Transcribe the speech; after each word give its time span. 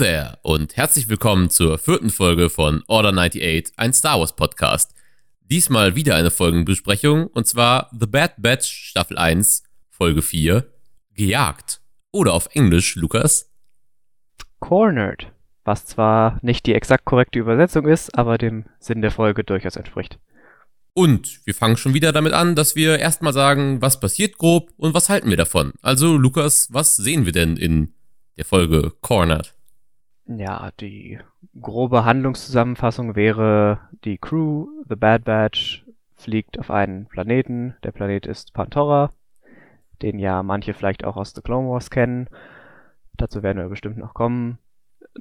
there 0.00 0.38
und 0.40 0.78
herzlich 0.78 1.10
willkommen 1.10 1.50
zur 1.50 1.76
vierten 1.76 2.08
Folge 2.08 2.48
von 2.48 2.82
Order 2.86 3.10
98, 3.10 3.74
ein 3.76 3.92
Star 3.92 4.18
Wars 4.18 4.34
Podcast. 4.34 4.94
Diesmal 5.42 5.94
wieder 5.94 6.16
eine 6.16 6.30
Folgenbesprechung 6.30 7.26
und 7.26 7.46
zwar 7.46 7.90
The 7.92 8.06
Bad 8.06 8.32
Batch 8.38 8.66
Staffel 8.66 9.18
1, 9.18 9.62
Folge 9.90 10.22
4, 10.22 10.66
Gejagt. 11.12 11.82
Oder 12.12 12.32
auf 12.32 12.48
Englisch, 12.54 12.96
Lukas? 12.96 13.52
Cornered, 14.58 15.32
was 15.64 15.84
zwar 15.84 16.38
nicht 16.40 16.64
die 16.64 16.74
exakt 16.74 17.04
korrekte 17.04 17.38
Übersetzung 17.38 17.86
ist, 17.86 18.16
aber 18.16 18.38
dem 18.38 18.64
Sinn 18.78 19.02
der 19.02 19.10
Folge 19.10 19.44
durchaus 19.44 19.76
entspricht. 19.76 20.18
Und 20.94 21.44
wir 21.44 21.54
fangen 21.54 21.76
schon 21.76 21.92
wieder 21.92 22.12
damit 22.12 22.32
an, 22.32 22.54
dass 22.54 22.74
wir 22.74 22.98
erstmal 22.98 23.34
sagen, 23.34 23.82
was 23.82 24.00
passiert 24.00 24.38
grob 24.38 24.70
und 24.78 24.94
was 24.94 25.10
halten 25.10 25.28
wir 25.28 25.36
davon. 25.36 25.74
Also, 25.82 26.16
Lukas, 26.16 26.68
was 26.72 26.96
sehen 26.96 27.26
wir 27.26 27.32
denn 27.32 27.58
in 27.58 27.92
der 28.38 28.46
Folge 28.46 28.92
Cornered? 29.02 29.52
Ja, 30.36 30.70
die 30.78 31.18
grobe 31.60 32.04
Handlungszusammenfassung 32.04 33.16
wäre, 33.16 33.80
die 34.04 34.16
Crew, 34.16 34.68
The 34.88 34.94
Bad 34.94 35.24
Batch, 35.24 35.84
fliegt 36.14 36.56
auf 36.58 36.70
einen 36.70 37.06
Planeten. 37.06 37.74
Der 37.82 37.90
Planet 37.90 38.26
ist 38.26 38.52
Pantora, 38.52 39.10
den 40.02 40.20
ja 40.20 40.44
manche 40.44 40.72
vielleicht 40.72 41.04
auch 41.04 41.16
aus 41.16 41.34
The 41.34 41.42
Clone 41.42 41.68
Wars 41.68 41.90
kennen. 41.90 42.28
Dazu 43.14 43.42
werden 43.42 43.58
wir 43.58 43.68
bestimmt 43.68 43.96
noch 43.96 44.14
kommen. 44.14 44.58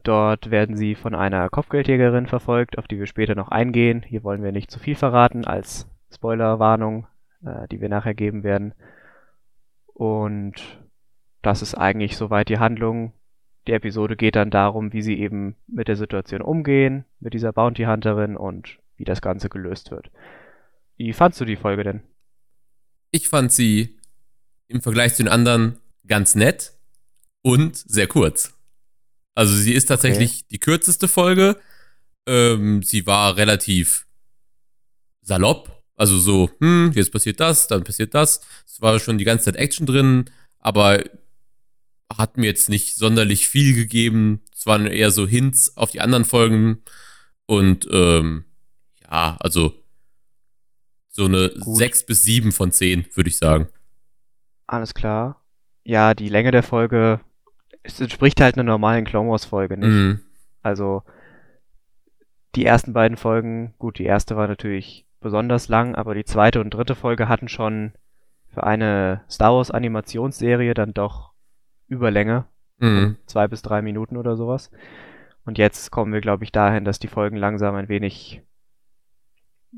Dort 0.03 0.51
werden 0.51 0.77
sie 0.77 0.93
von 0.93 1.15
einer 1.15 1.49
Kopfgeldjägerin 1.49 2.27
verfolgt, 2.27 2.77
auf 2.77 2.87
die 2.87 2.99
wir 2.99 3.07
später 3.07 3.33
noch 3.33 3.49
eingehen. 3.49 4.03
Hier 4.03 4.23
wollen 4.23 4.43
wir 4.43 4.51
nicht 4.51 4.69
zu 4.69 4.77
viel 4.77 4.95
verraten 4.95 5.43
als 5.43 5.89
Spoilerwarnung, 6.13 7.07
äh, 7.43 7.67
die 7.69 7.81
wir 7.81 7.89
nachher 7.89 8.13
geben 8.13 8.43
werden. 8.43 8.75
Und 9.87 10.79
das 11.41 11.63
ist 11.63 11.73
eigentlich 11.73 12.15
soweit 12.15 12.49
die 12.49 12.59
Handlung. 12.59 13.13
Die 13.69 13.75
Episode 13.75 14.15
geht 14.15 14.35
dann 14.35 14.49
darum, 14.49 14.93
wie 14.93 15.03
sie 15.03 15.19
eben 15.19 15.55
mit 15.67 15.89
der 15.89 15.95
Situation 15.95 16.41
umgehen, 16.41 17.05
mit 17.19 17.35
dieser 17.35 17.53
Bounty 17.53 17.83
Hunterin 17.83 18.35
und 18.35 18.79
wie 18.97 19.03
das 19.03 19.21
Ganze 19.21 19.47
gelöst 19.47 19.91
wird. 19.91 20.09
Wie 20.97 21.13
fandst 21.13 21.39
du 21.39 21.45
die 21.45 21.55
Folge 21.55 21.83
denn? 21.83 22.01
Ich 23.11 23.29
fand 23.29 23.51
sie 23.51 23.99
im 24.69 24.81
Vergleich 24.81 25.13
zu 25.13 25.21
den 25.21 25.31
anderen 25.31 25.77
ganz 26.07 26.33
nett 26.33 26.73
und 27.43 27.75
sehr 27.75 28.07
kurz. 28.07 28.57
Also 29.35 29.55
sie 29.55 29.73
ist 29.73 29.85
tatsächlich 29.85 30.31
okay. 30.31 30.45
die 30.49 30.59
kürzeste 30.59 31.07
Folge. 31.07 31.55
Ähm, 32.25 32.81
sie 32.81 33.05
war 33.05 33.37
relativ 33.37 34.07
salopp. 35.21 35.83
Also 35.95 36.17
so, 36.17 36.49
hm, 36.59 36.91
jetzt 36.95 37.11
passiert 37.11 37.39
das, 37.39 37.67
dann 37.67 37.83
passiert 37.83 38.15
das. 38.15 38.41
Es 38.65 38.81
war 38.81 38.97
schon 38.97 39.19
die 39.19 39.25
ganze 39.25 39.45
Zeit 39.45 39.57
Action 39.57 39.85
drin, 39.85 40.25
aber 40.57 41.03
hat 42.17 42.37
mir 42.37 42.47
jetzt 42.47 42.69
nicht 42.69 42.95
sonderlich 42.95 43.47
viel 43.47 43.75
gegeben. 43.75 44.41
Es 44.53 44.65
waren 44.65 44.85
eher 44.87 45.11
so 45.11 45.27
Hints 45.27 45.77
auf 45.77 45.91
die 45.91 46.01
anderen 46.01 46.25
Folgen. 46.25 46.83
Und 47.45 47.87
ähm, 47.91 48.45
ja, 49.03 49.37
also 49.39 49.73
so 51.09 51.25
eine 51.25 51.49
Gut. 51.49 51.77
6 51.77 52.05
bis 52.05 52.23
7 52.23 52.51
von 52.51 52.71
10, 52.71 53.07
würde 53.13 53.29
ich 53.29 53.37
sagen. 53.37 53.67
Alles 54.67 54.93
klar. 54.93 55.41
Ja, 55.83 56.13
die 56.13 56.29
Länge 56.29 56.51
der 56.51 56.63
Folge 56.63 57.21
es 57.83 57.99
entspricht 57.99 58.41
halt 58.41 58.55
einer 58.55 58.63
normalen 58.63 59.05
Clone 59.05 59.29
Wars 59.29 59.45
Folge 59.45 59.77
nicht. 59.77 59.89
Mhm. 59.89 60.19
Also 60.61 61.03
die 62.55 62.65
ersten 62.65 62.93
beiden 62.93 63.17
Folgen, 63.17 63.73
gut, 63.77 63.99
die 63.99 64.05
erste 64.05 64.35
war 64.35 64.47
natürlich 64.47 65.05
besonders 65.21 65.67
lang, 65.67 65.95
aber 65.95 66.15
die 66.15 66.25
zweite 66.25 66.61
und 66.61 66.73
dritte 66.73 66.95
Folge 66.95 67.27
hatten 67.29 67.47
schon 67.47 67.93
für 68.47 68.63
eine 68.63 69.21
Star 69.29 69.53
Wars 69.53 69.71
Animationsserie 69.71 70.73
dann 70.73 70.93
doch 70.93 71.31
Überlänge. 71.89 72.45
Mhm. 72.77 73.17
Zwei 73.25 73.47
bis 73.47 73.61
drei 73.61 73.81
Minuten 73.81 74.15
oder 74.15 74.37
sowas. 74.37 74.71
Und 75.45 75.57
jetzt 75.57 75.91
kommen 75.91 76.13
wir, 76.13 76.21
glaube 76.21 76.43
ich, 76.43 76.51
dahin, 76.51 76.85
dass 76.85 76.99
die 76.99 77.07
Folgen 77.07 77.35
langsam 77.35 77.75
ein 77.75 77.89
wenig 77.89 78.41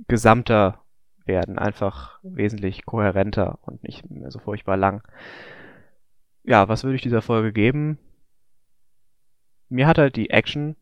gesamter 0.07 0.79
werden, 1.25 1.57
einfach 1.57 2.19
wesentlich 2.23 2.85
kohärenter 2.85 3.59
und 3.61 3.83
nicht 3.83 4.09
mehr 4.09 4.31
so 4.31 4.39
furchtbar 4.39 4.77
lang 4.77 5.01
ja, 6.43 6.67
was 6.67 6.83
würde 6.83 6.95
ich 6.95 7.01
dieser 7.01 7.21
Folge 7.21 7.51
geben? 7.53 7.97
Mir 9.69 9.87
hat 9.87 9.97
halt 9.97 10.15
die 10.15 10.29
Action 10.29 10.75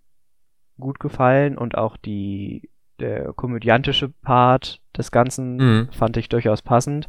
gut 0.80 1.00
gefallen 1.00 1.58
und 1.58 1.78
auch 1.78 1.98
die, 1.98 2.70
der 3.00 3.34
komödiantische 3.34 4.09
Part 4.09 4.82
des 4.98 5.12
Ganzen 5.12 5.58
mhm. 5.58 5.90
fand 5.92 6.18
ich 6.18 6.30
durchaus 6.30 6.62
passend. 6.62 7.08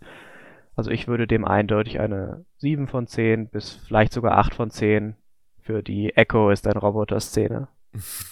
Also 0.81 0.93
ich 0.93 1.09
würde 1.09 1.27
dem 1.27 1.45
eindeutig 1.45 2.01
eine 2.01 2.47
7 2.57 2.89
von 2.89 3.07
10 3.07 3.51
bis 3.51 3.79
vielleicht 3.87 4.15
sogar 4.15 4.39
8 4.39 4.55
von 4.55 4.71
10 4.71 5.15
für 5.61 5.83
die 5.83 6.17
Echo 6.17 6.49
ist 6.49 6.67
ein 6.67 6.79
Roboter-Szene. 6.79 7.69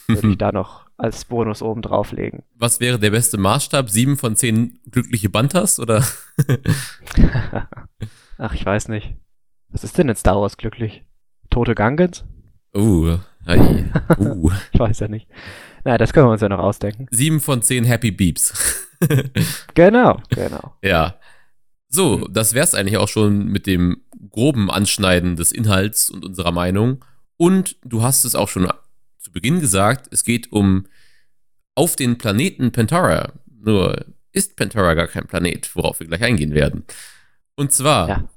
würde 0.06 0.30
ich 0.30 0.38
da 0.38 0.50
noch 0.50 0.86
als 0.96 1.26
Bonus 1.26 1.60
oben 1.60 1.82
drauflegen. 1.82 2.44
Was 2.54 2.80
wäre 2.80 2.98
der 2.98 3.10
beste 3.10 3.36
Maßstab? 3.36 3.90
7 3.90 4.16
von 4.16 4.34
10 4.34 4.78
glückliche 4.90 5.28
Bantas 5.28 5.78
oder? 5.78 6.02
Ach, 8.38 8.54
ich 8.54 8.64
weiß 8.64 8.88
nicht. 8.88 9.14
Was 9.68 9.84
ist 9.84 9.98
denn 9.98 10.08
in 10.08 10.16
Star 10.16 10.40
Wars 10.40 10.56
glücklich? 10.56 11.04
Tote 11.50 11.74
Gungans? 11.74 12.24
Uh, 12.74 13.18
ei, 13.44 13.84
uh. 14.18 14.50
ich 14.72 14.80
weiß 14.80 15.00
ja 15.00 15.08
nicht. 15.08 15.28
Na, 15.84 15.98
das 15.98 16.14
können 16.14 16.28
wir 16.28 16.32
uns 16.32 16.40
ja 16.40 16.48
noch 16.48 16.60
ausdenken. 16.60 17.08
Sieben 17.10 17.40
von 17.40 17.60
zehn 17.60 17.84
Happy 17.84 18.10
Beeps. 18.10 18.88
genau, 19.74 20.22
genau. 20.30 20.72
Ja. 20.82 21.16
So, 21.88 22.26
das 22.28 22.54
wär's 22.54 22.74
eigentlich 22.74 22.98
auch 22.98 23.08
schon 23.08 23.46
mit 23.46 23.66
dem 23.66 24.02
groben 24.30 24.70
Anschneiden 24.70 25.36
des 25.36 25.52
Inhalts 25.52 26.10
und 26.10 26.24
unserer 26.24 26.52
Meinung. 26.52 27.04
Und 27.36 27.76
du 27.84 28.02
hast 28.02 28.24
es 28.24 28.34
auch 28.34 28.48
schon 28.48 28.70
zu 29.18 29.32
Beginn 29.32 29.60
gesagt, 29.60 30.08
es 30.10 30.24
geht 30.24 30.52
um 30.52 30.86
auf 31.74 31.96
den 31.96 32.18
Planeten 32.18 32.72
Pantara. 32.72 33.32
Nur 33.60 34.04
ist 34.32 34.56
Pantara 34.56 34.94
gar 34.94 35.08
kein 35.08 35.26
Planet, 35.26 35.74
worauf 35.74 36.00
wir 36.00 36.06
gleich 36.06 36.22
eingehen 36.22 36.54
werden. 36.54 36.84
Und 37.56 37.72
zwar 37.72 38.08
ja. 38.08 38.28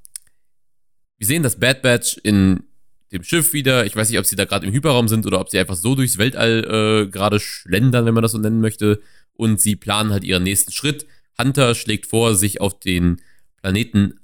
Wir 1.21 1.27
sehen 1.27 1.43
das 1.43 1.59
Bad 1.59 1.83
Batch 1.83 2.17
in 2.23 2.63
dem 3.11 3.21
Schiff 3.21 3.53
wieder. 3.53 3.85
Ich 3.85 3.95
weiß 3.95 4.09
nicht, 4.09 4.17
ob 4.17 4.25
sie 4.25 4.35
da 4.35 4.45
gerade 4.45 4.65
im 4.65 4.73
Hyperraum 4.73 5.07
sind 5.07 5.27
oder 5.27 5.39
ob 5.39 5.51
sie 5.51 5.59
einfach 5.59 5.75
so 5.75 5.93
durchs 5.93 6.17
Weltall 6.17 6.63
äh, 7.05 7.11
gerade 7.11 7.39
schlendern, 7.39 8.07
wenn 8.07 8.15
man 8.15 8.23
das 8.23 8.31
so 8.31 8.39
nennen 8.39 8.59
möchte. 8.59 9.03
Und 9.33 9.61
sie 9.61 9.75
planen 9.75 10.09
halt 10.09 10.23
ihren 10.23 10.41
nächsten 10.41 10.71
Schritt. 10.71 11.05
Hunter 11.39 11.75
schlägt 11.75 12.07
vor, 12.07 12.33
sich 12.33 12.59
auf 12.59 12.79
den 12.79 13.21
Planeten 13.61 14.19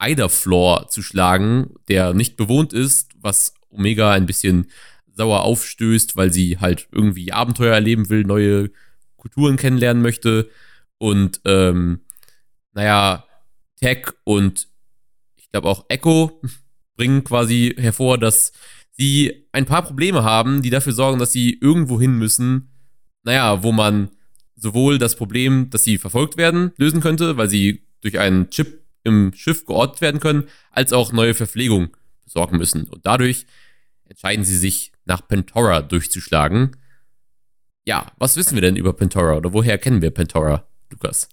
Idaflor 0.00 0.88
zu 0.88 1.02
schlagen, 1.02 1.74
der 1.88 2.14
nicht 2.14 2.36
bewohnt 2.36 2.72
ist, 2.72 3.12
was 3.20 3.54
Omega 3.70 4.12
ein 4.12 4.26
bisschen 4.26 4.70
sauer 5.14 5.42
aufstößt, 5.42 6.16
weil 6.16 6.32
sie 6.32 6.58
halt 6.58 6.88
irgendwie 6.90 7.32
Abenteuer 7.32 7.74
erleben 7.74 8.08
will, 8.08 8.24
neue 8.24 8.70
Kulturen 9.16 9.56
kennenlernen 9.56 10.02
möchte. 10.02 10.50
Und 10.98 11.40
ähm, 11.44 12.00
naja, 12.72 13.24
Tech 13.76 14.06
und 14.24 14.68
glaube 15.52 15.68
auch 15.68 15.84
Echo 15.88 16.40
bringen 16.96 17.22
quasi 17.22 17.74
hervor, 17.78 18.18
dass 18.18 18.52
sie 18.90 19.46
ein 19.52 19.66
paar 19.66 19.82
Probleme 19.82 20.24
haben, 20.24 20.62
die 20.62 20.70
dafür 20.70 20.92
sorgen, 20.92 21.18
dass 21.18 21.32
sie 21.32 21.58
irgendwo 21.60 22.00
hin 22.00 22.18
müssen, 22.18 22.70
naja, 23.22 23.62
wo 23.62 23.72
man 23.72 24.10
sowohl 24.56 24.98
das 24.98 25.16
Problem, 25.16 25.70
dass 25.70 25.84
sie 25.84 25.98
verfolgt 25.98 26.36
werden, 26.36 26.72
lösen 26.76 27.00
könnte, 27.00 27.36
weil 27.36 27.48
sie 27.48 27.86
durch 28.00 28.18
einen 28.18 28.50
Chip 28.50 28.81
im 29.04 29.32
Schiff 29.34 29.66
geortet 29.66 30.00
werden 30.00 30.20
können, 30.20 30.48
als 30.70 30.92
auch 30.92 31.12
neue 31.12 31.34
Verpflegung 31.34 31.96
besorgen 32.24 32.56
müssen. 32.56 32.84
Und 32.84 33.06
dadurch 33.06 33.46
entscheiden 34.04 34.44
sie 34.44 34.56
sich, 34.56 34.92
nach 35.04 35.26
Pentora 35.26 35.82
durchzuschlagen. 35.82 36.76
Ja, 37.84 38.06
was 38.16 38.36
wissen 38.36 38.54
wir 38.54 38.62
denn 38.62 38.76
über 38.76 38.92
Pentora 38.92 39.36
oder 39.36 39.52
woher 39.52 39.78
kennen 39.78 40.02
wir 40.02 40.10
Pentora, 40.10 40.64
Lukas? 40.90 41.28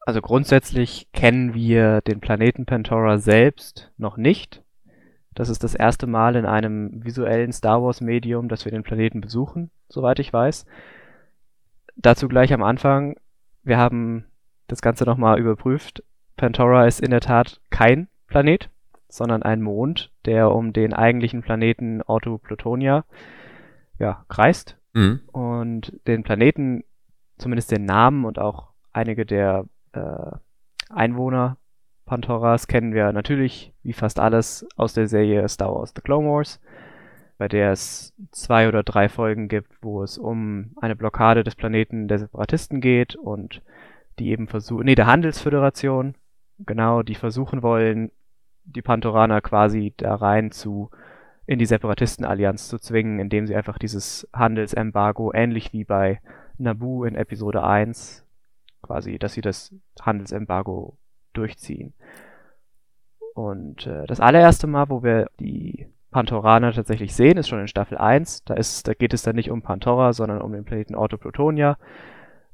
Also 0.00 0.20
grundsätzlich 0.20 1.08
kennen 1.12 1.54
wir 1.54 2.00
den 2.00 2.20
Planeten 2.20 2.66
Pantora 2.66 3.18
selbst 3.18 3.92
noch 3.98 4.16
nicht. 4.16 4.62
Das 5.34 5.50
ist 5.50 5.62
das 5.62 5.74
erste 5.74 6.06
Mal 6.06 6.34
in 6.34 6.46
einem 6.46 7.04
visuellen 7.04 7.52
Star 7.52 7.82
Wars 7.82 8.00
Medium, 8.00 8.48
dass 8.48 8.64
wir 8.64 8.72
den 8.72 8.82
Planeten 8.82 9.20
besuchen, 9.20 9.70
soweit 9.88 10.18
ich 10.18 10.32
weiß. 10.32 10.66
Dazu 11.94 12.26
gleich 12.26 12.52
am 12.52 12.62
Anfang, 12.62 13.16
wir 13.62 13.76
haben 13.76 14.24
das 14.66 14.82
Ganze 14.82 15.04
nochmal 15.04 15.38
überprüft. 15.38 16.02
Pantora 16.38 16.86
ist 16.86 17.00
in 17.00 17.10
der 17.10 17.20
Tat 17.20 17.60
kein 17.68 18.08
Planet, 18.26 18.70
sondern 19.08 19.42
ein 19.42 19.60
Mond, 19.60 20.10
der 20.24 20.50
um 20.52 20.72
den 20.72 20.94
eigentlichen 20.94 21.42
Planeten 21.42 22.00
Orto 22.02 22.38
Plutonia 22.38 23.04
ja, 23.98 24.24
kreist. 24.28 24.78
Mhm. 24.94 25.20
Und 25.32 26.00
den 26.06 26.22
Planeten, 26.22 26.84
zumindest 27.36 27.70
den 27.70 27.84
Namen 27.84 28.24
und 28.24 28.38
auch 28.38 28.68
einige 28.92 29.26
der 29.26 29.66
äh, 29.92 30.30
Einwohner 30.88 31.58
Pantoras 32.06 32.66
kennen 32.66 32.94
wir 32.94 33.12
natürlich 33.12 33.74
wie 33.82 33.92
fast 33.92 34.18
alles 34.18 34.66
aus 34.76 34.94
der 34.94 35.08
Serie 35.08 35.46
Star 35.48 35.74
Wars 35.74 35.92
The 35.94 36.00
Clone 36.00 36.26
Wars, 36.26 36.58
bei 37.36 37.48
der 37.48 37.72
es 37.72 38.14
zwei 38.30 38.66
oder 38.66 38.82
drei 38.82 39.10
Folgen 39.10 39.48
gibt, 39.48 39.72
wo 39.82 40.02
es 40.02 40.16
um 40.16 40.70
eine 40.80 40.96
Blockade 40.96 41.44
des 41.44 41.54
Planeten 41.54 42.08
der 42.08 42.18
Separatisten 42.18 42.80
geht 42.80 43.14
und 43.14 43.60
die 44.18 44.30
eben 44.30 44.48
versuchen, 44.48 44.86
nee, 44.86 44.94
der 44.94 45.06
Handelsföderation, 45.06 46.14
genau, 46.58 47.02
die 47.02 47.14
versuchen 47.14 47.62
wollen, 47.62 48.10
die 48.64 48.82
Pantoraner 48.82 49.40
quasi 49.40 49.94
da 49.96 50.14
rein 50.14 50.50
zu 50.50 50.90
in 51.46 51.58
die 51.58 51.66
Separatistenallianz 51.66 52.68
zu 52.68 52.78
zwingen, 52.78 53.18
indem 53.18 53.46
sie 53.46 53.56
einfach 53.56 53.78
dieses 53.78 54.28
Handelsembargo, 54.34 55.32
ähnlich 55.32 55.72
wie 55.72 55.84
bei 55.84 56.20
Naboo 56.58 57.04
in 57.04 57.14
Episode 57.14 57.62
1, 57.62 58.26
quasi, 58.82 59.18
dass 59.18 59.32
sie 59.32 59.40
das 59.40 59.74
Handelsembargo 59.98 60.98
durchziehen. 61.32 61.94
Und 63.34 63.86
äh, 63.86 64.06
das 64.06 64.20
allererste 64.20 64.66
Mal, 64.66 64.90
wo 64.90 65.02
wir 65.02 65.30
die 65.40 65.86
Pantoraner 66.10 66.72
tatsächlich 66.72 67.14
sehen, 67.14 67.38
ist 67.38 67.48
schon 67.48 67.60
in 67.60 67.68
Staffel 67.68 67.96
1. 67.96 68.44
Da, 68.44 68.54
ist, 68.54 68.86
da 68.86 68.92
geht 68.92 69.14
es 69.14 69.22
dann 69.22 69.36
nicht 69.36 69.50
um 69.50 69.62
Pantora, 69.62 70.12
sondern 70.12 70.42
um 70.42 70.52
den 70.52 70.64
Planeten 70.64 70.94
Autoplutonia. 70.94 71.78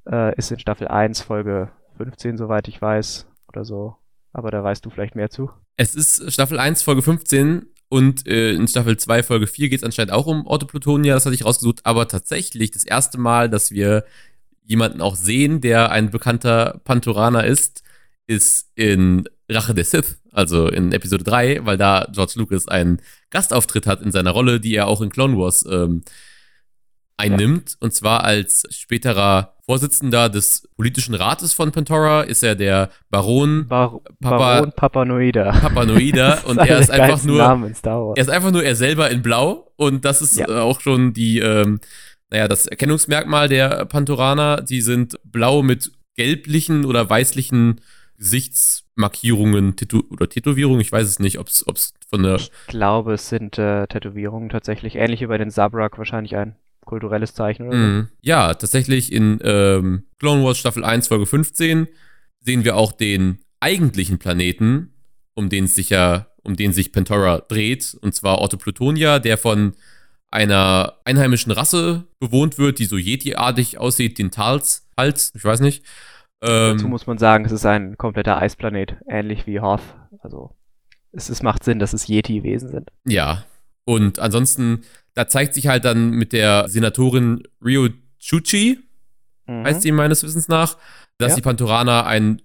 Äh, 0.09 0.37
ist 0.37 0.53
in 0.53 0.61
Staffel 0.61 0.87
1, 0.87 1.23
Folge 1.23 1.71
15, 1.97 2.37
soweit 2.37 2.69
ich 2.69 2.81
weiß, 2.81 3.27
oder 3.55 3.65
so. 3.65 3.97
Aber 4.33 4.51
da 4.51 4.63
weißt 4.63 4.85
du 4.85 4.91
vielleicht 4.91 5.15
mehr 5.15 5.31
zu. 5.31 5.51
Es 5.77 5.95
ist 5.95 6.33
Staffel 6.33 6.59
1, 6.59 6.83
Folge 6.83 7.03
15 7.03 7.67
und 7.89 8.27
äh, 8.27 8.53
in 8.53 8.67
Staffel 8.67 8.97
2, 8.97 9.23
Folge 9.23 9.47
4 9.47 9.69
geht 9.69 9.79
es 9.79 9.85
anscheinend 9.85 10.13
auch 10.13 10.27
um 10.27 10.47
Autoplutonia, 10.47 11.15
das 11.15 11.27
hatte 11.27 11.35
ich 11.35 11.45
rausgesucht. 11.45 11.81
Aber 11.85 12.09
tatsächlich 12.09 12.73
das 12.73 12.85
erste 12.85 13.19
Mal, 13.19 13.49
dass 13.49 13.71
wir 13.71 14.05
jemanden 14.65 15.01
auch 15.01 15.15
sehen, 15.15 15.61
der 15.61 15.91
ein 15.91 16.11
bekannter 16.11 16.81
Pantoraner 16.85 17.45
ist, 17.45 17.83
ist 18.27 18.71
in 18.75 19.29
Rache 19.49 19.75
der 19.75 19.85
Sith, 19.85 20.21
also 20.33 20.69
in 20.69 20.93
Episode 20.93 21.23
3, 21.23 21.67
weil 21.67 21.77
da 21.77 22.09
George 22.11 22.33
Lucas 22.37 22.67
einen 22.67 23.01
Gastauftritt 23.31 23.87
hat 23.87 24.01
in 24.01 24.11
seiner 24.11 24.31
Rolle, 24.31 24.59
die 24.59 24.75
er 24.75 24.87
auch 24.89 25.03
in 25.03 25.11
Clone 25.11 25.37
Wars 25.37 25.65
ähm, 25.71 26.03
einnimmt. 27.17 27.71
Ja. 27.71 27.77
Und 27.81 27.95
zwar 27.95 28.25
als 28.25 28.65
späterer 28.71 29.54
Vorsitzender 29.67 30.29
des 30.29 30.69
politischen 30.77 31.15
Rates 31.15 31.55
von 31.55 31.73
Pantora 31.73 32.23
ist 32.23 32.43
er 32.43 32.55
der 32.55 32.91
Baron 33.11 33.67
Bar 33.67 34.01
Papa, 34.21 34.39
Baron 34.39 34.73
Papanoida. 34.73 35.53
Papanoida 35.53 36.41
und 36.47 36.59
er 36.59 36.79
ist 36.79 36.91
einfach 36.91 37.25
nur 37.25 37.41
er 37.41 38.23
ist 38.23 38.31
einfach 38.31 38.51
nur 38.51 38.63
er 38.63 38.77
selber 38.77 39.11
in 39.11 39.23
Blau 39.23 39.73
und 39.77 40.05
das 40.05 40.21
ist 40.21 40.37
ja. 40.37 40.47
auch 40.61 40.81
schon 40.81 41.15
die 41.15 41.39
ähm, 41.39 41.81
naja, 42.31 42.49
das 42.49 42.67
Erkennungsmerkmal 42.67 43.49
der 43.49 43.85
Pantoraner, 43.85 44.61
die 44.61 44.81
sind 44.81 45.21
blau 45.25 45.63
mit 45.63 45.93
gelblichen 46.17 46.85
oder 46.85 47.09
weißlichen 47.09 47.81
Gesichtsmarkierungen 48.19 49.77
Tätow 49.77 50.03
oder 50.11 50.29
Tätowierungen. 50.29 50.81
Ich 50.81 50.91
weiß 50.91 51.07
es 51.07 51.19
nicht, 51.21 51.39
ob 51.39 51.49
es 51.49 51.95
von 52.09 52.23
der. 52.23 52.37
Ich 52.37 52.51
glaube, 52.67 53.15
es 53.15 53.29
sind 53.29 53.59
äh, 53.59 53.87
Tätowierungen 53.87 54.49
tatsächlich. 54.49 54.97
Ähnlich 54.97 55.21
wie 55.21 55.27
bei 55.27 55.39
den 55.39 55.51
Zabrak 55.51 55.97
wahrscheinlich 55.99 56.37
ein 56.37 56.57
kulturelles 56.85 57.35
Zeichen 57.35 57.69
oder 57.69 57.77
so. 57.77 57.85
Mm, 57.85 58.09
ja, 58.23 58.55
tatsächlich 58.55 59.13
in 59.13 59.39
ähm, 59.43 60.05
Clone 60.19 60.45
Wars 60.45 60.59
Staffel 60.59 60.85
1, 60.85 61.09
Folge 61.09 61.27
15 61.27 61.89
sehen 62.41 62.65
wir 62.65 62.77
auch 62.77 62.93
den 62.93 63.39
eigentlichen 63.61 64.19
Planeten, 64.19 64.93
um 65.35 65.49
den 65.49 65.67
sich 65.67 65.91
ja, 65.91 66.27
um 66.43 66.57
den 66.57 66.73
sich 66.73 66.93
Pantora 66.93 67.39
dreht, 67.41 67.97
und 68.01 68.15
zwar 68.15 68.39
Orto 68.39 68.57
Plutonia, 68.57 69.19
der 69.19 69.39
von 69.39 69.75
einer 70.31 70.95
einheimischen 71.05 71.53
Rasse 71.53 72.05
bewohnt 72.19 72.59
wird, 72.59 72.79
die 72.81 72.87
so 72.87 72.97
Yeti-artig 72.97 73.79
aussieht, 73.79 74.19
den 74.19 74.31
Tals, 74.31 74.89
Hals, 74.97 75.33
ich 75.35 75.45
weiß 75.45 75.61
nicht. 75.61 75.85
Ähm, 76.43 76.77
Dazu 76.77 76.89
muss 76.89 77.07
man 77.07 77.19
sagen, 77.19 77.45
es 77.45 77.53
ist 77.53 77.65
ein 77.65 77.97
kompletter 77.97 78.39
Eisplanet, 78.39 78.97
ähnlich 79.09 79.47
wie 79.47 79.61
Hoth. 79.61 79.81
Also 80.21 80.51
es, 81.13 81.29
es 81.29 81.43
macht 81.43 81.65
Sinn, 81.65 81.79
dass 81.79 81.93
es 81.93 82.09
Yeti-Wesen 82.09 82.69
sind. 82.69 82.91
Ja. 83.07 83.45
Und 83.85 84.19
ansonsten, 84.19 84.83
da 85.15 85.29
zeigt 85.29 85.55
sich 85.55 85.67
halt 85.67 85.85
dann 85.85 86.11
mit 86.11 86.33
der 86.33 86.69
Senatorin 86.69 87.43
Rio 87.65 87.89
Chuchi, 88.19 88.79
mhm. 89.47 89.65
heißt 89.65 89.83
sie 89.83 89.93
meines 89.93 90.23
Wissens 90.23 90.49
nach, 90.49 90.77
dass 91.19 91.31
ja. 91.31 91.37
die 91.37 91.43
Pantoraner 91.43 92.07
ein 92.07 92.41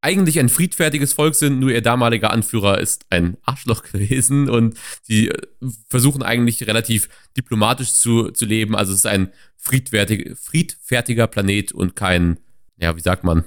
eigentlich 0.00 0.38
ein 0.38 0.48
friedfertiges 0.48 1.12
Volk 1.12 1.34
sind, 1.34 1.58
nur 1.58 1.72
ihr 1.72 1.82
damaliger 1.82 2.30
Anführer 2.30 2.78
ist 2.78 3.06
ein 3.10 3.36
Arschloch 3.42 3.82
gewesen 3.92 4.48
und 4.48 4.78
sie 5.02 5.28
äh, 5.28 5.42
versuchen 5.88 6.22
eigentlich 6.22 6.64
relativ 6.68 7.08
diplomatisch 7.36 7.94
zu, 7.94 8.30
zu 8.30 8.46
leben. 8.46 8.76
Also 8.76 8.92
es 8.92 9.00
ist 9.00 9.06
ein 9.06 9.32
friedfertig, 9.56 10.38
friedfertiger 10.38 11.26
Planet 11.26 11.72
und 11.72 11.96
kein 11.96 12.38
ja, 12.78 12.96
wie 12.96 13.00
sagt 13.00 13.24
man? 13.24 13.44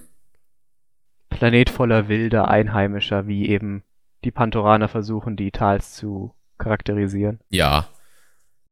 Planet 1.30 1.70
voller 1.70 2.10
wilder 2.10 2.50
Einheimischer, 2.50 3.28
wie 3.28 3.48
eben 3.48 3.84
die 4.24 4.32
Pantoraner 4.32 4.90
versuchen, 4.90 5.38
die 5.38 5.52
Tals 5.52 5.94
zu 5.94 6.36
charakterisieren. 6.62 7.40
Ja. 7.50 7.88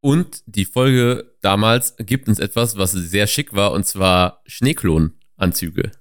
Und 0.01 0.43
die 0.45 0.65
Folge 0.65 1.33
damals 1.41 1.95
gibt 1.97 2.29
uns 2.29 2.39
etwas, 2.39 2.77
was 2.77 2.91
sehr 2.91 3.27
schick 3.27 3.53
war, 3.53 3.73
und 3.73 3.85
zwar 3.85 4.41
Schneeklonanzüge. 4.45 5.91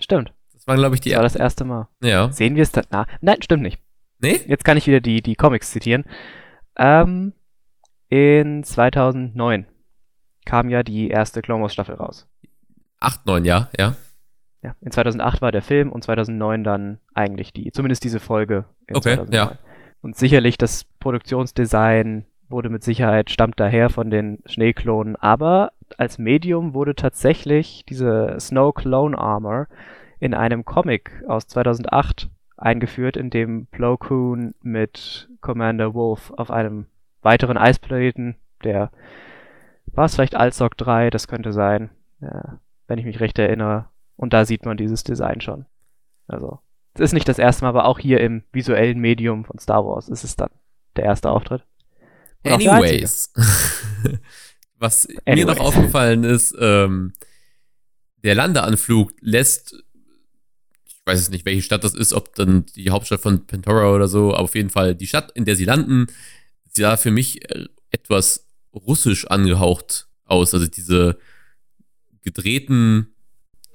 Stimmt. 0.00 0.32
Das 0.54 0.66
war, 0.66 0.76
glaube 0.76 0.94
ich, 0.94 1.00
die 1.00 1.10
Das 1.10 1.18
war 1.18 1.22
das 1.24 1.36
erste 1.36 1.64
Mal. 1.64 1.88
Ja. 2.02 2.32
Sehen 2.32 2.56
wir 2.56 2.62
es 2.62 2.72
dann? 2.72 2.84
Na, 2.90 3.06
nein, 3.20 3.42
stimmt 3.42 3.62
nicht. 3.62 3.78
Nee? 4.20 4.40
Jetzt 4.46 4.64
kann 4.64 4.76
ich 4.76 4.86
wieder 4.86 5.00
die, 5.00 5.22
die 5.22 5.34
Comics 5.34 5.70
zitieren. 5.70 6.04
Ähm, 6.76 7.34
in 8.08 8.64
2009 8.64 9.66
kam 10.44 10.70
ja 10.70 10.82
die 10.82 11.08
erste 11.08 11.42
Clone 11.42 11.62
Wars 11.62 11.72
Staffel 11.74 11.96
raus. 11.96 12.26
8, 13.00 13.26
9, 13.26 13.44
ja, 13.44 13.68
ja. 13.78 13.94
Ja, 14.62 14.74
in 14.80 14.90
2008 14.90 15.40
war 15.40 15.52
der 15.52 15.62
Film 15.62 15.92
und 15.92 16.02
2009 16.02 16.64
dann 16.64 16.98
eigentlich 17.14 17.52
die, 17.52 17.70
zumindest 17.70 18.02
diese 18.02 18.18
Folge. 18.18 18.64
okay, 18.90 19.14
2009. 19.14 19.32
ja. 19.32 19.58
Und 20.00 20.16
sicherlich 20.16 20.58
das 20.58 20.84
Produktionsdesign 21.00 22.24
wurde 22.48 22.70
mit 22.70 22.82
Sicherheit, 22.82 23.30
stammt 23.30 23.60
daher 23.60 23.90
von 23.90 24.10
den 24.10 24.38
Schneeklonen, 24.46 25.16
aber 25.16 25.72
als 25.96 26.18
Medium 26.18 26.74
wurde 26.74 26.94
tatsächlich 26.94 27.84
diese 27.88 28.36
Snow 28.38 28.74
Clone 28.74 29.18
Armor 29.18 29.66
in 30.20 30.34
einem 30.34 30.64
Comic 30.64 31.22
aus 31.26 31.46
2008 31.46 32.30
eingeführt, 32.56 33.16
in 33.16 33.30
dem 33.30 33.66
Plo 33.66 33.96
Koon 33.96 34.54
mit 34.62 35.28
Commander 35.40 35.94
Wolf 35.94 36.32
auf 36.36 36.50
einem 36.50 36.86
weiteren 37.22 37.56
Eisplaneten, 37.56 38.36
der 38.64 38.90
war 39.92 40.06
es 40.06 40.14
vielleicht 40.14 40.36
Alzog 40.36 40.76
3, 40.76 41.10
das 41.10 41.28
könnte 41.28 41.52
sein, 41.52 41.90
ja, 42.20 42.58
wenn 42.86 42.98
ich 42.98 43.04
mich 43.04 43.20
recht 43.20 43.38
erinnere. 43.38 43.86
Und 44.16 44.32
da 44.32 44.44
sieht 44.44 44.64
man 44.64 44.76
dieses 44.76 45.04
Design 45.04 45.40
schon. 45.40 45.66
Also, 46.26 46.58
es 46.98 47.10
ist 47.10 47.12
nicht 47.12 47.28
das 47.28 47.38
erste 47.38 47.64
Mal, 47.64 47.70
aber 47.70 47.84
auch 47.84 47.98
hier 47.98 48.20
im 48.20 48.42
visuellen 48.52 48.98
Medium 48.98 49.44
von 49.44 49.58
Star 49.58 49.84
Wars 49.84 50.08
ist 50.08 50.24
es 50.24 50.36
dann 50.36 50.50
der 50.96 51.04
erste 51.04 51.30
Auftritt. 51.30 51.64
Und 52.44 52.52
Anyways. 52.52 53.32
Was 54.78 55.08
Anyways. 55.24 55.46
mir 55.46 55.46
noch 55.46 55.60
aufgefallen 55.60 56.24
ist, 56.24 56.54
ähm, 56.60 57.12
der 58.22 58.34
Landeanflug 58.34 59.12
lässt, 59.20 59.74
ich 60.86 61.00
weiß 61.04 61.18
es 61.18 61.30
nicht, 61.30 61.46
welche 61.46 61.62
Stadt 61.62 61.84
das 61.84 61.94
ist, 61.94 62.12
ob 62.12 62.34
dann 62.34 62.66
die 62.66 62.90
Hauptstadt 62.90 63.20
von 63.20 63.46
Pantora 63.46 63.92
oder 63.92 64.08
so, 64.08 64.34
aber 64.34 64.42
auf 64.42 64.54
jeden 64.54 64.70
Fall 64.70 64.94
die 64.94 65.06
Stadt, 65.06 65.32
in 65.32 65.44
der 65.44 65.56
sie 65.56 65.64
landen, 65.64 66.06
sah 66.72 66.96
für 66.96 67.10
mich 67.10 67.50
äh, 67.50 67.66
etwas 67.90 68.46
russisch 68.72 69.26
angehaucht 69.26 70.08
aus. 70.24 70.54
Also 70.54 70.66
diese 70.66 71.18
gedrehten 72.22 73.14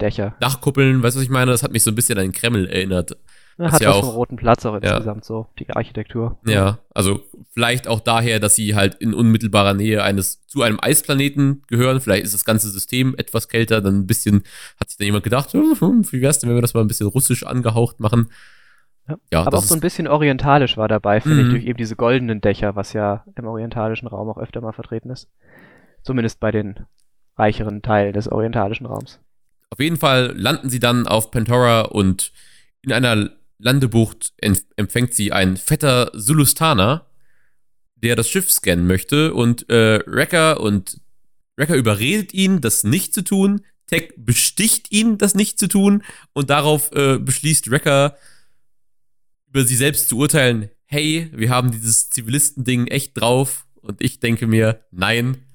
Dächer. 0.02 0.36
Dachkuppeln, 0.40 1.04
weißt 1.04 1.16
du, 1.16 1.20
was 1.20 1.24
ich 1.24 1.30
meine? 1.30 1.52
Das 1.52 1.64
hat 1.64 1.72
mich 1.72 1.84
so 1.84 1.92
ein 1.92 1.96
bisschen 1.96 2.18
an 2.18 2.26
den 2.26 2.32
Kreml 2.32 2.68
erinnert. 2.68 3.18
Ja, 3.58 3.72
hat 3.72 3.82
ja 3.82 3.92
auch 3.92 4.04
einen 4.04 4.12
roten 4.12 4.36
Platz 4.36 4.66
auch 4.66 4.76
insgesamt 4.76 5.24
ja. 5.24 5.28
so, 5.28 5.48
die 5.60 5.70
Architektur. 5.70 6.40
Ja, 6.46 6.80
also 6.94 7.22
vielleicht 7.52 7.88
auch 7.88 8.00
daher, 8.00 8.40
dass 8.40 8.56
sie 8.56 8.76
halt 8.76 8.96
in 8.96 9.14
unmittelbarer 9.14 9.76
Nähe 9.76 10.04
eines 10.04 10.46
zu 10.48 10.64
einem 10.64 10.80
Eisplaneten 10.82 11.62
gehören. 11.68 12.02
Vielleicht 12.02 12.24
ist 12.24 12.34
das 12.34 12.46
ganze 12.46 12.70
System 12.70 13.14
etwas 13.18 13.50
kälter, 13.50 13.82
dann 13.82 14.00
ein 14.00 14.08
bisschen 14.08 14.44
hat 14.80 14.90
sich 14.90 14.98
dann 14.98 15.06
jemand 15.06 15.24
gedacht, 15.24 15.54
hm, 15.54 15.76
hm, 15.80 16.12
wie 16.12 16.22
wär's 16.22 16.40
denn, 16.40 16.50
wenn 16.50 16.58
wir 16.58 16.62
das 16.62 16.74
mal 16.74 16.82
ein 16.82 16.88
bisschen 16.88 17.08
russisch 17.08 17.46
angehaucht 17.46 18.00
machen? 18.00 18.32
Ja, 19.08 19.18
ja 19.32 19.42
aber 19.44 19.58
auch 19.60 19.64
so 19.64 19.76
ein 19.76 19.82
bisschen 19.82 20.08
orientalisch 20.08 20.78
war 20.78 20.88
dabei, 20.88 21.22
finde 21.22 21.42
ich, 21.42 21.48
mhm. 21.48 21.52
durch 21.52 21.66
eben 21.66 21.78
diese 21.78 21.96
goldenen 21.96 22.42
Dächer, 22.42 22.76
was 22.76 22.94
ja 22.94 23.24
im 23.36 23.46
orientalischen 23.46 24.08
Raum 24.08 24.30
auch 24.30 24.38
öfter 24.38 24.62
mal 24.62 24.74
vertreten 24.74 25.12
ist. 25.12 25.30
Zumindest 26.02 26.40
bei 26.40 26.52
den 26.52 26.86
reicheren 27.38 27.82
Teil 27.82 28.14
des 28.14 28.32
orientalischen 28.32 28.86
Raums. 28.86 29.20
Auf 29.74 29.80
jeden 29.80 29.98
Fall 29.98 30.36
landen 30.38 30.70
sie 30.70 30.80
dann 30.80 31.08
auf 31.08 31.32
Pantora 31.32 31.82
und 31.82 32.32
in 32.84 32.92
einer 32.92 33.32
Landebucht 33.58 34.32
empfängt 34.76 35.16
sie 35.16 35.32
ein 35.32 35.58
fetter 35.58 36.12
Sulustaner, 36.14 37.08
der 37.96 38.16
das 38.16 38.30
Schiff 38.30 38.52
scannen 38.52 38.86
möchte 38.86 39.34
und 39.34 39.68
äh, 39.72 40.00
Wrecker 40.06 40.60
und 40.60 41.02
Wrecker 41.56 41.76
überredet 41.76 42.36
ihn, 42.36 42.62
das 42.62 42.84
nicht 42.84 43.16
zu 43.16 43.24
tun. 43.24 43.66
Tech 43.88 44.14
besticht 44.16 44.92
ihn, 44.92 45.18
das 45.18 45.34
nicht 45.34 45.58
zu 45.58 45.68
tun 45.68 46.04
und 46.34 46.52
darauf 46.52 46.92
äh, 46.92 47.18
beschließt 47.18 47.72
Wrecker 47.72 48.16
über 49.48 49.64
sie 49.64 49.76
selbst 49.76 50.08
zu 50.08 50.18
urteilen, 50.18 50.70
hey, 50.86 51.32
wir 51.34 51.50
haben 51.50 51.72
dieses 51.72 52.12
Zivilistending 52.12 52.86
echt 52.86 53.20
drauf 53.20 53.66
und 53.82 54.04
ich 54.04 54.20
denke 54.20 54.46
mir, 54.46 54.86
nein, 54.92 55.48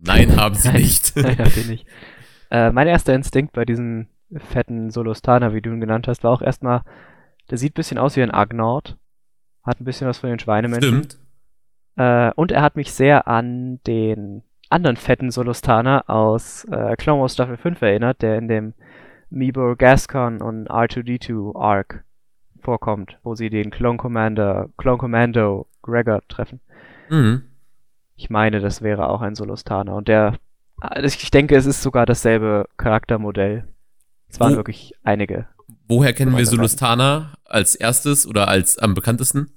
Nein, 0.00 0.36
haben 0.36 0.54
sie 0.54 0.72
nicht. 0.72 1.14
Nein, 1.16 1.38
haben 1.38 1.50
sie 1.50 1.64
nicht. 1.64 1.86
Äh, 2.50 2.70
mein 2.72 2.86
erster 2.86 3.14
Instinkt 3.14 3.52
bei 3.52 3.64
diesem 3.64 4.06
fetten 4.34 4.90
Solostana, 4.90 5.52
wie 5.54 5.62
du 5.62 5.70
ihn 5.70 5.80
genannt 5.80 6.08
hast, 6.08 6.24
war 6.24 6.32
auch 6.32 6.42
erstmal, 6.42 6.82
der 7.50 7.58
sieht 7.58 7.72
ein 7.72 7.74
bisschen 7.74 7.98
aus 7.98 8.16
wie 8.16 8.22
ein 8.22 8.30
Agnord. 8.30 8.96
Hat 9.62 9.80
ein 9.80 9.84
bisschen 9.84 10.08
was 10.08 10.18
von 10.18 10.30
den 10.30 10.38
Schweinemenschen. 10.38 11.04
Stimmt. 11.04 11.18
Äh, 11.96 12.32
und 12.36 12.52
er 12.52 12.62
hat 12.62 12.76
mich 12.76 12.92
sehr 12.92 13.26
an 13.26 13.80
den 13.86 14.42
anderen 14.68 14.96
fetten 14.96 15.30
Solostana 15.30 16.04
aus 16.08 16.64
äh, 16.64 16.96
Clone 16.96 17.20
Wars 17.20 17.34
Staffel 17.34 17.56
5 17.56 17.80
erinnert, 17.82 18.22
der 18.22 18.38
in 18.38 18.48
dem 18.48 18.74
Mibor 19.30 19.76
Gascon 19.76 20.40
und 20.40 20.70
R2D2 20.70 21.58
Arc 21.58 22.04
vorkommt, 22.60 23.18
wo 23.22 23.34
sie 23.34 23.50
den 23.50 23.70
Clone 23.70 23.96
Commander, 23.96 24.68
Clone 24.76 24.98
Commando 24.98 25.68
Gregor 25.82 26.20
treffen. 26.28 26.60
Mhm. 27.08 27.42
Ich 28.16 28.30
meine, 28.30 28.60
das 28.60 28.82
wäre 28.82 29.08
auch 29.08 29.20
ein 29.20 29.34
Solustana. 29.34 29.92
Und 29.92 30.08
der, 30.08 30.38
ich 31.02 31.30
denke, 31.30 31.56
es 31.56 31.66
ist 31.66 31.82
sogar 31.82 32.06
dasselbe 32.06 32.66
Charaktermodell. 32.76 33.66
Es 34.28 34.40
waren 34.40 34.52
Wo- 34.52 34.56
wirklich 34.58 34.94
einige. 35.02 35.46
Woher 35.88 36.12
kennen 36.12 36.36
wir. 36.36 36.44
Solustana 36.46 37.34
als 37.44 37.74
erstes 37.74 38.26
oder 38.26 38.48
als 38.48 38.78
am 38.78 38.94
bekanntesten? 38.94 39.50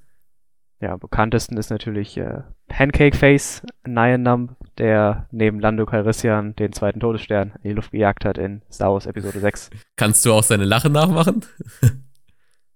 Ja, 0.81 0.93
am 0.93 0.99
bekanntesten 0.99 1.57
ist 1.57 1.71
natürlich 1.71 2.15
äh, 2.17 2.41
Pancake 2.67 3.17
Face, 3.17 3.63
Nyanumb, 3.85 4.55
der 4.77 5.27
neben 5.31 5.59
Lando 5.59 5.85
Calrissian 5.85 6.55
den 6.55 6.71
zweiten 6.71 6.99
Todesstern 7.01 7.53
in 7.63 7.69
die 7.71 7.75
Luft 7.75 7.91
gejagt 7.91 8.23
hat 8.23 8.37
in 8.37 8.61
Star 8.71 8.93
Wars 8.93 9.05
Episode 9.05 9.39
6. 9.39 9.71
Kannst 9.97 10.25
du 10.25 10.31
auch 10.33 10.43
seine 10.43 10.63
Lache 10.65 10.89
nachmachen? 10.89 11.43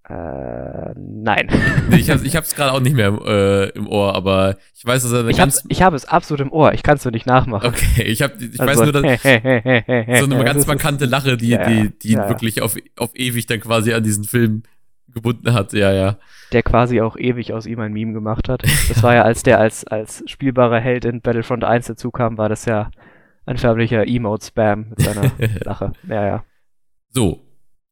Äh, 0.10 0.94
nein. 0.98 1.50
Nee, 1.90 1.98
ich 1.98 2.10
habe 2.10 2.22
hab's 2.24 2.56
gerade 2.56 2.72
auch 2.74 2.80
nicht 2.80 2.96
mehr 2.96 3.08
äh, 3.26 3.70
im 3.70 3.88
Ohr, 3.88 4.16
aber 4.16 4.58
ich 4.76 4.86
weiß, 4.86 5.04
dass 5.04 5.12
er 5.12 5.20
eine 5.20 5.32
Ich, 5.32 5.38
ganz 5.38 5.64
ich 5.68 5.82
habe 5.82 5.96
es 5.96 6.06
absolut 6.06 6.42
im 6.42 6.52
Ohr. 6.52 6.74
Ich 6.74 6.84
kann 6.84 6.98
es 6.98 7.06
nur 7.06 7.12
nicht 7.12 7.26
nachmachen. 7.26 7.68
Okay, 7.68 8.04
ich 8.04 8.22
hab, 8.22 8.42
ich 8.42 8.58
weiß 8.58 8.80
Also, 8.80 8.84
nur, 8.84 8.92
dass 8.92 9.22
so 9.24 10.26
eine 10.26 10.44
ganz 10.44 10.66
markante 10.68 11.06
Lache, 11.06 11.38
die, 11.38 11.50
Ja, 11.50 11.68
die, 11.68 11.98
die 12.00 12.10
ihn 12.10 12.18
ja, 12.18 12.24
ja. 12.24 12.30
wirklich 12.30 12.62
auf, 12.62 12.76
auf 12.98 13.12
ewig 13.16 13.46
dann 13.46 13.60
quasi 13.60 13.94
an 13.94 14.04
diesen 14.04 14.24
Film 14.24 14.64
gebunden 15.14 15.54
hat. 15.54 15.74
Ja, 15.74 15.92
ja. 15.92 16.18
der 16.52 16.64
quasi 16.64 17.00
auch 17.02 17.16
ewig 17.18 17.54
aus 17.54 17.66
ihm 17.66 17.80
ein 17.80 17.94
Meme 17.94 18.14
gemacht 18.14 18.50
hat. 18.50 18.64
Das 18.64 19.04
war 19.04 19.14
ja, 19.14 19.24
als 19.24 19.44
der 19.44 19.60
als, 19.60 19.86
als 19.86 20.24
spielbarer 20.26 20.80
Held 20.80 21.06
in 21.06 21.22
Battlefront 21.22 21.64
1 21.64 21.88
dazu 21.88 22.12
kam, 22.12 22.38
war 22.38 22.50
das 22.50 22.66
ja 22.66 22.90
ein 23.46 23.58
förmlicher 23.58 24.08
Emote-Spam 24.08 24.88
mit 24.90 25.02
seiner 25.02 25.32
Lache. 25.64 25.92
Ja, 26.08 26.26
ja. 26.26 26.44
So, 27.10 27.42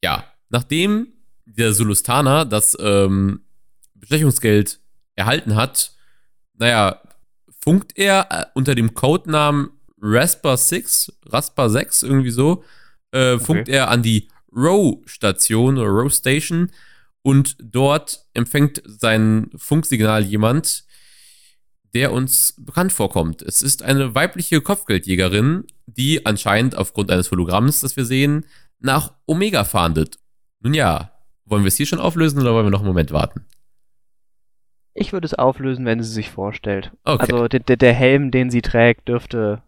ja. 0.04 0.24
Nachdem 0.50 1.08
der 1.56 1.74
Sulustana 1.74 2.46
das 2.46 2.78
ähm, 2.80 3.42
Bestechungsgeld 3.96 4.80
erhalten 5.16 5.56
hat, 5.56 5.94
naja, 6.58 7.02
funkt 7.64 7.98
er 7.98 8.28
äh, 8.30 8.46
unter 8.54 8.76
dem 8.76 8.94
Codenamen 8.94 9.70
Rasper 10.02 10.58
6, 10.58 11.14
Rasper 11.28 11.70
6, 11.70 12.04
irgendwie 12.04 12.32
so, 12.32 12.64
äh, 13.12 13.38
funkt 13.38 13.70
er 13.70 13.90
an 13.90 14.02
die 14.02 14.30
Row-Station 14.56 15.78
oder 15.78 15.90
Row-Station 15.90 16.72
und 17.22 17.56
dort 17.62 18.26
empfängt 18.34 18.82
sein 18.86 19.50
Funksignal 19.56 20.24
jemand, 20.24 20.86
der 21.94 22.14
uns 22.14 22.56
bekannt 22.58 22.94
vorkommt. 22.94 23.42
Es 23.42 23.62
ist 23.62 23.84
eine 23.84 24.16
weibliche 24.16 24.62
Kopfgeldjägerin, 24.62 25.66
die 25.86 26.26
anscheinend 26.26 26.76
aufgrund 26.76 27.12
eines 27.12 27.30
Hologramms, 27.32 27.82
das 27.82 27.96
wir 27.96 28.06
sehen, 28.06 28.46
nach 28.80 29.14
Omega 29.26 29.64
fahndet. 29.64 30.18
Nun 30.62 30.74
ja, 30.74 31.12
wollen 31.46 31.64
wir 31.64 31.68
es 31.68 31.78
hier 31.78 31.86
schon 31.86 32.00
auflösen 32.00 32.40
oder 32.42 32.54
wollen 32.54 32.66
wir 32.66 32.72
noch 32.72 32.80
einen 32.80 32.88
Moment 32.88 33.12
warten? 33.12 33.46
Ich 34.94 35.14
würde 35.14 35.26
es 35.26 35.34
auflösen, 35.34 35.86
wenn 35.86 36.04
sie 36.04 36.12
sich 36.12 36.30
vorstellt. 36.30 36.92
Okay. 37.04 37.32
Also 37.32 37.48
der, 37.48 37.78
der, 37.78 37.94
Helm, 37.94 38.32
den 38.32 38.50
sie 38.50 38.62
trägt, 38.62 39.08
dürfte 39.08 39.64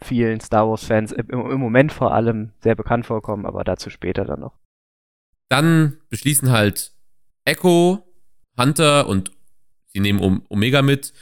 vielen 0.00 0.40
Star 0.40 0.68
Wars-Fans 0.68 1.12
im, 1.12 1.28
im 1.30 1.60
Moment 1.60 1.92
vor 1.92 2.12
allem 2.12 2.52
sehr 2.60 2.74
bekannt 2.74 3.06
vorkommen, 3.06 3.46
aber 3.46 3.64
dazu 3.64 3.90
später 3.90 4.24
dann 4.24 4.40
noch. 4.40 4.58
Dann 5.48 5.98
beschließen 6.10 6.50
halt 6.50 6.92
Echo, 7.44 8.04
Hunter 8.58 9.06
und 9.06 9.30
sie 9.86 10.00
nehmen 10.00 10.42
Omega 10.48 10.82
mit, 10.82 11.12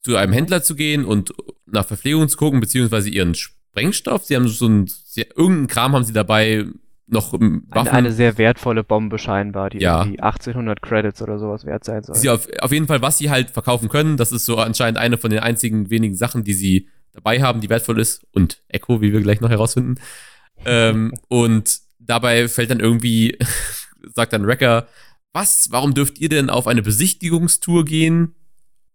zu 0.00 0.16
einem 0.16 0.32
Händler 0.32 0.62
zu 0.62 0.74
gehen 0.74 1.04
und 1.04 1.34
nach 1.66 1.86
Verpflegung 1.86 2.28
zu 2.28 2.36
gucken, 2.36 2.60
beziehungsweise 2.60 3.10
ihren 3.10 3.34
Sprengstoff. 3.34 4.24
Sie 4.24 4.36
haben 4.36 4.48
so 4.48 4.66
ein, 4.66 4.86
sie, 4.86 5.22
irgendeinen 5.22 5.66
Kram 5.66 5.92
haben 5.92 6.04
sie 6.04 6.12
dabei, 6.12 6.64
noch 7.08 7.34
ähm, 7.34 7.64
Waffen. 7.68 7.88
Eine, 7.88 7.98
eine 7.98 8.12
sehr 8.12 8.38
wertvolle 8.38 8.84
Bombe 8.84 9.18
scheinbar, 9.18 9.70
die 9.70 9.78
Ja. 9.78 10.00
irgendwie 10.02 10.20
1800 10.20 10.82
Credits 10.82 11.22
oder 11.22 11.38
sowas 11.38 11.64
wert 11.64 11.84
sein 11.84 12.02
soll. 12.02 12.14
sie 12.16 12.28
auf, 12.28 12.48
auf 12.60 12.72
jeden 12.72 12.86
Fall, 12.86 13.02
was 13.02 13.18
sie 13.18 13.30
halt 13.30 13.50
verkaufen 13.50 13.88
können. 13.88 14.16
Das 14.16 14.32
ist 14.32 14.44
so 14.44 14.58
anscheinend 14.58 14.98
eine 14.98 15.18
von 15.18 15.30
den 15.30 15.40
einzigen 15.40 15.90
wenigen 15.90 16.14
Sachen, 16.14 16.44
die 16.44 16.54
sie 16.54 16.88
dabei 17.12 17.42
haben, 17.42 17.60
die 17.60 17.70
wertvoll 17.70 17.98
ist. 17.98 18.26
Und 18.32 18.62
Echo, 18.68 19.00
wie 19.00 19.12
wir 19.12 19.20
gleich 19.20 19.40
noch 19.40 19.50
herausfinden. 19.50 19.96
ähm, 20.64 21.14
und 21.28 21.78
dabei 21.98 22.48
fällt 22.48 22.70
dann 22.70 22.80
irgendwie, 22.80 23.38
sagt 24.14 24.32
dann 24.32 24.46
Wrecker, 24.46 24.86
was? 25.32 25.68
Warum 25.70 25.94
dürft 25.94 26.18
ihr 26.18 26.28
denn 26.28 26.50
auf 26.50 26.66
eine 26.66 26.82
Besichtigungstour 26.82 27.84
gehen? 27.84 28.34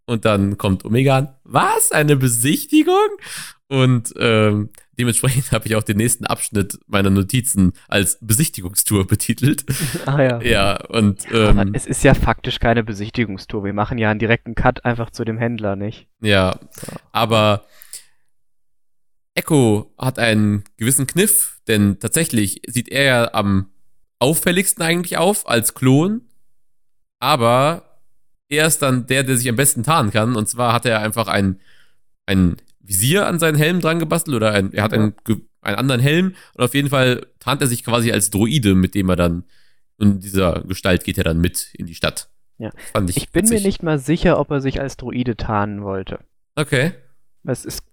Und 0.05 0.25
dann 0.25 0.57
kommt 0.57 0.83
Omega 0.83 1.17
an, 1.17 1.35
was? 1.43 1.91
Eine 1.91 2.17
Besichtigung? 2.17 3.07
Und 3.69 4.13
ähm, 4.19 4.69
dementsprechend 4.97 5.51
habe 5.51 5.67
ich 5.67 5.75
auch 5.75 5.83
den 5.83 5.97
nächsten 5.97 6.25
Abschnitt 6.25 6.79
meiner 6.87 7.09
Notizen 7.09 7.73
als 7.87 8.17
Besichtigungstour 8.21 9.07
betitelt. 9.07 9.65
ah 10.05 10.21
ja. 10.21 10.41
ja, 10.41 10.85
und 10.87 11.25
Aber 11.31 11.61
ähm, 11.61 11.71
es 11.73 11.85
ist 11.85 12.03
ja 12.03 12.13
faktisch 12.13 12.59
keine 12.59 12.83
Besichtigungstour. 12.83 13.63
Wir 13.63 13.73
machen 13.73 13.97
ja 13.97 14.09
einen 14.09 14.19
direkten 14.19 14.55
Cut 14.55 14.85
einfach 14.85 15.09
zu 15.09 15.23
dem 15.23 15.37
Händler, 15.37 15.75
nicht? 15.75 16.07
Ja, 16.21 16.59
aber 17.11 17.65
Echo 19.35 19.93
hat 19.97 20.19
einen 20.19 20.63
gewissen 20.77 21.07
Kniff, 21.07 21.59
denn 21.67 21.99
tatsächlich 21.99 22.61
sieht 22.67 22.89
er 22.89 23.03
ja 23.03 23.33
am 23.33 23.71
auffälligsten 24.19 24.83
eigentlich 24.83 25.17
auf 25.17 25.49
als 25.49 25.73
Klon, 25.73 26.21
aber 27.19 27.99
er 28.49 28.67
ist 28.67 28.81
dann 28.81 29.07
der, 29.07 29.23
der 29.23 29.37
sich 29.37 29.49
am 29.49 29.55
besten 29.55 29.83
tarnen 29.83 30.11
kann. 30.11 30.35
Und 30.35 30.47
zwar 30.47 30.73
hat 30.73 30.85
er 30.85 30.99
einfach 30.99 31.27
ein, 31.27 31.59
ein 32.25 32.57
Visier 32.83 33.25
an 33.27 33.39
seinen 33.39 33.57
Helm 33.57 33.79
dran 33.79 33.99
gebastelt 33.99 34.35
oder 34.35 34.51
ein, 34.51 34.71
er 34.73 34.83
hat 34.83 34.93
einen, 34.93 35.15
einen 35.61 35.77
anderen 35.77 36.01
Helm 36.01 36.35
und 36.53 36.63
auf 36.63 36.75
jeden 36.75 36.89
Fall 36.89 37.25
tarnt 37.39 37.61
er 37.61 37.67
sich 37.67 37.83
quasi 37.83 38.11
als 38.11 38.29
Droide, 38.29 38.75
mit 38.75 38.93
dem 38.93 39.09
er 39.09 39.15
dann 39.15 39.45
in 39.99 40.19
dieser 40.19 40.61
Gestalt 40.67 41.03
geht 41.03 41.17
er 41.17 41.23
dann 41.23 41.39
mit 41.39 41.73
in 41.73 41.85
die 41.85 41.95
Stadt. 41.95 42.29
Ja. 42.57 42.71
Ich, 43.07 43.17
Ich 43.17 43.31
bin 43.31 43.45
mir 43.45 43.51
witzig. 43.51 43.65
nicht 43.65 43.83
mal 43.83 43.99
sicher, 43.99 44.39
ob 44.39 44.51
er 44.51 44.61
sich 44.61 44.81
als 44.81 44.97
Droide 44.97 45.37
tarnen 45.37 45.83
wollte. 45.83 46.19
Okay. 46.55 46.93
Es, 47.45 47.65
ist, 47.65 47.83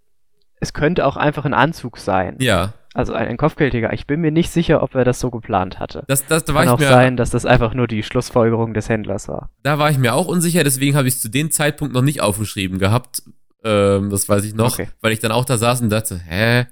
es 0.60 0.72
könnte 0.72 1.06
auch 1.06 1.16
einfach 1.16 1.44
ein 1.44 1.54
Anzug 1.54 1.98
sein. 1.98 2.36
Ja. 2.40 2.74
Also 2.92 3.12
ein, 3.12 3.28
ein 3.28 3.36
Kopfgeldjäger. 3.36 3.92
Ich 3.92 4.06
bin 4.06 4.20
mir 4.20 4.32
nicht 4.32 4.50
sicher, 4.50 4.82
ob 4.82 4.94
er 4.94 5.04
das 5.04 5.20
so 5.20 5.30
geplant 5.30 5.78
hatte. 5.78 6.04
Das, 6.08 6.26
das, 6.26 6.44
da 6.44 6.54
war 6.54 6.64
Kann 6.64 6.74
auch 6.74 6.78
mir, 6.80 6.88
sein, 6.88 7.16
dass 7.16 7.30
das 7.30 7.46
einfach 7.46 7.74
nur 7.74 7.86
die 7.86 8.02
Schlussfolgerung 8.02 8.74
des 8.74 8.88
Händlers 8.88 9.28
war. 9.28 9.50
Da 9.62 9.78
war 9.78 9.90
ich 9.90 9.98
mir 9.98 10.14
auch 10.14 10.26
unsicher, 10.26 10.64
deswegen 10.64 10.96
habe 10.96 11.06
ich 11.06 11.14
es 11.14 11.20
zu 11.22 11.28
dem 11.28 11.50
Zeitpunkt 11.52 11.94
noch 11.94 12.02
nicht 12.02 12.20
aufgeschrieben 12.20 12.78
gehabt. 12.78 13.22
Ähm, 13.64 14.10
das 14.10 14.28
weiß 14.28 14.44
ich 14.44 14.54
noch, 14.54 14.72
Okay. 14.78 14.88
weil 15.00 15.12
ich 15.12 15.20
dann 15.20 15.32
auch 15.32 15.44
da 15.44 15.58
saß 15.58 15.80
und 15.82 15.90
dachte, 15.90 16.18
hä? 16.18 16.66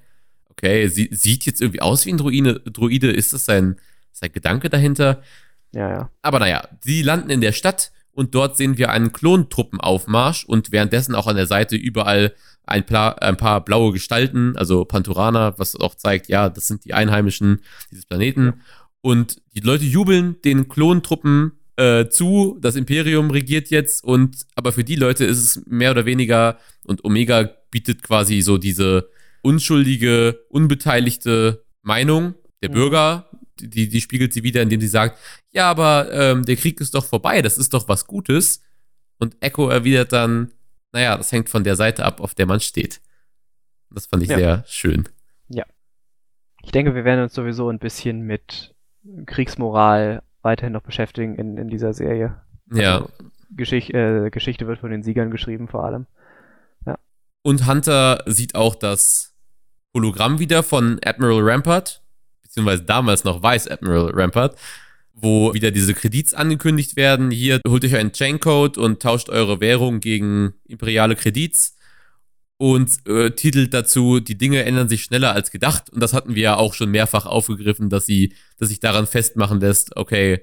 Okay, 0.50 0.88
sie, 0.88 1.08
sieht 1.12 1.44
jetzt 1.46 1.60
irgendwie 1.60 1.80
aus 1.82 2.04
wie 2.06 2.12
ein 2.12 2.18
Druide, 2.18 2.60
Druide. 2.60 3.10
Ist 3.10 3.32
das 3.32 3.44
sein, 3.44 3.76
sein 4.12 4.32
Gedanke 4.32 4.68
dahinter? 4.70 5.22
Ja, 5.72 5.90
ja. 5.90 6.10
Aber 6.22 6.38
naja, 6.38 6.66
sie 6.80 7.02
landen 7.02 7.30
in 7.30 7.40
der 7.40 7.52
Stadt 7.52 7.92
und 8.12 8.34
dort 8.34 8.56
sehen 8.56 8.78
wir 8.78 8.90
einen 8.90 9.12
Klontruppenaufmarsch 9.12 10.44
und 10.44 10.72
währenddessen 10.72 11.14
auch 11.14 11.26
an 11.26 11.36
der 11.36 11.46
Seite 11.46 11.76
überall 11.76 12.34
ein, 12.66 12.84
ein 12.88 13.36
paar 13.36 13.64
blaue 13.64 13.92
Gestalten, 13.92 14.56
also 14.56 14.84
Panturaner, 14.84 15.58
was 15.58 15.76
auch 15.76 15.94
zeigt, 15.94 16.28
ja, 16.28 16.48
das 16.48 16.66
sind 16.66 16.84
die 16.84 16.94
Einheimischen 16.94 17.60
dieses 17.90 18.06
Planeten. 18.06 18.60
Und 19.00 19.40
die 19.54 19.60
Leute 19.60 19.84
jubeln 19.84 20.40
den 20.42 20.68
Klontruppen 20.68 21.52
äh, 21.78 22.08
zu, 22.08 22.58
das 22.60 22.76
Imperium 22.76 23.30
regiert 23.30 23.70
jetzt 23.70 24.02
und 24.04 24.46
aber 24.54 24.72
für 24.72 24.84
die 24.84 24.96
Leute 24.96 25.24
ist 25.24 25.38
es 25.38 25.66
mehr 25.66 25.92
oder 25.92 26.04
weniger 26.04 26.58
und 26.84 27.04
Omega 27.04 27.50
bietet 27.70 28.02
quasi 28.02 28.40
so 28.42 28.58
diese 28.58 29.08
unschuldige, 29.42 30.40
unbeteiligte 30.48 31.64
Meinung 31.82 32.34
der 32.62 32.70
Mhm. 32.70 32.74
Bürger, 32.74 33.30
die, 33.60 33.88
die 33.88 34.00
spiegelt 34.00 34.32
sie 34.32 34.42
wieder, 34.42 34.62
indem 34.62 34.80
sie 34.80 34.88
sagt, 34.88 35.18
ja, 35.52 35.70
aber 35.70 36.12
ähm, 36.12 36.44
der 36.44 36.56
Krieg 36.56 36.80
ist 36.80 36.94
doch 36.94 37.04
vorbei, 37.04 37.40
das 37.42 37.56
ist 37.58 37.72
doch 37.72 37.88
was 37.88 38.06
Gutes. 38.06 38.62
Und 39.18 39.36
Echo 39.40 39.68
erwidert 39.68 40.12
dann, 40.12 40.52
naja, 40.92 41.16
das 41.16 41.32
hängt 41.32 41.48
von 41.48 41.64
der 41.64 41.76
Seite 41.76 42.04
ab, 42.04 42.20
auf 42.20 42.34
der 42.34 42.46
man 42.46 42.60
steht. 42.60 43.00
Das 43.90 44.06
fand 44.06 44.22
ich 44.22 44.28
Ja. 44.30 44.36
sehr 44.38 44.64
schön. 44.66 45.08
Ich 46.64 46.72
denke, 46.72 46.94
wir 46.94 47.04
werden 47.04 47.22
uns 47.22 47.32
sowieso 47.34 47.70
ein 47.70 47.78
bisschen 47.78 48.22
mit 48.22 48.74
Kriegsmoral 49.26 50.22
weiterhin 50.42 50.72
noch 50.72 50.82
beschäftigen 50.82 51.34
in, 51.34 51.56
in 51.56 51.68
dieser 51.68 51.92
Serie. 51.92 52.40
Ja. 52.72 52.96
Also, 52.96 53.10
Geschicht, 53.50 53.94
äh, 53.94 54.30
Geschichte 54.30 54.66
wird 54.66 54.80
von 54.80 54.90
den 54.90 55.02
Siegern 55.02 55.30
geschrieben, 55.30 55.68
vor 55.68 55.84
allem. 55.84 56.06
Und 57.42 57.66
Hunter 57.66 58.22
sieht 58.26 58.54
auch 58.54 58.74
das 58.74 59.34
Hologramm 59.94 60.38
wieder 60.38 60.62
von 60.62 61.00
Admiral 61.02 61.40
Rampart, 61.40 62.02
beziehungsweise 62.42 62.82
damals 62.82 63.24
noch 63.24 63.42
Vice 63.42 63.68
Admiral 63.68 64.10
Rampart, 64.12 64.58
wo 65.14 65.54
wieder 65.54 65.70
diese 65.70 65.94
Kredits 65.94 66.34
angekündigt 66.34 66.96
werden. 66.96 67.30
Hier 67.30 67.60
holt 67.66 67.86
euch 67.86 67.96
einen 67.96 68.12
Chaincode 68.12 68.76
und 68.76 69.00
tauscht 69.00 69.30
eure 69.30 69.60
Währung 69.60 70.00
gegen 70.00 70.54
imperiale 70.66 71.16
Kredits 71.16 71.77
und 72.58 73.06
äh, 73.06 73.30
titelt 73.30 73.72
dazu, 73.72 74.20
die 74.20 74.36
Dinge 74.36 74.64
ändern 74.64 74.88
sich 74.88 75.04
schneller 75.04 75.32
als 75.32 75.50
gedacht. 75.50 75.90
Und 75.90 76.00
das 76.00 76.12
hatten 76.12 76.34
wir 76.34 76.42
ja 76.42 76.56
auch 76.56 76.74
schon 76.74 76.90
mehrfach 76.90 77.24
aufgegriffen, 77.24 77.88
dass 77.88 78.04
sie, 78.04 78.34
dass 78.58 78.68
sich 78.68 78.80
daran 78.80 79.06
festmachen 79.06 79.60
lässt, 79.60 79.96
okay, 79.96 80.42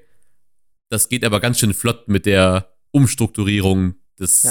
das 0.88 1.08
geht 1.08 1.24
aber 1.24 1.40
ganz 1.40 1.58
schön 1.58 1.74
flott 1.74 2.08
mit 2.08 2.26
der 2.26 2.72
Umstrukturierung 2.90 3.96
des, 4.18 4.42
Ja. 4.44 4.50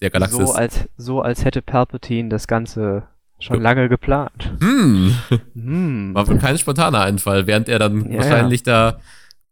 der 0.00 0.10
Galaxis. 0.10 0.38
So 0.38 0.52
als, 0.54 0.80
so 0.96 1.20
als 1.20 1.44
hätte 1.44 1.60
Palpatine 1.60 2.28
das 2.30 2.46
Ganze 2.46 3.02
schon 3.38 3.56
Ja. 3.56 3.62
lange 3.62 3.88
geplant. 3.88 4.50
hm. 4.60 5.14
Hm. 5.54 6.14
War 6.14 6.28
wohl 6.28 6.38
kein 6.38 6.56
spontaner 6.58 7.00
Einfall, 7.02 7.46
während 7.46 7.68
er 7.68 7.78
dann 7.78 8.10
Ja, 8.10 8.18
wahrscheinlich 8.18 8.62
da 8.62 9.00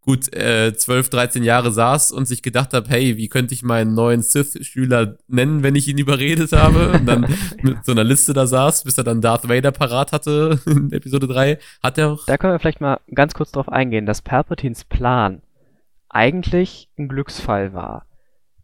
gut 0.08 0.34
äh, 0.34 0.72
12, 0.74 1.10
13 1.10 1.42
Jahre 1.42 1.70
saß 1.70 2.12
und 2.12 2.24
sich 2.24 2.40
gedacht 2.40 2.72
habe, 2.72 2.88
hey, 2.88 3.18
wie 3.18 3.28
könnte 3.28 3.52
ich 3.52 3.62
meinen 3.62 3.92
neuen 3.92 4.22
Sith-Schüler 4.22 5.18
nennen, 5.28 5.62
wenn 5.62 5.74
ich 5.74 5.86
ihn 5.86 5.98
überredet 5.98 6.52
habe? 6.52 6.92
Und 6.92 7.04
dann 7.04 7.26
mit 7.62 7.84
so 7.84 7.92
einer 7.92 8.04
Liste 8.04 8.32
da 8.32 8.46
saß, 8.46 8.84
bis 8.84 8.96
er 8.96 9.04
dann 9.04 9.20
Darth 9.20 9.50
Vader 9.50 9.70
parat 9.70 10.12
hatte 10.12 10.60
in 10.66 10.90
Episode 10.92 11.28
3. 11.28 11.58
Hat 11.82 11.98
er 11.98 12.12
auch. 12.12 12.24
Da 12.24 12.38
können 12.38 12.54
wir 12.54 12.58
vielleicht 12.58 12.80
mal 12.80 13.00
ganz 13.14 13.34
kurz 13.34 13.52
drauf 13.52 13.68
eingehen, 13.68 14.06
dass 14.06 14.22
Palpatines 14.22 14.84
Plan 14.84 15.42
eigentlich 16.08 16.88
ein 16.98 17.08
Glücksfall 17.08 17.74
war. 17.74 18.06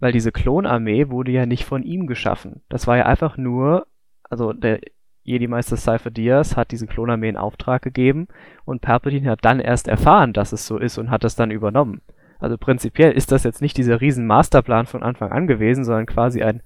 Weil 0.01 0.13
diese 0.13 0.33
Klonarmee 0.33 1.11
wurde 1.11 1.31
ja 1.31 1.45
nicht 1.45 1.67
von 1.67 1.83
ihm 1.83 2.07
geschaffen. 2.07 2.63
Das 2.71 2.87
war 2.87 2.97
ja 2.97 3.05
einfach 3.05 3.37
nur, 3.37 3.87
also 4.31 4.55
der 4.55 4.81
Jedi-Meister 5.25 5.77
Cypher 5.77 6.11
Diaz 6.11 6.57
hat 6.57 6.71
diese 6.71 6.87
Klonarmee 6.87 7.31
in 7.31 7.37
Auftrag 7.37 7.83
gegeben 7.83 8.29
und 8.65 8.83
Palpatine 8.83 9.31
hat 9.31 9.41
dann 9.43 9.59
erst 9.61 9.89
erfahren, 9.89 10.33
dass 10.33 10.53
es 10.53 10.67
so 10.67 10.79
ist 10.79 10.99
und 10.99 11.11
hat 11.11 11.25
das 11.25 11.35
dann 11.35 11.51
übernommen. 11.51 12.03
Also 12.39 12.59
prinzipiell 12.59 13.13
ist 13.13 13.33
das 13.33 13.43
jetzt 13.43 13.63
nicht 13.63 13.77
dieser 13.77 14.01
riesen 14.01 14.27
Masterplan 14.27 14.87
von 14.87 15.03
Anfang 15.03 15.33
an 15.33 15.47
gewesen, 15.47 15.85
sondern 15.85 16.07
quasi 16.07 16.43
ein 16.43 16.63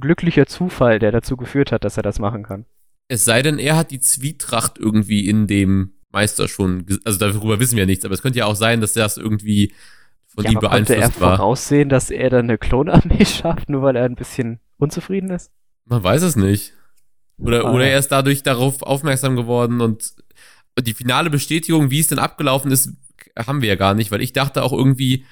glücklicher 0.00 0.46
Zufall, 0.46 0.98
der 0.98 1.12
dazu 1.12 1.36
geführt 1.36 1.70
hat, 1.70 1.84
dass 1.84 1.96
er 1.96 2.02
das 2.02 2.18
machen 2.18 2.42
kann. 2.42 2.64
Es 3.08 3.24
sei 3.24 3.42
denn, 3.42 3.58
er 3.58 3.76
hat 3.76 3.90
die 3.90 4.00
Zwietracht 4.00 4.78
irgendwie 4.78 5.28
in 5.28 5.46
dem 5.46 5.92
Meister 6.10 6.48
schon, 6.48 6.86
also 7.04 7.18
darüber 7.18 7.60
wissen 7.60 7.76
wir 7.76 7.86
nichts, 7.86 8.04
aber 8.04 8.14
es 8.14 8.22
könnte 8.22 8.38
ja 8.38 8.46
auch 8.46 8.54
sein, 8.54 8.80
dass 8.80 8.94
das 8.94 9.18
irgendwie 9.18 9.72
von 10.26 10.44
ja, 10.44 10.52
ihm 10.52 10.60
beeinflusst 10.60 11.00
konnte 11.00 11.16
er 11.16 11.20
war. 11.20 11.36
voraussehen, 11.36 11.88
dass 11.88 12.10
er 12.10 12.30
dann 12.30 12.46
eine 12.46 12.58
Klonarmee 12.58 13.24
schafft, 13.26 13.68
nur 13.68 13.82
weil 13.82 13.96
er 13.96 14.04
ein 14.04 14.14
bisschen 14.14 14.60
unzufrieden 14.78 15.30
ist? 15.30 15.50
Man 15.84 16.02
weiß 16.02 16.22
es 16.22 16.36
nicht. 16.36 16.74
Oder, 17.38 17.64
Ah. 17.66 17.72
oder 17.72 17.86
er 17.86 17.98
ist 17.98 18.08
dadurch 18.08 18.42
darauf 18.42 18.82
aufmerksam 18.82 19.36
geworden 19.36 19.80
und 19.80 20.12
die 20.80 20.94
finale 20.94 21.30
Bestätigung, 21.30 21.90
wie 21.90 22.00
es 22.00 22.06
denn 22.08 22.18
abgelaufen 22.18 22.70
ist, 22.70 22.92
haben 23.36 23.62
wir 23.62 23.68
ja 23.68 23.74
gar 23.76 23.94
nicht, 23.94 24.10
weil 24.10 24.20
ich 24.22 24.32
dachte 24.32 24.62
auch 24.62 24.72
irgendwie, 24.72 25.24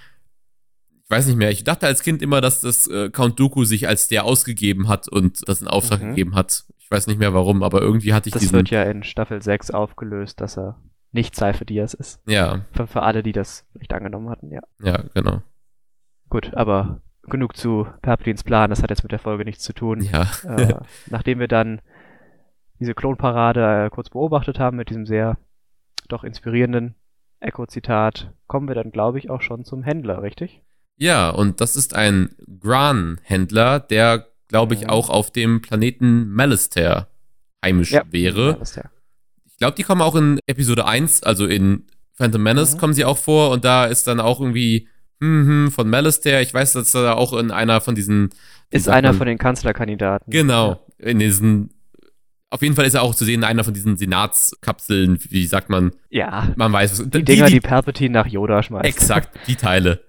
ich 1.05 1.11
weiß 1.11 1.27
nicht 1.27 1.37
mehr, 1.37 1.51
ich 1.51 1.63
dachte 1.65 1.87
als 1.87 2.03
Kind 2.03 2.21
immer, 2.23 2.41
dass 2.41 2.61
das 2.61 2.87
äh, 2.89 3.11
Count 3.11 3.39
Dooku 3.39 3.65
sich 3.65 3.87
als 3.89 4.09
der 4.09 4.25
ausgegeben 4.25 4.89
hat 4.89 5.09
und 5.09 5.49
das 5.49 5.61
in 5.61 5.69
Auftrag 5.69 6.03
Mhm. 6.03 6.09
gegeben 6.11 6.35
hat. 6.35 6.65
Ich 6.79 6.91
weiß 6.91 7.07
nicht 7.09 7.19
mehr 7.19 7.35
warum, 7.35 7.63
aber 7.63 7.81
irgendwie 7.81 8.13
hatte 8.13 8.29
ich 8.29 8.33
Das 8.33 8.43
diesen. 8.43 8.55
wird 8.57 8.71
ja 8.71 8.83
in 8.85 9.03
Staffel 9.03 9.41
6 9.43 9.71
aufgelöst, 9.73 10.41
dass 10.41 10.57
er 10.59 10.81
nicht 11.13 11.35
Cypher 11.37 11.65
Diaz 11.65 11.95
ist. 11.95 12.21
ja, 12.29 12.65
Für, 12.73 12.87
für 12.87 13.03
alle, 13.03 13.23
die 13.23 13.33
das 13.33 13.65
nicht 13.75 13.93
angenommen 13.93 14.29
hatten, 14.31 14.51
ja. 14.53 14.61
ja, 14.83 15.03
genau. 15.15 15.43
Gut, 16.29 16.55
aber 16.55 17.01
genug 17.23 17.57
zu 17.57 17.87
Palpatines 18.03 18.45
Plan, 18.45 18.71
das 18.71 18.83
hat 18.83 18.91
jetzt 18.91 19.03
mit 19.03 19.13
der 19.13 19.19
Folge 19.19 19.45
nichts 19.45 19.63
zu 19.65 19.73
tun. 19.73 20.01
Ja. 20.03 20.29
äh, 20.45 20.75
nachdem 21.11 21.39
wir 21.41 21.49
dann 21.49 21.81
diese 22.80 22.95
Klonparade 22.95 23.87
äh, 23.87 23.90
kurz 23.90 24.11
beobachtet 24.11 24.59
haben 24.59 24.76
mit 24.76 24.90
diesem 24.90 25.06
sehr 25.06 25.38
doch 26.09 26.25
inspirierenden 26.25 26.95
Echo-Zitat, 27.40 28.33
kommen 28.47 28.68
wir 28.68 28.75
dann, 28.75 28.90
glaube 28.92 29.18
ich, 29.18 29.28
auch 29.30 29.40
schon 29.42 29.64
zum 29.64 29.83
Händler, 29.83 30.23
richtig? 30.23 30.62
Ja, 30.97 31.30
und 31.30 31.61
das 31.61 31.76
ist 31.76 31.95
ein 31.95 32.30
Gran-Händler, 32.61 33.80
der, 33.80 34.26
glaube 34.49 34.75
ich, 34.75 34.88
auch 34.88 35.11
auf 35.11 35.30
dem 35.30 35.61
Planeten 35.62 36.28
Malister 36.30 37.09
heimisch 37.64 37.92
wäre. 38.11 38.50
Ja, 38.50 38.62
ist 38.62 38.76
ja. 38.76 38.85
Ich 39.45 39.56
glaube, 39.59 39.75
die 39.76 39.83
kommen 39.83 40.02
auch 40.02 40.14
in 40.14 40.38
Episode 40.47 40.87
1, 40.87 41.23
also 41.23 41.47
in 41.47 41.87
Phantom 42.12 42.42
Menace 42.42 42.75
Mhm. 42.75 42.78
kommen 42.78 42.95
sie 42.95 43.04
auch 43.04 43.18
vor 43.18 43.50
und 43.50 43.64
da 43.64 43.87
ist 43.87 44.06
dann 44.06 44.21
auch 44.21 44.40
irgendwie 44.40 44.88
hm, 45.21 45.47
hm, 45.47 45.71
von 45.71 45.88
Malister. 45.88 46.40
Ich 46.42 46.52
weiß, 46.52 46.75
dass 46.75 46.95
er 46.95 47.16
auch 47.16 47.33
in 47.33 47.50
einer 47.50 47.80
von 47.80 47.95
diesen. 47.95 48.30
Ist 48.71 48.88
einer 48.88 49.09
man- 49.09 49.16
von 49.18 49.26
den 49.26 49.38
Kanzlerkandidaten. 49.38 50.30
Genau, 50.30 50.85
in 50.99 51.18
diesen. 51.18 51.71
Auf 52.50 52.62
jeden 52.62 52.76
Fall 52.76 52.85
ist 52.87 52.95
er 52.95 53.03
auch 53.03 53.15
zu 53.15 53.25
sehen 53.25 53.41
in 53.41 53.45
einer 53.45 53.65
von 53.65 53.75
diesen 53.75 53.97
Senatskapseln, 53.97 55.19
wie 55.31 55.47
sagt 55.47 55.69
man, 55.69 55.93
Ja, 56.11 56.53
man 56.57 56.73
weiß. 56.73 57.05
die 57.11 57.25
Dinger, 57.25 57.47
die, 57.47 57.61
Palpatine 57.61 58.12
nach 58.12 58.26
Yoda 58.26 58.62
schmeißt. 58.62 58.85
Exakt, 58.87 59.37
die 59.49 59.57
Teile. 59.57 60.00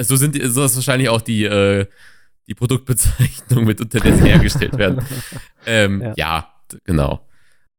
So 0.00 0.16
sind 0.16 0.34
die- 0.34 0.44
so 0.46 0.64
ist 0.64 0.74
wahrscheinlich 0.74 1.08
auch 1.08 1.20
die, 1.20 1.44
äh, 1.44 1.86
die 2.48 2.54
Produktbezeichnung, 2.54 3.64
mit 3.64 3.80
unter 3.80 4.00
der 4.00 4.14
sie 4.16 4.28
hergestellt 4.28 4.76
werden. 4.76 5.04
Ähm, 5.66 6.02
ja. 6.02 6.12
Ja. 6.16 6.52
genau. 6.84 7.26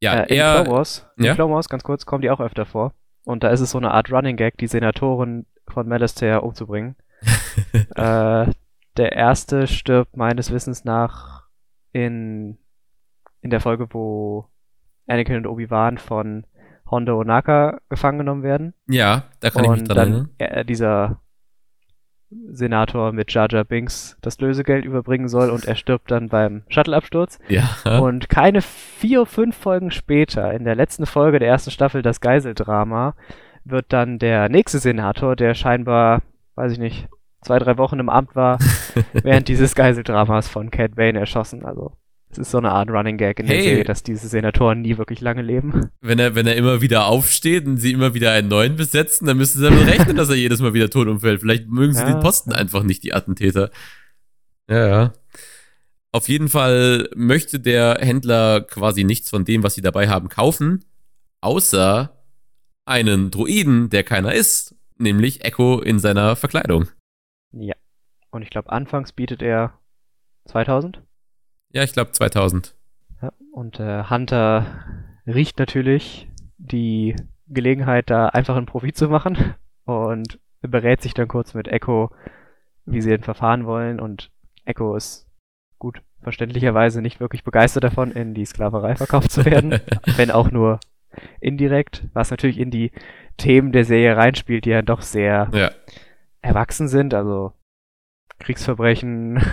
Ja, 0.01 0.21
äh, 0.21 0.27
in 0.33 0.37
er. 0.39 0.63
Clone 0.63 0.77
Wars, 0.77 1.05
in 1.17 1.25
ja? 1.25 1.35
Clone 1.35 1.53
Wars, 1.53 1.69
ganz 1.69 1.83
kurz, 1.83 2.05
kommen 2.07 2.21
die 2.23 2.31
auch 2.31 2.39
öfter 2.39 2.65
vor. 2.65 2.93
Und 3.25 3.43
da 3.43 3.49
ist 3.49 3.59
es 3.59 3.71
so 3.71 3.77
eine 3.77 3.91
Art 3.91 4.11
Running 4.11 4.37
Gag, 4.37 4.57
die 4.57 4.67
Senatoren 4.67 5.45
von 5.67 5.87
Malister 5.87 6.41
umzubringen. 6.41 6.95
äh, 7.95 8.45
der 8.97 9.11
erste 9.11 9.67
stirbt 9.67 10.15
meines 10.17 10.51
Wissens 10.51 10.83
nach 10.85 11.43
in, 11.91 12.57
in 13.45 13.51
der 13.51 13.61
Folge, 13.61 13.87
wo 13.91 14.47
Anakin 15.07 15.37
und 15.37 15.47
Obi-Wan 15.47 15.99
von 15.99 16.45
Hondo 16.89 17.19
Onaka 17.19 17.79
gefangen 17.89 18.17
genommen 18.17 18.43
werden. 18.43 18.73
ja, 18.87 19.25
da 19.39 19.51
kann 19.51 19.63
ich 19.63 19.69
mich 19.69 19.79
und 19.81 19.87
dran 19.87 19.95
dann 19.97 20.29
erinnern. 20.39 20.57
äh, 20.57 20.65
dieser 20.65 21.21
Senator 22.49 23.11
mit 23.11 23.31
Jar 23.31 23.47
Jar 23.49 23.63
Binks 23.63 24.17
das 24.21 24.39
Lösegeld 24.39 24.83
überbringen 24.83 25.27
soll 25.27 25.51
und 25.51 25.65
er 25.65 25.75
stirbt 25.75 26.09
dann 26.09 26.27
beim 26.27 26.63
Shuttle-Absturz. 26.69 27.37
Ja. 27.47 27.99
Und 27.99 28.29
keine 28.29 28.63
vier, 28.63 29.27
fünf 29.27 29.55
Folgen 29.55 29.91
später, 29.91 30.51
in 30.53 30.65
der 30.65 30.75
letzten 30.75 31.05
Folge 31.05 31.37
der 31.37 31.47
ersten 31.47 31.69
Staffel, 31.69 32.01
das 32.01 32.21
Geiseldrama, 32.21 33.13
wird 33.63 33.85
dann 33.93 34.17
der 34.17 34.49
nächste 34.49 34.79
Senator, 34.79 35.35
der 35.35 35.53
scheinbar, 35.53 36.23
weiß 36.55 36.71
ich 36.71 36.79
nicht, 36.79 37.07
zwei, 37.41 37.59
drei 37.59 37.77
Wochen 37.77 37.99
im 37.99 38.09
Amt 38.09 38.35
war, 38.35 38.57
während 39.13 39.47
dieses 39.47 39.75
Geiseldramas 39.75 40.47
von 40.47 40.71
Cat 40.71 40.95
Bane 40.95 41.19
erschossen. 41.19 41.63
Also, 41.63 41.93
es 42.37 42.47
ist 42.47 42.51
so 42.51 42.57
eine 42.57 42.71
Art 42.71 42.89
Running 42.89 43.17
Gag 43.17 43.39
in 43.39 43.47
der 43.47 43.55
Hey. 43.55 43.63
Serie, 43.63 43.83
dass 43.83 44.03
diese 44.03 44.27
Senatoren 44.27 44.81
nie 44.81 44.97
wirklich 44.97 45.21
lange 45.21 45.41
leben. 45.41 45.89
wenn 46.01 46.19
er, 46.19 46.35
wenn 46.35 46.47
er 46.47 46.55
immer 46.55 46.81
wieder 46.81 47.05
aufsteht 47.07 47.65
und 47.65 47.77
sie 47.77 47.91
immer 47.91 48.13
wieder 48.13 48.31
einen 48.31 48.47
neuen 48.47 48.75
besetzen, 48.75 49.25
dann 49.27 49.37
müssen 49.37 49.59
sie 49.59 49.63
damit 49.63 49.85
rechnen, 49.87 50.15
dass 50.15 50.29
er 50.29 50.35
jedes 50.35 50.59
Mal 50.59 50.73
wieder 50.73 50.89
tot 50.89 51.07
umfällt. 51.07 51.39
Vielleicht 51.41 51.67
mögen 51.67 51.93
sie 51.93 52.01
Ja. 52.01 52.11
den 52.13 52.19
Posten 52.19 52.51
einfach 52.53 52.83
nicht, 52.83 53.03
die 53.03 53.13
Attentäter. 53.13 53.69
Ja, 54.69 54.87
ja. 54.87 55.13
Auf 56.11 56.29
jeden 56.29 56.47
Fall 56.49 57.09
möchte 57.15 57.59
der 57.59 57.97
Händler 57.99 58.61
quasi 58.61 59.03
nichts 59.03 59.29
von 59.29 59.43
dem, 59.45 59.63
was 59.63 59.73
sie 59.75 59.81
dabei 59.81 60.07
haben, 60.07 60.29
kaufen, 60.29 60.85
außer 61.41 62.17
einen 62.85 63.31
Druiden, 63.31 63.89
der 63.89 64.03
keiner 64.03 64.33
ist, 64.33 64.75
nämlich 64.97 65.43
Echo 65.43 65.81
in 65.81 65.99
seiner 65.99 66.35
Verkleidung. 66.35 66.87
Ja. 67.51 67.73
Und 68.31 68.41
ich 68.43 68.49
glaube, 68.49 68.71
anfangs 68.71 69.11
bietet 69.11 69.41
er 69.41 69.79
2000. 70.45 71.01
Ja, 71.75 71.83
ich 71.83 71.91
glaube 71.91 72.11
2000. 72.11 72.73
Ja, 73.21 73.33
und 73.51 73.81
äh, 73.81 74.05
Hunter 74.09 74.65
riecht 75.27 75.59
natürlich 75.59 76.29
die 76.57 77.17
Gelegenheit, 77.49 78.09
da 78.09 78.27
einfach 78.27 78.55
einen 78.55 78.65
Profit 78.65 78.95
zu 78.95 79.09
machen 79.09 79.55
und 79.83 80.39
berät 80.61 81.01
sich 81.01 81.13
dann 81.13 81.27
kurz 81.27 81.53
mit 81.53 81.67
Echo, 81.67 82.11
wie 82.85 83.01
sie 83.01 83.09
denn 83.09 83.23
verfahren 83.23 83.65
wollen. 83.65 83.99
Und 83.99 84.31
Echo 84.63 84.95
ist 84.95 85.27
gut 85.77 86.01
verständlicherweise 86.21 87.01
nicht 87.01 87.19
wirklich 87.19 87.43
begeistert 87.43 87.83
davon, 87.83 88.11
in 88.13 88.33
die 88.33 88.45
Sklaverei 88.45 88.95
verkauft 88.95 89.29
zu 89.31 89.43
werden, 89.43 89.81
wenn 90.15 90.31
auch 90.31 90.51
nur 90.51 90.79
indirekt, 91.41 92.05
was 92.13 92.31
natürlich 92.31 92.57
in 92.57 92.71
die 92.71 92.93
Themen 93.35 93.73
der 93.73 93.83
Serie 93.83 94.15
reinspielt, 94.15 94.63
die 94.63 94.69
ja 94.69 94.81
doch 94.81 95.01
sehr 95.01 95.49
Ja. 95.53 95.71
erwachsen 96.41 96.87
sind, 96.87 97.13
also 97.13 97.51
Kriegsverbrechen, 98.39 99.43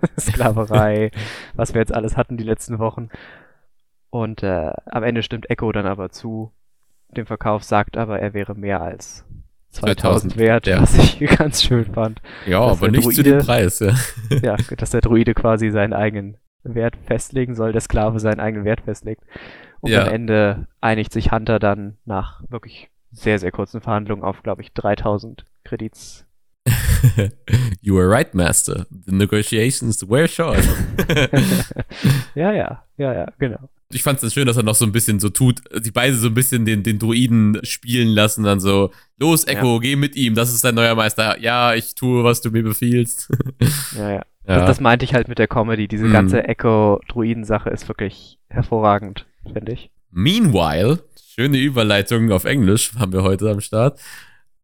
Sklaverei, 0.18 1.10
was 1.54 1.74
wir 1.74 1.80
jetzt 1.80 1.94
alles 1.94 2.16
hatten 2.16 2.36
die 2.36 2.44
letzten 2.44 2.78
Wochen. 2.78 3.08
Und 4.10 4.42
äh, 4.42 4.72
am 4.86 5.02
Ende 5.04 5.22
stimmt 5.22 5.50
Echo 5.50 5.70
dann 5.72 5.86
aber 5.86 6.10
zu 6.10 6.52
dem 7.10 7.26
Verkauf, 7.26 7.62
sagt 7.64 7.96
aber, 7.96 8.20
er 8.20 8.34
wäre 8.34 8.54
mehr 8.54 8.80
als 8.80 9.24
2000 9.70 10.00
2000, 10.00 10.36
wert, 10.36 10.66
ja. 10.66 10.80
was 10.82 10.94
ich 10.96 11.18
ganz 11.38 11.62
schön 11.62 11.84
fand. 11.92 12.20
Ja, 12.46 12.60
aber 12.60 12.88
nicht 12.90 13.04
zu 13.12 13.22
dem 13.22 13.34
Druide- 13.38 13.44
Preis, 13.44 13.78
ja. 13.78 13.94
Ja, 14.42 14.56
dass 14.76 14.90
der 14.90 15.00
Druide 15.00 15.34
quasi 15.34 15.70
seinen 15.70 15.92
eigenen 15.92 16.36
Wert 16.64 16.96
festlegen 17.06 17.54
soll, 17.54 17.72
der 17.72 17.80
Sklave 17.80 18.18
seinen 18.20 18.40
eigenen 18.40 18.64
Wert 18.64 18.80
festlegt. 18.82 19.22
Und 19.80 19.90
Ja. 19.92 20.02
am 20.06 20.12
Ende 20.12 20.66
einigt 20.80 21.12
sich 21.12 21.30
Hunter 21.32 21.58
dann 21.58 21.96
nach 22.04 22.42
wirklich 22.48 22.90
sehr, 23.12 23.38
sehr 23.38 23.50
kurzen 23.50 23.80
Verhandlungen 23.80 24.22
auf, 24.24 24.42
glaube 24.42 24.62
ich, 24.62 24.72
3000 24.72 25.44
Kredits 25.64 26.26
you 27.80 27.94
were 27.94 28.08
right, 28.08 28.32
Master. 28.34 28.86
The 29.06 29.12
negotiations 29.14 30.02
were 30.08 30.28
short. 30.28 30.58
ja, 32.34 32.52
ja, 32.52 32.84
ja, 32.96 33.12
ja, 33.14 33.26
genau. 33.38 33.68
ich 33.92 34.02
fand 34.02 34.22
es 34.22 34.32
schön, 34.32 34.46
dass 34.46 34.56
er 34.56 34.62
noch 34.62 34.74
so 34.74 34.84
ein 34.84 34.92
bisschen 34.92 35.18
so 35.20 35.28
tut, 35.30 35.60
die 35.84 35.90
beide 35.90 36.14
so 36.14 36.28
ein 36.28 36.34
bisschen 36.34 36.64
den, 36.64 36.82
den 36.82 36.98
Druiden 36.98 37.58
spielen 37.64 38.08
lassen, 38.08 38.44
dann 38.44 38.60
so, 38.60 38.90
los, 39.18 39.46
Echo, 39.46 39.80
geh 39.80 39.96
mit 39.96 40.14
ihm, 40.16 40.34
das 40.34 40.52
ist 40.52 40.64
dein 40.64 40.74
neuer 40.76 40.94
Meister. 40.94 41.40
Ja, 41.40 41.74
ich 41.74 41.94
tue, 41.94 42.22
was 42.22 42.40
du 42.40 42.50
mir 42.50 42.62
befiehlst. 42.62 43.30
Ja, 43.96 44.08
ja. 44.10 44.14
ja. 44.14 44.22
Das, 44.44 44.66
das 44.66 44.80
meinte 44.80 45.04
ich 45.04 45.14
halt 45.14 45.28
mit 45.28 45.38
der 45.38 45.48
Comedy. 45.48 45.88
Diese 45.88 46.04
Mhm. 46.04 46.12
ganze 46.12 46.44
Echo-Druiden-Sache 46.44 47.70
ist 47.70 47.88
wirklich 47.88 48.38
hervorragend, 48.48 49.26
finde 49.52 49.72
ich. 49.72 49.90
Meanwhile, 50.12 51.00
schöne 51.34 51.58
Überleitung 51.58 52.30
auf 52.32 52.44
Englisch 52.44 52.92
haben 52.98 53.12
wir 53.12 53.22
heute 53.22 53.50
am 53.50 53.60
Start, 53.60 54.00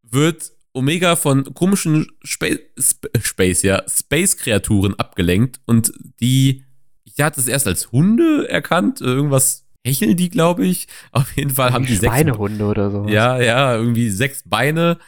wird 0.03 0.51
Omega 0.77 1.17
von 1.17 1.55
komischen 1.55 2.07
Spa 2.23 2.47
Sp 2.79 3.09
Space, 3.23 3.63
ja, 3.63 3.83
Space-Kreaturen 3.89 4.95
abgelenkt 4.99 5.61
und 5.67 5.93
die, 6.21 6.65
ich 7.05 7.21
hatte 7.21 7.41
es 7.41 7.49
erst 7.49 7.67
als 7.67 7.93
Hunde 7.93 8.49
erkannt, 8.49 9.01
irgendwas 9.01 9.67
hecheln 9.85 10.17
die, 10.17 10.29
glaube 10.29 10.67
ich. 10.67 10.89
Auf 11.13 11.37
jeden 11.37 11.51
Fall 11.51 11.73
haben 11.73 11.87
die 11.87 11.97
sechs 11.97 12.13
Schweinehunde 12.13 12.65
oder 12.65 12.91
so. 12.91 13.07
Ja, 13.09 13.41
ja, 13.41 13.75
irgendwie 13.77 14.11
sechs 14.11 14.43
Beine, 14.45 14.99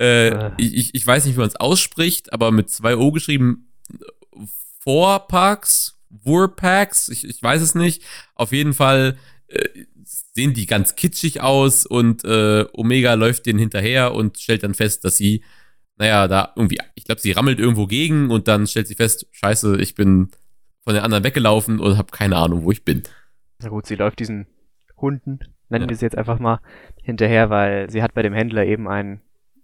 Äh, 0.00 0.28
äh. 0.28 0.50
Ich, 0.56 0.94
ich 0.94 1.06
weiß 1.06 1.26
nicht, 1.26 1.34
wie 1.34 1.40
man 1.40 1.48
es 1.48 1.56
ausspricht, 1.56 2.32
aber 2.32 2.50
mit 2.52 2.70
zwei 2.70 2.96
O 2.96 3.12
geschrieben. 3.12 3.70
Vorpax, 4.82 5.98
Wurpax, 6.08 7.08
ich, 7.10 7.24
ich 7.28 7.42
weiß 7.42 7.60
es 7.60 7.74
nicht. 7.74 8.02
Auf 8.34 8.52
jeden 8.52 8.72
Fall 8.72 9.18
äh, 9.48 9.68
sehen 10.34 10.54
die 10.54 10.66
ganz 10.66 10.96
kitschig 10.96 11.40
aus 11.40 11.86
und 11.86 12.24
äh, 12.24 12.66
Omega 12.72 13.14
läuft 13.14 13.46
denen 13.46 13.58
hinterher 13.58 14.14
und 14.14 14.38
stellt 14.38 14.62
dann 14.62 14.74
fest, 14.74 15.04
dass 15.04 15.16
sie, 15.16 15.44
naja, 15.96 16.28
da 16.28 16.52
irgendwie, 16.56 16.78
ich 16.94 17.04
glaube, 17.04 17.20
sie 17.20 17.32
rammelt 17.32 17.58
irgendwo 17.58 17.86
gegen 17.86 18.30
und 18.30 18.48
dann 18.48 18.66
stellt 18.66 18.88
sie 18.88 18.94
fest, 18.94 19.26
scheiße, 19.30 19.80
ich 19.80 19.94
bin 19.94 20.30
von 20.82 20.94
den 20.94 21.02
anderen 21.02 21.24
weggelaufen 21.24 21.78
und 21.78 21.96
habe 21.96 22.10
keine 22.10 22.36
Ahnung, 22.36 22.64
wo 22.64 22.72
ich 22.72 22.84
bin. 22.84 23.02
Na 23.60 23.68
gut, 23.68 23.86
sie 23.86 23.96
läuft 23.96 24.18
diesen 24.18 24.46
Hunden, 24.96 25.40
nennen 25.68 25.84
ja. 25.84 25.88
wir 25.90 25.96
sie 25.96 26.06
jetzt 26.06 26.18
einfach 26.18 26.38
mal, 26.38 26.60
hinterher, 27.02 27.50
weil 27.50 27.90
sie 27.90 28.02
hat 28.02 28.14
bei 28.14 28.22
dem 28.22 28.32
Händler 28.32 28.64
eben 28.64 28.88
ein 28.88 29.20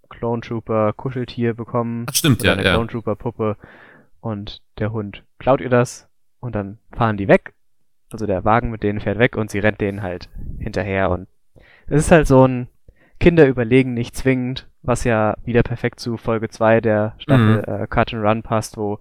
Clone 0.09 0.43
Trooper 0.43 0.93
Kuscheltier 0.93 1.55
bekommen. 1.55 2.07
Ach, 2.09 2.15
stimmt, 2.15 2.43
ja. 2.43 2.53
Eine 2.53 2.65
ja. 2.65 2.75
Clone 2.75 2.89
Trooper 2.89 3.17
Puppe 3.17 3.57
und 4.21 4.63
der 4.79 4.93
Hund 4.93 5.25
klaut 5.39 5.61
ihr 5.61 5.71
das 5.71 6.09
und 6.41 6.55
dann 6.55 6.79
fahren 6.93 7.17
die 7.17 7.29
weg. 7.29 7.55
Also 8.11 8.27
der 8.27 8.45
Wagen 8.45 8.71
mit 8.71 8.83
denen 8.83 9.01
fährt 9.01 9.19
weg 9.19 9.37
und 9.37 9.51
sie 9.51 9.59
rennt 9.59 9.81
denen 9.81 10.03
halt 10.03 10.29
hinterher 10.59 11.11
und 11.11 11.29
es 11.89 12.05
ist 12.05 12.11
halt 12.11 12.27
so 12.27 12.47
ein 12.47 12.69
Kinder 13.19 13.47
überlegen 13.47 13.95
nicht 13.95 14.17
zwingend, 14.17 14.69
was 14.83 15.05
ja 15.05 15.37
wieder 15.45 15.63
perfekt 15.63 16.01
zu 16.01 16.17
Folge 16.17 16.49
2 16.49 16.81
der 16.81 17.15
Staffel 17.19 17.65
mhm. 17.67 17.83
äh, 17.83 17.87
Cut 17.87 18.13
and 18.13 18.25
Run 18.25 18.43
passt, 18.43 18.77
wo 18.77 19.01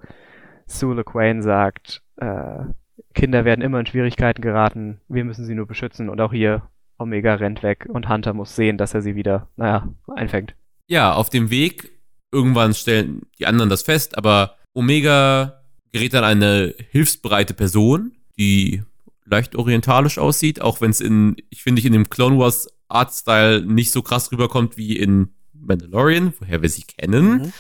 Sue 0.67 0.95
LeQuain 0.95 1.41
sagt, 1.41 2.01
äh, 2.17 2.65
Kinder 3.13 3.45
werden 3.45 3.61
immer 3.61 3.79
in 3.79 3.85
Schwierigkeiten 3.85 4.41
geraten, 4.41 5.01
wir 5.07 5.25
müssen 5.25 5.45
sie 5.45 5.55
nur 5.55 5.67
beschützen 5.67 6.09
und 6.09 6.21
auch 6.21 6.31
hier 6.31 6.63
Omega 6.97 7.35
rennt 7.35 7.61
weg 7.61 7.87
und 7.89 8.07
Hunter 8.07 8.33
muss 8.33 8.55
sehen, 8.55 8.77
dass 8.77 8.93
er 8.93 9.01
sie 9.01 9.15
wieder, 9.15 9.49
naja, 9.57 9.87
einfängt. 10.15 10.55
Ja, 10.87 11.13
auf 11.13 11.29
dem 11.29 11.49
Weg, 11.49 11.91
irgendwann 12.31 12.73
stellen 12.73 13.23
die 13.37 13.47
anderen 13.47 13.69
das 13.69 13.83
fest, 13.83 14.17
aber 14.17 14.55
Omega 14.73 15.61
gerät 15.91 16.13
dann 16.13 16.23
eine 16.23 16.73
hilfsbereite 16.91 17.53
Person, 17.53 18.13
die 18.37 18.83
leicht 19.25 19.55
orientalisch 19.55 20.17
aussieht, 20.17 20.61
auch 20.61 20.81
wenn 20.81 20.91
es 20.91 21.01
in, 21.01 21.35
ich 21.49 21.63
finde, 21.63 21.79
ich 21.79 21.85
in 21.85 21.93
dem 21.93 22.09
Clone 22.09 22.37
Wars 22.37 22.67
Artstyle 22.87 23.65
nicht 23.65 23.91
so 23.91 24.01
krass 24.01 24.31
rüberkommt 24.31 24.77
wie 24.77 24.97
in 24.97 25.33
Mandalorian, 25.53 26.33
woher 26.39 26.61
wir 26.61 26.69
sie 26.69 26.83
kennen, 26.83 27.37
mhm. 27.37 27.53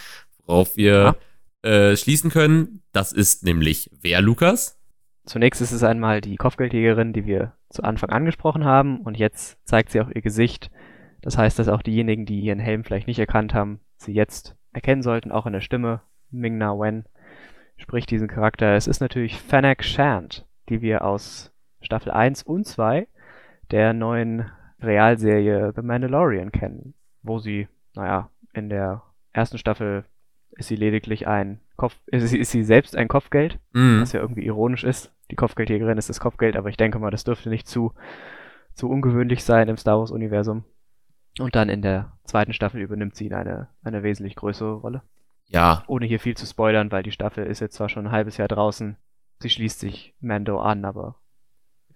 worauf 0.45 0.77
wir 0.77 1.15
ja. 1.63 1.69
äh, 1.69 1.97
schließen 1.97 2.29
können. 2.29 2.81
Das 2.91 3.11
ist 3.11 3.43
nämlich 3.43 3.89
wer, 4.01 4.21
Lukas? 4.21 4.79
Zunächst 5.25 5.61
ist 5.61 5.71
es 5.71 5.83
einmal 5.83 6.21
die 6.21 6.35
Kopfgeldjägerin, 6.35 7.13
die 7.13 7.25
wir 7.25 7.53
zu 7.69 7.83
Anfang 7.83 8.11
angesprochen 8.11 8.63
haben, 8.63 9.01
und 9.01 9.17
jetzt 9.17 9.57
zeigt 9.65 9.91
sie 9.91 9.99
auch 10.01 10.09
ihr 10.09 10.21
Gesicht. 10.21 10.69
Das 11.21 11.37
heißt, 11.37 11.57
dass 11.57 11.67
auch 11.67 11.81
diejenigen, 11.81 12.27
die 12.27 12.39
ihren 12.41 12.59
Helm 12.59 12.83
vielleicht 12.83 13.07
nicht 13.07 13.17
erkannt 13.17 13.55
haben, 13.55 13.79
sie 13.97 14.13
jetzt 14.13 14.55
erkennen 14.71 15.01
sollten, 15.01 15.31
auch 15.31 15.47
in 15.47 15.53
der 15.53 15.61
Stimme. 15.61 16.01
Ming-Na 16.29 16.73
Wen 16.73 17.05
spricht 17.77 18.11
diesen 18.11 18.27
Charakter. 18.27 18.75
Es 18.75 18.85
ist 18.85 18.99
natürlich 18.99 19.39
Fennec 19.39 19.83
Shand, 19.83 20.45
die 20.69 20.81
wir 20.81 21.03
aus 21.03 21.51
Staffel 21.85 22.11
1 22.11 22.43
und 22.43 22.65
2 22.65 23.07
der 23.71 23.93
neuen 23.93 24.51
Realserie 24.79 25.73
The 25.75 25.81
Mandalorian 25.81 26.51
kennen, 26.51 26.93
wo 27.23 27.39
sie, 27.39 27.67
naja, 27.95 28.29
in 28.53 28.69
der 28.69 29.03
ersten 29.33 29.57
Staffel 29.57 30.05
ist 30.51 30.67
sie 30.67 30.75
lediglich 30.75 31.27
ein 31.27 31.59
Kopf, 31.75 31.97
ist 32.07 32.29
sie, 32.29 32.37
ist 32.37 32.51
sie 32.51 32.63
selbst 32.63 32.95
ein 32.95 33.07
Kopfgeld, 33.07 33.59
mhm. 33.73 34.01
was 34.01 34.13
ja 34.13 34.21
irgendwie 34.21 34.45
ironisch 34.45 34.83
ist. 34.83 35.11
Die 35.31 35.35
Kopfgeldjägerin 35.35 35.97
ist 35.97 36.09
das 36.09 36.19
Kopfgeld, 36.19 36.55
aber 36.55 36.69
ich 36.69 36.77
denke 36.77 36.99
mal, 36.99 37.11
das 37.11 37.23
dürfte 37.23 37.49
nicht 37.49 37.67
zu, 37.67 37.93
zu 38.73 38.89
ungewöhnlich 38.89 39.43
sein 39.43 39.67
im 39.67 39.77
Star 39.77 39.99
Wars-Universum. 39.99 40.63
Und 41.39 41.55
dann 41.55 41.67
in 41.67 41.81
der 41.81 42.13
zweiten 42.23 42.53
Staffel 42.53 42.81
übernimmt 42.81 43.15
sie 43.15 43.33
eine, 43.33 43.67
eine 43.83 44.03
wesentlich 44.03 44.35
größere 44.35 44.75
Rolle. 44.75 45.01
Ja. 45.47 45.83
Ohne 45.87 46.05
hier 46.05 46.19
viel 46.19 46.37
zu 46.37 46.45
spoilern, 46.45 46.91
weil 46.91 47.03
die 47.03 47.11
Staffel 47.11 47.45
ist 47.45 47.59
jetzt 47.59 47.75
zwar 47.75 47.89
schon 47.89 48.07
ein 48.07 48.11
halbes 48.11 48.37
Jahr 48.37 48.47
draußen. 48.47 48.97
Sie 49.39 49.49
schließt 49.49 49.79
sich 49.79 50.15
Mando 50.21 50.59
an, 50.59 50.85
aber 50.85 51.15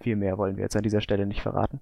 viel 0.01 0.15
mehr 0.15 0.37
wollen 0.37 0.55
wir 0.55 0.63
jetzt 0.63 0.75
an 0.75 0.83
dieser 0.83 1.01
Stelle 1.01 1.25
nicht 1.25 1.41
verraten. 1.41 1.81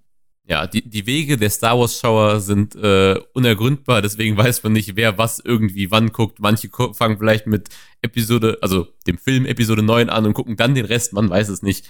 Ja, 0.49 0.65
die, 0.65 0.87
die 0.87 1.05
Wege 1.05 1.35
der 1.35 1.49
Star 1.49 1.77
Wars-Schauer 1.77 2.39
sind 2.39 2.73
äh, 2.75 3.19
unergründbar, 3.33 4.01
deswegen 4.01 4.37
weiß 4.37 4.63
man 4.63 4.71
nicht, 4.73 4.95
wer 4.95 5.17
was 5.17 5.39
irgendwie 5.39 5.91
wann 5.91 6.13
guckt. 6.13 6.39
Manche 6.39 6.69
fangen 6.93 7.17
vielleicht 7.17 7.47
mit 7.47 7.67
Episode, 8.01 8.57
also 8.61 8.87
dem 9.07 9.17
Film 9.17 9.45
Episode 9.45 9.83
9 9.83 10.09
an 10.09 10.25
und 10.25 10.33
gucken 10.33 10.55
dann 10.55 10.73
den 10.73 10.85
Rest, 10.85 11.11
man 11.11 11.29
weiß 11.29 11.49
es 11.49 11.63
nicht. 11.63 11.89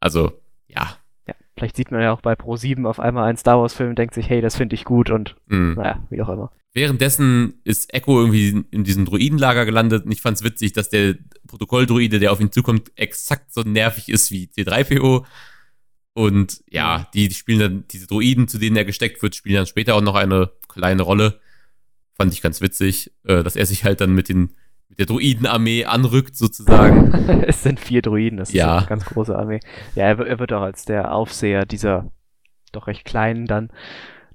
Also, 0.00 0.32
ja. 0.66 0.98
Ja, 1.28 1.34
vielleicht 1.56 1.76
sieht 1.76 1.92
man 1.92 2.00
ja 2.00 2.12
auch 2.12 2.20
bei 2.20 2.32
Pro7 2.32 2.84
auf 2.84 2.98
einmal 2.98 3.28
einen 3.28 3.38
Star 3.38 3.60
Wars-Film 3.60 3.90
und 3.90 3.98
denkt 3.98 4.14
sich, 4.14 4.28
hey, 4.28 4.40
das 4.40 4.56
finde 4.56 4.74
ich 4.74 4.84
gut 4.84 5.10
und 5.10 5.36
mm. 5.46 5.74
naja, 5.74 6.02
wie 6.10 6.20
auch 6.20 6.28
immer. 6.28 6.50
Währenddessen 6.72 7.60
ist 7.62 7.94
Echo 7.94 8.20
irgendwie 8.20 8.64
in 8.72 8.82
diesem 8.82 9.04
Druidenlager 9.04 9.64
gelandet 9.64 10.04
und 10.04 10.10
ich 10.10 10.20
fand 10.20 10.36
es 10.36 10.42
witzig, 10.42 10.72
dass 10.72 10.88
der 10.88 11.14
Protokolldruide, 11.46 12.18
der 12.18 12.32
auf 12.32 12.40
ihn 12.40 12.50
zukommt, 12.50 12.90
exakt 12.96 13.54
so 13.54 13.62
nervig 13.62 14.08
ist 14.08 14.32
wie 14.32 14.46
T3PO. 14.46 15.24
Und 16.14 16.62
ja, 16.70 17.08
die, 17.12 17.28
die 17.28 17.34
spielen 17.34 17.58
dann, 17.58 17.84
diese 17.90 18.06
Droiden, 18.06 18.46
zu 18.48 18.58
denen 18.58 18.76
er 18.76 18.84
gesteckt 18.84 19.22
wird, 19.22 19.34
spielen 19.34 19.56
dann 19.56 19.66
später 19.66 19.96
auch 19.96 20.00
noch 20.00 20.14
eine 20.14 20.50
kleine 20.68 21.02
Rolle. 21.02 21.40
Fand 22.14 22.32
ich 22.32 22.40
ganz 22.40 22.60
witzig, 22.60 23.12
äh, 23.24 23.42
dass 23.42 23.56
er 23.56 23.66
sich 23.66 23.84
halt 23.84 24.00
dann 24.00 24.14
mit 24.14 24.28
den 24.28 24.54
mit 24.88 24.98
der 24.98 25.06
Druidenarmee 25.06 25.86
anrückt, 25.86 26.36
sozusagen. 26.36 27.12
es 27.46 27.62
sind 27.62 27.80
vier 27.80 28.02
Druiden, 28.02 28.38
das 28.38 28.52
ja. 28.52 28.76
ist 28.76 28.82
eine 28.82 28.88
ganz 28.88 29.04
große 29.06 29.36
Armee. 29.36 29.60
Ja, 29.94 30.04
er, 30.04 30.18
er 30.20 30.38
wird 30.38 30.52
auch 30.52 30.62
als 30.62 30.84
der 30.84 31.12
Aufseher 31.12 31.64
dieser 31.64 32.12
doch 32.70 32.86
recht 32.86 33.04
kleinen 33.04 33.46
dann 33.46 33.70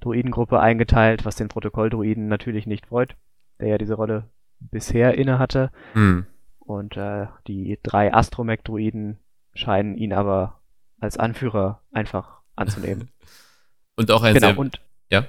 Druidengruppe 0.01 0.59
eingeteilt, 0.59 1.25
was 1.25 1.35
den 1.35 1.49
Protokolldruiden 1.49 2.27
natürlich 2.27 2.67
nicht 2.67 2.87
freut, 2.87 3.15
der 3.59 3.69
ja 3.69 3.77
diese 3.77 3.95
Rolle 3.95 4.29
bisher 4.59 5.17
inne 5.17 5.39
hatte. 5.39 5.71
Hm. 5.93 6.25
Und 6.59 6.97
äh, 6.97 7.27
die 7.47 7.79
drei 7.83 8.13
Astromech-Druiden 8.13 9.17
scheinen 9.53 9.97
ihn 9.97 10.13
aber 10.13 10.58
als 10.99 11.17
Anführer 11.17 11.81
einfach 11.91 12.41
anzunehmen. 12.55 13.09
und 13.95 14.11
auch 14.11 14.23
ein 14.23 14.33
genau, 14.33 14.47
sehr, 14.47 14.59
und 14.59 14.81
ja? 15.09 15.25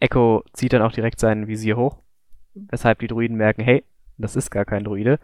Echo 0.00 0.44
zieht 0.52 0.72
dann 0.72 0.82
auch 0.82 0.92
direkt 0.92 1.20
sein 1.20 1.46
Visier 1.46 1.76
hoch, 1.76 1.98
weshalb 2.54 2.98
die 2.98 3.06
Druiden 3.06 3.36
merken, 3.36 3.62
hey, 3.62 3.84
das 4.18 4.36
ist 4.36 4.50
gar 4.50 4.64
kein 4.64 4.84
Druide. 4.84 5.18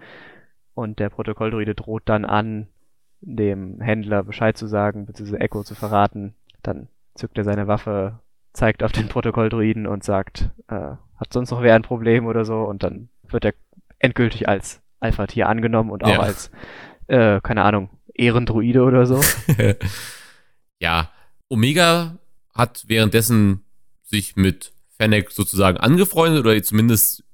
Und 0.74 0.98
der 0.98 1.10
Protokolldruide 1.10 1.74
droht 1.74 2.02
dann 2.06 2.24
an, 2.24 2.68
dem 3.20 3.80
Händler 3.80 4.22
Bescheid 4.22 4.56
zu 4.56 4.66
sagen, 4.66 5.06
beziehungsweise 5.06 5.40
Echo 5.40 5.64
zu 5.64 5.74
verraten. 5.74 6.34
Dann 6.62 6.88
zückt 7.14 7.36
er 7.36 7.44
seine 7.44 7.66
Waffe, 7.66 8.20
zeigt 8.52 8.82
auf 8.82 8.92
den 8.92 9.08
Protokolldruiden 9.08 9.86
und 9.86 10.04
sagt, 10.04 10.50
äh, 10.68 10.74
hat 11.16 11.32
sonst 11.32 11.50
noch 11.50 11.62
wer 11.62 11.74
ein 11.74 11.82
Problem 11.82 12.26
oder 12.26 12.44
so? 12.44 12.62
Und 12.62 12.82
dann 12.82 13.08
wird 13.24 13.44
er 13.44 13.54
endgültig 13.98 14.48
als 14.48 14.80
Alpha-Tier 15.00 15.48
angenommen 15.48 15.90
und 15.90 16.04
auch 16.04 16.08
ja. 16.08 16.20
als, 16.20 16.50
äh, 17.08 17.40
keine 17.40 17.62
Ahnung, 17.62 17.90
Ehrendruide 18.18 18.82
oder 18.82 19.06
so. 19.06 19.20
ja, 20.78 21.10
Omega 21.48 22.18
hat 22.54 22.84
währenddessen 22.88 23.64
sich 24.02 24.36
mit 24.36 24.72
Fennec 24.96 25.30
sozusagen 25.30 25.78
angefreundet 25.78 26.44
oder 26.44 26.62
zumindest 26.62 27.24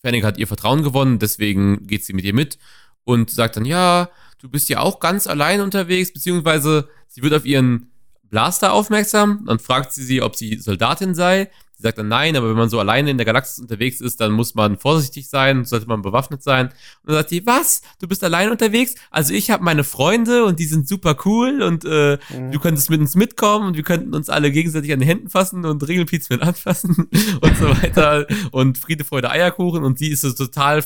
Fennec 0.00 0.24
hat 0.24 0.38
ihr 0.38 0.48
Vertrauen 0.48 0.82
gewonnen, 0.82 1.18
deswegen 1.18 1.86
geht 1.86 2.04
sie 2.04 2.12
mit 2.12 2.24
ihr 2.24 2.34
mit 2.34 2.58
und 3.04 3.30
sagt 3.30 3.56
dann, 3.56 3.64
ja, 3.64 4.10
du 4.38 4.48
bist 4.48 4.68
ja 4.68 4.80
auch 4.80 4.98
ganz 4.98 5.26
allein 5.26 5.60
unterwegs, 5.60 6.12
beziehungsweise 6.12 6.88
sie 7.06 7.22
wird 7.22 7.34
auf 7.34 7.46
ihren 7.46 7.91
Blaster 8.32 8.72
aufmerksam, 8.72 9.44
dann 9.46 9.58
fragt 9.58 9.92
sie 9.92 10.02
sie, 10.02 10.22
ob 10.22 10.36
sie 10.36 10.56
Soldatin 10.56 11.14
sei 11.14 11.50
Sie 11.82 11.88
sagt 11.88 11.98
dann 11.98 12.06
nein, 12.06 12.36
aber 12.36 12.48
wenn 12.48 12.56
man 12.56 12.68
so 12.68 12.78
alleine 12.78 13.10
in 13.10 13.16
der 13.16 13.26
Galaxis 13.26 13.58
unterwegs 13.58 14.00
ist, 14.00 14.20
dann 14.20 14.30
muss 14.30 14.54
man 14.54 14.78
vorsichtig 14.78 15.28
sein, 15.28 15.64
sollte 15.64 15.88
man 15.88 16.00
bewaffnet 16.00 16.40
sein. 16.40 16.66
Und 16.68 16.74
dann 17.06 17.16
sagt 17.16 17.30
sie, 17.30 17.44
was? 17.44 17.82
Du 18.00 18.06
bist 18.06 18.22
allein 18.22 18.52
unterwegs? 18.52 18.94
Also 19.10 19.34
ich 19.34 19.50
habe 19.50 19.64
meine 19.64 19.82
Freunde 19.82 20.44
und 20.44 20.60
die 20.60 20.64
sind 20.66 20.86
super 20.86 21.16
cool 21.24 21.60
und 21.60 21.84
äh, 21.84 22.18
mhm. 22.32 22.52
du 22.52 22.60
könntest 22.60 22.88
mit 22.88 23.00
uns 23.00 23.16
mitkommen 23.16 23.66
und 23.66 23.76
wir 23.76 23.82
könnten 23.82 24.14
uns 24.14 24.28
alle 24.28 24.52
gegenseitig 24.52 24.92
an 24.92 25.00
den 25.00 25.08
Händen 25.08 25.28
fassen 25.28 25.64
und 25.64 25.86
Ringelpiez 25.86 26.30
mit 26.30 26.40
anfassen 26.40 27.08
und 27.40 27.56
so 27.58 27.68
weiter 27.82 28.28
und 28.52 28.78
Friede, 28.78 29.02
Freude, 29.02 29.30
Eierkuchen 29.30 29.82
und 29.82 29.98
sie 29.98 30.12
ist 30.12 30.20
so 30.20 30.32
total 30.32 30.82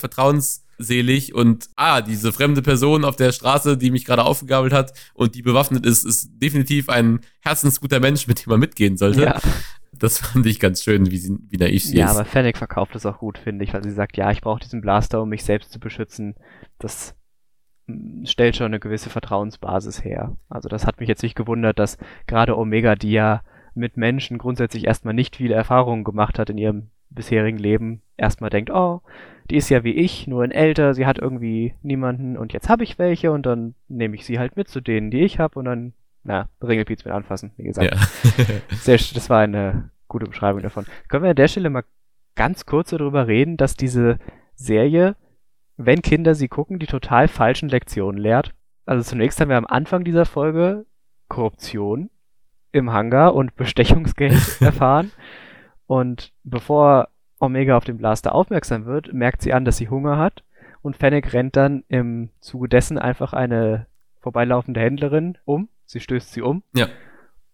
vertrauensselig 0.76 1.34
und 1.34 1.68
ah, 1.76 2.00
diese 2.00 2.32
fremde 2.32 2.62
Person 2.62 3.04
auf 3.04 3.16
der 3.16 3.32
Straße, 3.32 3.76
die 3.76 3.90
mich 3.90 4.04
gerade 4.04 4.24
aufgegabelt 4.24 4.72
hat 4.72 4.92
und 5.14 5.34
die 5.34 5.42
bewaffnet 5.42 5.86
ist, 5.86 6.04
ist 6.04 6.30
definitiv 6.42 6.88
ein 6.88 7.20
herzensguter 7.40 8.00
Mensch, 8.00 8.26
mit 8.26 8.44
dem 8.44 8.50
man 8.50 8.60
mitgehen 8.60 8.96
sollte. 8.96 9.22
Ja. 9.22 9.40
Das 9.98 10.18
fand 10.18 10.44
ich 10.44 10.60
ganz 10.60 10.82
schön, 10.82 11.10
wie, 11.10 11.16
sie, 11.16 11.38
wie 11.48 11.56
naiv 11.56 11.82
sie 11.82 11.96
ja, 11.96 12.04
ist. 12.04 12.12
Ja, 12.12 12.18
aber 12.18 12.28
Fennec 12.28 12.58
verkauft 12.58 12.94
das 12.94 13.06
auch 13.06 13.18
gut, 13.18 13.38
finde 13.38 13.64
ich, 13.64 13.72
weil 13.72 13.82
sie 13.82 13.92
sagt, 13.92 14.18
ja, 14.18 14.30
ich 14.30 14.42
brauche 14.42 14.60
diesen 14.60 14.82
Blaster, 14.82 15.22
um 15.22 15.30
mich 15.30 15.42
selbst 15.42 15.72
zu 15.72 15.80
beschützen. 15.80 16.34
Das 16.78 17.14
mm, 17.86 18.26
stellt 18.26 18.56
schon 18.56 18.66
eine 18.66 18.80
gewisse 18.80 19.08
Vertrauensbasis 19.08 20.04
her. 20.04 20.36
Also 20.50 20.68
das 20.68 20.86
hat 20.86 21.00
mich 21.00 21.08
jetzt 21.08 21.22
nicht 21.22 21.34
gewundert, 21.34 21.78
dass 21.78 21.96
gerade 22.26 22.58
Omega, 22.58 22.94
die 22.94 23.12
ja 23.12 23.42
mit 23.74 23.96
Menschen 23.96 24.36
grundsätzlich 24.36 24.84
erstmal 24.84 25.14
nicht 25.14 25.36
viele 25.36 25.54
Erfahrungen 25.54 26.04
gemacht 26.04 26.38
hat 26.38 26.50
in 26.50 26.58
ihrem 26.58 26.90
bisherigen 27.08 27.58
Leben, 27.58 28.02
erstmal 28.18 28.50
denkt, 28.50 28.70
oh, 28.70 29.00
die 29.46 29.56
ist 29.56 29.68
ja 29.68 29.84
wie 29.84 29.92
ich, 29.92 30.26
nur 30.26 30.44
in 30.44 30.50
älter, 30.50 30.94
sie 30.94 31.06
hat 31.06 31.18
irgendwie 31.18 31.74
niemanden 31.82 32.36
und 32.36 32.52
jetzt 32.52 32.68
habe 32.68 32.84
ich 32.84 32.98
welche 32.98 33.32
und 33.32 33.46
dann 33.46 33.74
nehme 33.88 34.14
ich 34.14 34.24
sie 34.24 34.38
halt 34.38 34.56
mit 34.56 34.68
zu 34.68 34.80
denen, 34.80 35.10
die 35.10 35.20
ich 35.20 35.38
habe 35.38 35.58
und 35.58 35.64
dann 35.64 35.92
na, 36.26 36.48
Ringelpiez 36.60 37.04
mit 37.04 37.14
anfassen, 37.14 37.52
wie 37.56 37.64
gesagt. 37.64 37.94
Ja. 37.94 38.00
Sehr, 38.76 38.96
das 38.96 39.30
war 39.30 39.40
eine 39.40 39.90
gute 40.08 40.26
Beschreibung 40.26 40.60
davon. 40.60 40.84
Können 41.08 41.22
wir 41.22 41.30
an 41.30 41.36
der 41.36 41.48
Stelle 41.48 41.70
mal 41.70 41.84
ganz 42.34 42.66
kurz 42.66 42.90
darüber 42.90 43.28
reden, 43.28 43.56
dass 43.56 43.76
diese 43.76 44.18
Serie, 44.54 45.16
wenn 45.76 46.02
Kinder 46.02 46.34
sie 46.34 46.48
gucken, 46.48 46.78
die 46.78 46.86
total 46.86 47.28
falschen 47.28 47.68
Lektionen 47.68 48.20
lehrt. 48.20 48.54
Also 48.86 49.08
zunächst 49.08 49.40
haben 49.40 49.48
wir 49.48 49.56
am 49.56 49.66
Anfang 49.66 50.04
dieser 50.04 50.24
Folge 50.24 50.86
Korruption 51.28 52.10
im 52.72 52.92
Hangar 52.92 53.34
und 53.34 53.56
Bestechungsgeld 53.56 54.34
erfahren. 54.60 55.12
Und 55.86 56.32
bevor 56.42 57.08
Omega 57.46 57.76
auf 57.76 57.84
den 57.84 57.98
Blaster 57.98 58.34
aufmerksam 58.34 58.84
wird, 58.84 59.12
merkt 59.12 59.42
sie 59.42 59.52
an, 59.52 59.64
dass 59.64 59.76
sie 59.76 59.88
Hunger 59.88 60.18
hat. 60.18 60.44
Und 60.82 60.96
Fennec 60.96 61.32
rennt 61.32 61.56
dann 61.56 61.84
im 61.88 62.30
Zuge 62.40 62.68
dessen 62.68 62.98
einfach 62.98 63.32
eine 63.32 63.86
vorbeilaufende 64.20 64.80
Händlerin 64.80 65.38
um. 65.44 65.68
Sie 65.84 66.00
stößt 66.00 66.32
sie 66.32 66.42
um. 66.42 66.62
Ja. 66.74 66.86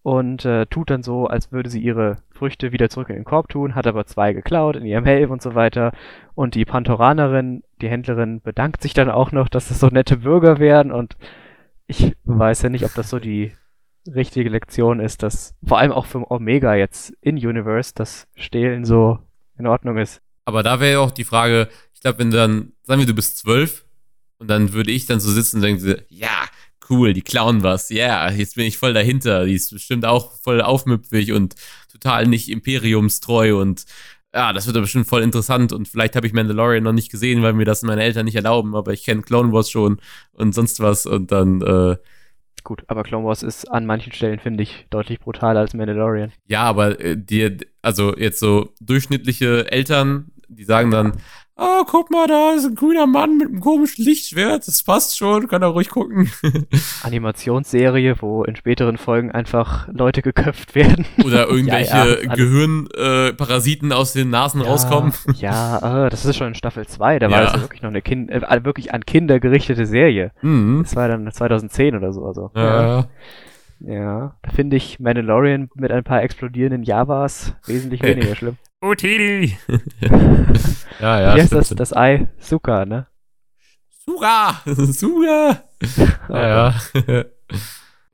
Und 0.02 0.44
äh, 0.44 0.66
tut 0.66 0.90
dann 0.90 1.02
so, 1.02 1.26
als 1.26 1.52
würde 1.52 1.70
sie 1.70 1.80
ihre 1.80 2.16
Früchte 2.30 2.72
wieder 2.72 2.88
zurück 2.88 3.08
in 3.08 3.14
den 3.14 3.24
Korb 3.24 3.48
tun, 3.48 3.74
hat 3.74 3.86
aber 3.86 4.04
zwei 4.04 4.32
geklaut 4.32 4.74
in 4.74 4.84
ihrem 4.84 5.04
Helm 5.04 5.30
und 5.30 5.40
so 5.40 5.54
weiter. 5.54 5.92
Und 6.34 6.56
die 6.56 6.64
Pantoranerin, 6.64 7.62
die 7.80 7.88
Händlerin, 7.88 8.40
bedankt 8.40 8.82
sich 8.82 8.94
dann 8.94 9.10
auch 9.10 9.30
noch, 9.30 9.48
dass 9.48 9.70
es 9.70 9.78
so 9.78 9.86
nette 9.88 10.18
Bürger 10.18 10.58
wären. 10.58 10.90
Und 10.90 11.16
ich 11.86 12.16
weiß 12.24 12.62
ja 12.62 12.68
nicht, 12.68 12.84
ob 12.84 12.94
das 12.94 13.10
so 13.10 13.20
die 13.20 13.52
richtige 14.06 14.48
Lektion 14.48 14.98
ist, 15.00 15.22
dass 15.22 15.54
vor 15.64 15.78
allem 15.78 15.92
auch 15.92 16.06
für 16.06 16.30
Omega 16.30 16.74
jetzt 16.74 17.10
in 17.20 17.36
Universe 17.36 17.92
das 17.94 18.28
Stehlen 18.34 18.84
so 18.84 19.20
in 19.58 19.66
Ordnung 19.66 19.98
ist. 19.98 20.20
Aber 20.44 20.62
da 20.62 20.80
wäre 20.80 20.92
ja 20.92 20.98
auch 21.00 21.10
die 21.10 21.24
Frage, 21.24 21.68
ich 21.94 22.00
glaube, 22.00 22.18
wenn 22.18 22.30
du 22.30 22.36
dann, 22.36 22.72
sagen 22.82 23.00
wir, 23.00 23.06
du 23.06 23.14
bist 23.14 23.38
zwölf 23.38 23.84
und 24.38 24.48
dann 24.48 24.72
würde 24.72 24.90
ich 24.90 25.06
dann 25.06 25.20
so 25.20 25.30
sitzen 25.30 25.56
und 25.56 25.62
denken, 25.62 26.02
ja, 26.08 26.46
cool, 26.90 27.12
die 27.12 27.22
klauen 27.22 27.62
was, 27.62 27.90
ja, 27.90 28.26
yeah, 28.26 28.32
jetzt 28.32 28.56
bin 28.56 28.66
ich 28.66 28.76
voll 28.76 28.92
dahinter, 28.92 29.44
die 29.44 29.54
ist 29.54 29.70
bestimmt 29.70 30.04
auch 30.04 30.32
voll 30.40 30.60
aufmüpfig 30.60 31.32
und 31.32 31.54
total 31.90 32.26
nicht 32.26 32.48
imperiumstreu 32.48 33.60
und 33.60 33.84
ja, 34.34 34.52
das 34.52 34.66
wird 34.66 34.80
bestimmt 34.80 35.06
voll 35.06 35.22
interessant 35.22 35.72
und 35.72 35.88
vielleicht 35.88 36.16
habe 36.16 36.26
ich 36.26 36.32
Mandalorian 36.32 36.82
noch 36.82 36.92
nicht 36.92 37.10
gesehen, 37.10 37.42
weil 37.42 37.52
mir 37.52 37.66
das 37.66 37.82
meine 37.82 38.02
Eltern 38.02 38.24
nicht 38.24 38.34
erlauben, 38.34 38.74
aber 38.74 38.92
ich 38.92 39.04
kenne 39.04 39.22
Clone 39.22 39.52
Wars 39.52 39.70
schon 39.70 40.00
und 40.32 40.54
sonst 40.54 40.80
was 40.80 41.06
und 41.06 41.30
dann 41.30 41.60
äh, 41.60 41.96
Gut, 42.64 42.84
aber 42.86 43.02
Clone 43.02 43.26
Wars 43.26 43.42
ist 43.42 43.64
an 43.70 43.86
manchen 43.86 44.12
Stellen, 44.12 44.38
finde 44.38 44.62
ich, 44.62 44.86
deutlich 44.90 45.18
brutaler 45.20 45.60
als 45.60 45.74
Mandalorian. 45.74 46.32
Ja, 46.46 46.62
aber 46.62 47.00
äh, 47.00 47.16
dir, 47.16 47.56
also 47.82 48.16
jetzt 48.16 48.38
so 48.38 48.72
durchschnittliche 48.80 49.70
Eltern, 49.70 50.30
die 50.48 50.64
sagen 50.64 50.90
dann, 50.90 51.12
oh, 51.56 51.84
guck 51.86 52.10
mal, 52.10 52.26
da 52.26 52.52
ist 52.52 52.64
ein 52.64 52.74
grüner 52.74 53.06
Mann 53.06 53.38
mit 53.38 53.48
einem 53.48 53.60
komischen 53.60 54.04
Lichtschwert, 54.04 54.66
das 54.66 54.82
passt 54.82 55.16
schon, 55.16 55.48
kann 55.48 55.62
er 55.62 55.68
ruhig 55.68 55.90
gucken. 55.90 56.30
Animationsserie, 57.02 58.16
wo 58.20 58.44
in 58.44 58.56
späteren 58.56 58.96
Folgen 58.98 59.30
einfach 59.30 59.88
Leute 59.88 60.22
geköpft 60.22 60.74
werden. 60.74 61.06
Oder 61.24 61.48
irgendwelche 61.50 61.96
ja, 61.96 62.06
ja, 62.06 62.34
Gehirnparasiten 62.34 63.90
äh, 63.90 63.94
aus 63.94 64.12
den 64.12 64.30
Nasen 64.30 64.62
ja, 64.62 64.68
rauskommen. 64.68 65.12
Ja, 65.36 66.06
äh, 66.06 66.10
das 66.10 66.24
ist 66.24 66.36
schon 66.36 66.48
in 66.48 66.54
Staffel 66.54 66.86
2, 66.86 67.18
da 67.18 67.30
war 67.30 67.42
das 67.42 67.60
wirklich 67.60 67.82
noch 67.82 67.90
eine 67.90 68.02
kind 68.02 68.30
äh, 68.30 68.64
wirklich 68.64 68.94
an 68.94 69.04
Kinder 69.04 69.40
gerichtete 69.40 69.86
Serie. 69.86 70.32
Mhm. 70.42 70.82
Das 70.82 70.96
war 70.96 71.08
dann 71.08 71.30
2010 71.30 71.96
oder 71.96 72.12
so. 72.12 72.24
Also. 72.24 72.50
Ja. 72.54 73.06
Ja, 73.84 74.36
da 74.42 74.50
finde 74.52 74.76
ich 74.76 75.00
Mandalorian 75.00 75.68
mit 75.74 75.90
ein 75.90 76.04
paar 76.04 76.22
explodierenden 76.22 76.84
Javas 76.84 77.54
wesentlich 77.66 78.00
weniger 78.02 78.36
schlimm. 78.36 78.56
Oh, 78.84 78.96
Teddy! 78.96 79.56
ja, 81.00 81.20
ja. 81.20 81.36
Wie 81.36 81.40
heißt 81.40 81.52
das, 81.52 81.68
das 81.68 81.96
Ei? 81.96 82.26
Suka, 82.40 82.84
ne? 82.84 83.06
Suga! 84.04 84.60
Suga! 84.66 85.62
ja, 86.28 86.74
ja. 87.06 87.24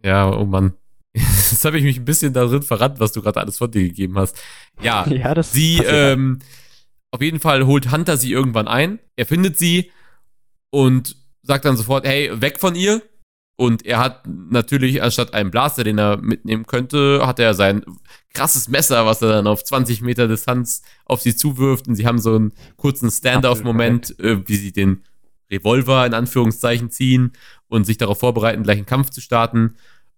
ja, 0.02 0.30
oh 0.30 0.44
Mann. 0.44 0.74
Jetzt 1.14 1.64
habe 1.64 1.78
ich 1.78 1.84
mich 1.84 1.96
ein 1.98 2.04
bisschen 2.04 2.34
darin 2.34 2.62
verrannt, 2.62 3.00
was 3.00 3.12
du 3.12 3.22
gerade 3.22 3.40
alles 3.40 3.56
von 3.56 3.70
dir 3.70 3.82
gegeben 3.82 4.18
hast. 4.18 4.36
Ja, 4.82 5.08
ja 5.08 5.32
das 5.32 5.52
sie, 5.52 5.78
ähm, 5.78 6.40
auf 7.12 7.22
jeden 7.22 7.40
Fall 7.40 7.64
holt 7.64 7.90
Hunter 7.90 8.18
sie 8.18 8.30
irgendwann 8.30 8.68
ein. 8.68 8.98
Er 9.16 9.24
findet 9.24 9.56
sie 9.56 9.90
und 10.68 11.16
sagt 11.42 11.64
dann 11.64 11.78
sofort, 11.78 12.06
hey, 12.06 12.30
weg 12.42 12.60
von 12.60 12.74
ihr. 12.74 13.00
Und 13.60 13.84
er 13.84 13.98
hat 13.98 14.24
natürlich 14.28 15.02
anstatt 15.02 15.34
einem 15.34 15.50
Blaster, 15.50 15.82
den 15.82 15.98
er 15.98 16.18
mitnehmen 16.18 16.64
könnte, 16.64 17.26
hat 17.26 17.40
er 17.40 17.54
sein 17.54 17.84
krasses 18.32 18.68
Messer, 18.68 19.04
was 19.04 19.20
er 19.20 19.30
dann 19.30 19.48
auf 19.48 19.64
20 19.64 20.00
Meter 20.00 20.28
Distanz 20.28 20.82
auf 21.04 21.22
sie 21.22 21.34
zuwirft. 21.34 21.88
Und 21.88 21.96
sie 21.96 22.06
haben 22.06 22.20
so 22.20 22.36
einen 22.36 22.52
kurzen 22.76 23.10
Stand-off-Moment, 23.10 24.16
äh, 24.20 24.46
wie 24.46 24.54
sie 24.54 24.70
den 24.70 25.02
Revolver 25.50 26.06
in 26.06 26.14
Anführungszeichen 26.14 26.92
ziehen 26.92 27.32
und 27.66 27.82
sich 27.82 27.98
darauf 27.98 28.20
vorbereiten, 28.20 28.62
gleich 28.62 28.76
einen 28.76 28.86
Kampf 28.86 29.10
zu 29.10 29.20
starten. 29.20 29.74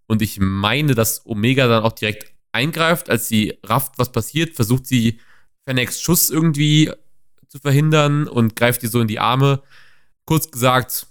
Und 0.07 0.21
ich 0.21 0.39
meine, 0.39 0.95
dass 0.95 1.25
Omega 1.25 1.67
dann 1.67 1.83
auch 1.83 1.93
direkt 1.93 2.35
eingreift, 2.53 3.09
als 3.09 3.27
sie 3.27 3.59
rafft, 3.65 3.95
was 3.97 4.13
passiert, 4.13 4.55
versucht 4.55 4.87
sie 4.87 5.19
Fennecs 5.65 6.03
Schuss 6.03 6.29
irgendwie 6.29 6.93
zu 7.49 7.59
verhindern 7.59 8.29
und 8.29 8.55
greift 8.55 8.83
ihr 8.83 8.91
so 8.91 9.01
in 9.01 9.09
die 9.09 9.19
Arme. 9.19 9.63
Kurz 10.27 10.51
gesagt, 10.51 11.07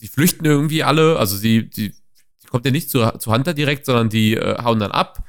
die 0.00 0.08
flüchten 0.08 0.44
irgendwie 0.44 0.82
alle, 0.82 1.18
also 1.18 1.36
sie, 1.36 1.68
die, 1.68 1.90
die 1.90 2.46
kommt 2.48 2.64
ja 2.64 2.70
nicht 2.70 2.90
zu, 2.90 3.00
zu 3.18 3.32
Hunter 3.32 3.54
direkt, 3.54 3.86
sondern 3.86 4.08
die 4.08 4.34
äh, 4.34 4.62
hauen 4.62 4.78
dann 4.78 4.92
ab. 4.92 5.24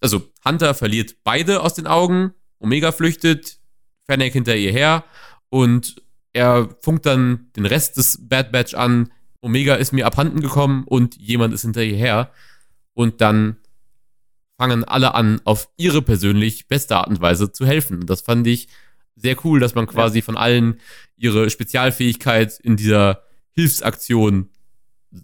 Also 0.00 0.30
Hunter 0.44 0.74
verliert 0.74 1.16
beide 1.24 1.60
aus 1.62 1.74
den 1.74 1.86
Augen, 1.86 2.32
Omega 2.58 2.92
flüchtet, 2.92 3.58
Fennec 4.06 4.32
hinter 4.32 4.56
ihr 4.56 4.72
her 4.72 5.04
und 5.48 6.02
er 6.32 6.68
funkt 6.80 7.06
dann 7.06 7.50
den 7.56 7.66
Rest 7.66 7.96
des 7.96 8.18
Bad 8.28 8.52
Batch 8.52 8.74
an, 8.74 9.10
Omega 9.40 9.74
ist 9.74 9.92
mir 9.92 10.06
abhanden 10.06 10.40
gekommen 10.40 10.84
und 10.84 11.16
jemand 11.16 11.54
ist 11.54 11.62
hinter 11.62 11.82
ihr 11.82 11.96
her. 11.96 12.30
Und 12.92 13.20
dann 13.20 13.56
fangen 14.58 14.84
alle 14.84 15.14
an, 15.14 15.40
auf 15.44 15.70
ihre 15.76 16.02
persönlich 16.02 16.68
beste 16.68 16.96
Art 16.96 17.08
und 17.08 17.20
Weise 17.20 17.50
zu 17.50 17.66
helfen. 17.66 18.00
Und 18.00 18.10
das 18.10 18.20
fand 18.20 18.46
ich 18.46 18.68
sehr 19.16 19.36
cool, 19.44 19.60
dass 19.60 19.74
man 19.74 19.86
quasi 19.86 20.18
ja. 20.18 20.24
von 20.24 20.36
allen 20.36 20.80
ihre 21.16 21.48
Spezialfähigkeit 21.48 22.58
in 22.60 22.76
dieser 22.76 23.22
Hilfsaktion 23.60 24.48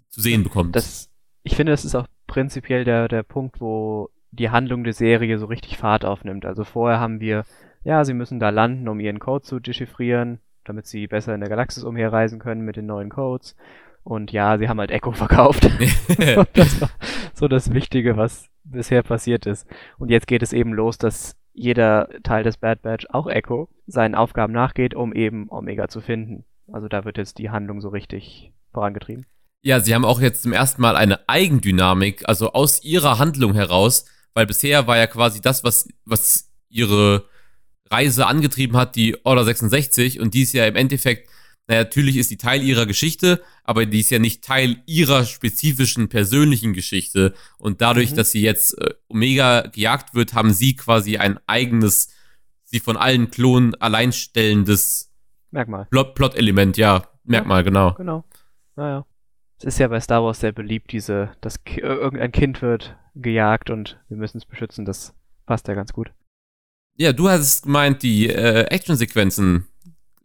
zu 0.09 0.21
sehen 0.21 0.43
bekommt. 0.43 0.75
Das, 0.75 1.09
ich 1.43 1.55
finde, 1.55 1.71
das 1.71 1.85
ist 1.85 1.95
auch 1.95 2.07
prinzipiell 2.27 2.83
der, 2.83 3.07
der 3.07 3.23
Punkt, 3.23 3.61
wo 3.61 4.09
die 4.31 4.49
Handlung 4.49 4.83
der 4.83 4.93
Serie 4.93 5.39
so 5.39 5.45
richtig 5.45 5.77
Fahrt 5.77 6.05
aufnimmt. 6.05 6.45
Also 6.45 6.63
vorher 6.63 6.99
haben 6.99 7.19
wir, 7.19 7.45
ja, 7.83 8.03
sie 8.05 8.13
müssen 8.13 8.39
da 8.39 8.49
landen, 8.49 8.87
um 8.87 8.99
ihren 8.99 9.19
Code 9.19 9.43
zu 9.43 9.59
dechiffrieren, 9.59 10.39
damit 10.65 10.87
sie 10.87 11.07
besser 11.07 11.33
in 11.33 11.39
der 11.39 11.49
Galaxis 11.49 11.83
umherreisen 11.83 12.39
können 12.39 12.61
mit 12.61 12.75
den 12.75 12.85
neuen 12.85 13.09
Codes. 13.09 13.55
Und 14.03 14.31
ja, 14.31 14.57
sie 14.57 14.69
haben 14.69 14.79
halt 14.79 14.91
Echo 14.91 15.11
verkauft. 15.13 15.63
das 16.53 16.81
war 16.81 16.89
so 17.33 17.47
das 17.47 17.73
Wichtige, 17.73 18.17
was 18.17 18.49
bisher 18.63 19.03
passiert 19.03 19.45
ist. 19.45 19.67
Und 19.97 20.09
jetzt 20.09 20.27
geht 20.27 20.43
es 20.43 20.53
eben 20.53 20.73
los, 20.73 20.97
dass 20.97 21.37
jeder 21.53 22.09
Teil 22.23 22.43
des 22.43 22.57
Bad 22.57 22.83
Batch, 22.83 23.07
auch 23.09 23.27
Echo, 23.27 23.69
seinen 23.87 24.13
Aufgaben 24.13 24.53
nachgeht, 24.53 24.93
um 24.93 25.13
eben 25.13 25.49
Omega 25.49 25.87
zu 25.87 26.01
finden. 26.01 26.45
Also 26.71 26.87
da 26.87 27.05
wird 27.05 27.17
jetzt 27.17 27.37
die 27.37 27.49
Handlung 27.49 27.81
so 27.81 27.89
richtig 27.89 28.51
vorangetrieben. 28.73 29.25
Ja, 29.63 29.79
sie 29.79 29.95
haben 29.95 30.05
auch 30.05 30.21
jetzt 30.21 30.43
zum 30.43 30.53
ersten 30.53 30.81
Mal 30.81 30.95
eine 30.95 31.27
Eigendynamik, 31.27 32.27
also 32.27 32.53
aus 32.53 32.83
ihrer 32.83 33.19
Handlung 33.19 33.53
heraus, 33.53 34.05
weil 34.33 34.45
bisher 34.45 34.87
war 34.87 34.97
ja 34.97 35.07
quasi 35.07 35.41
das, 35.41 35.63
was, 35.63 35.87
was 36.05 36.51
ihre 36.69 37.25
Reise 37.89 38.27
angetrieben 38.27 38.77
hat, 38.77 38.95
die 38.95 39.17
Order 39.25 39.45
66 39.45 40.19
und 40.19 40.33
die 40.33 40.43
ist 40.43 40.53
ja 40.53 40.65
im 40.65 40.75
Endeffekt, 40.75 41.29
naja, 41.67 41.83
natürlich 41.83 42.17
ist 42.17 42.31
die 42.31 42.37
Teil 42.37 42.61
ihrer 42.61 42.85
Geschichte, 42.85 43.41
aber 43.63 43.85
die 43.85 43.99
ist 43.99 44.11
ja 44.11 44.19
nicht 44.19 44.43
Teil 44.43 44.81
ihrer 44.85 45.25
spezifischen 45.25 46.07
persönlichen 46.07 46.73
Geschichte 46.73 47.33
und 47.57 47.81
dadurch, 47.81 48.11
mhm. 48.11 48.15
dass 48.15 48.31
sie 48.31 48.41
jetzt 48.41 48.77
äh, 48.79 48.93
Omega 49.07 49.61
gejagt 49.61 50.13
wird, 50.13 50.33
haben 50.33 50.53
sie 50.53 50.75
quasi 50.75 51.17
ein 51.17 51.39
eigenes, 51.47 52.09
sie 52.63 52.79
von 52.79 52.95
allen 52.95 53.31
Klonen 53.31 53.75
alleinstellendes 53.75 55.06
Merkmal. 55.51 55.87
Plot-Element, 55.89 56.77
ja. 56.77 57.03
Merkmal, 57.23 57.59
ja, 57.59 57.63
genau. 57.63 57.93
Genau. 57.93 58.23
Naja. 58.75 59.05
Es 59.59 59.65
ist 59.65 59.79
ja 59.79 59.87
bei 59.87 59.99
Star 59.99 60.23
Wars 60.23 60.39
sehr 60.39 60.51
beliebt, 60.51 60.91
diese, 60.91 61.31
dass 61.41 61.59
irgendein 61.65 62.31
Kind 62.31 62.61
wird 62.61 62.95
gejagt 63.15 63.69
und 63.69 63.99
wir 64.07 64.17
müssen 64.17 64.37
es 64.37 64.45
beschützen. 64.45 64.85
Das 64.85 65.15
passt 65.45 65.67
ja 65.67 65.73
ganz 65.73 65.93
gut. 65.93 66.11
Ja, 66.95 67.13
du 67.13 67.29
hast 67.29 67.63
gemeint, 67.63 68.03
die 68.03 68.27
äh, 68.29 68.65
Actionsequenzen 68.65 69.67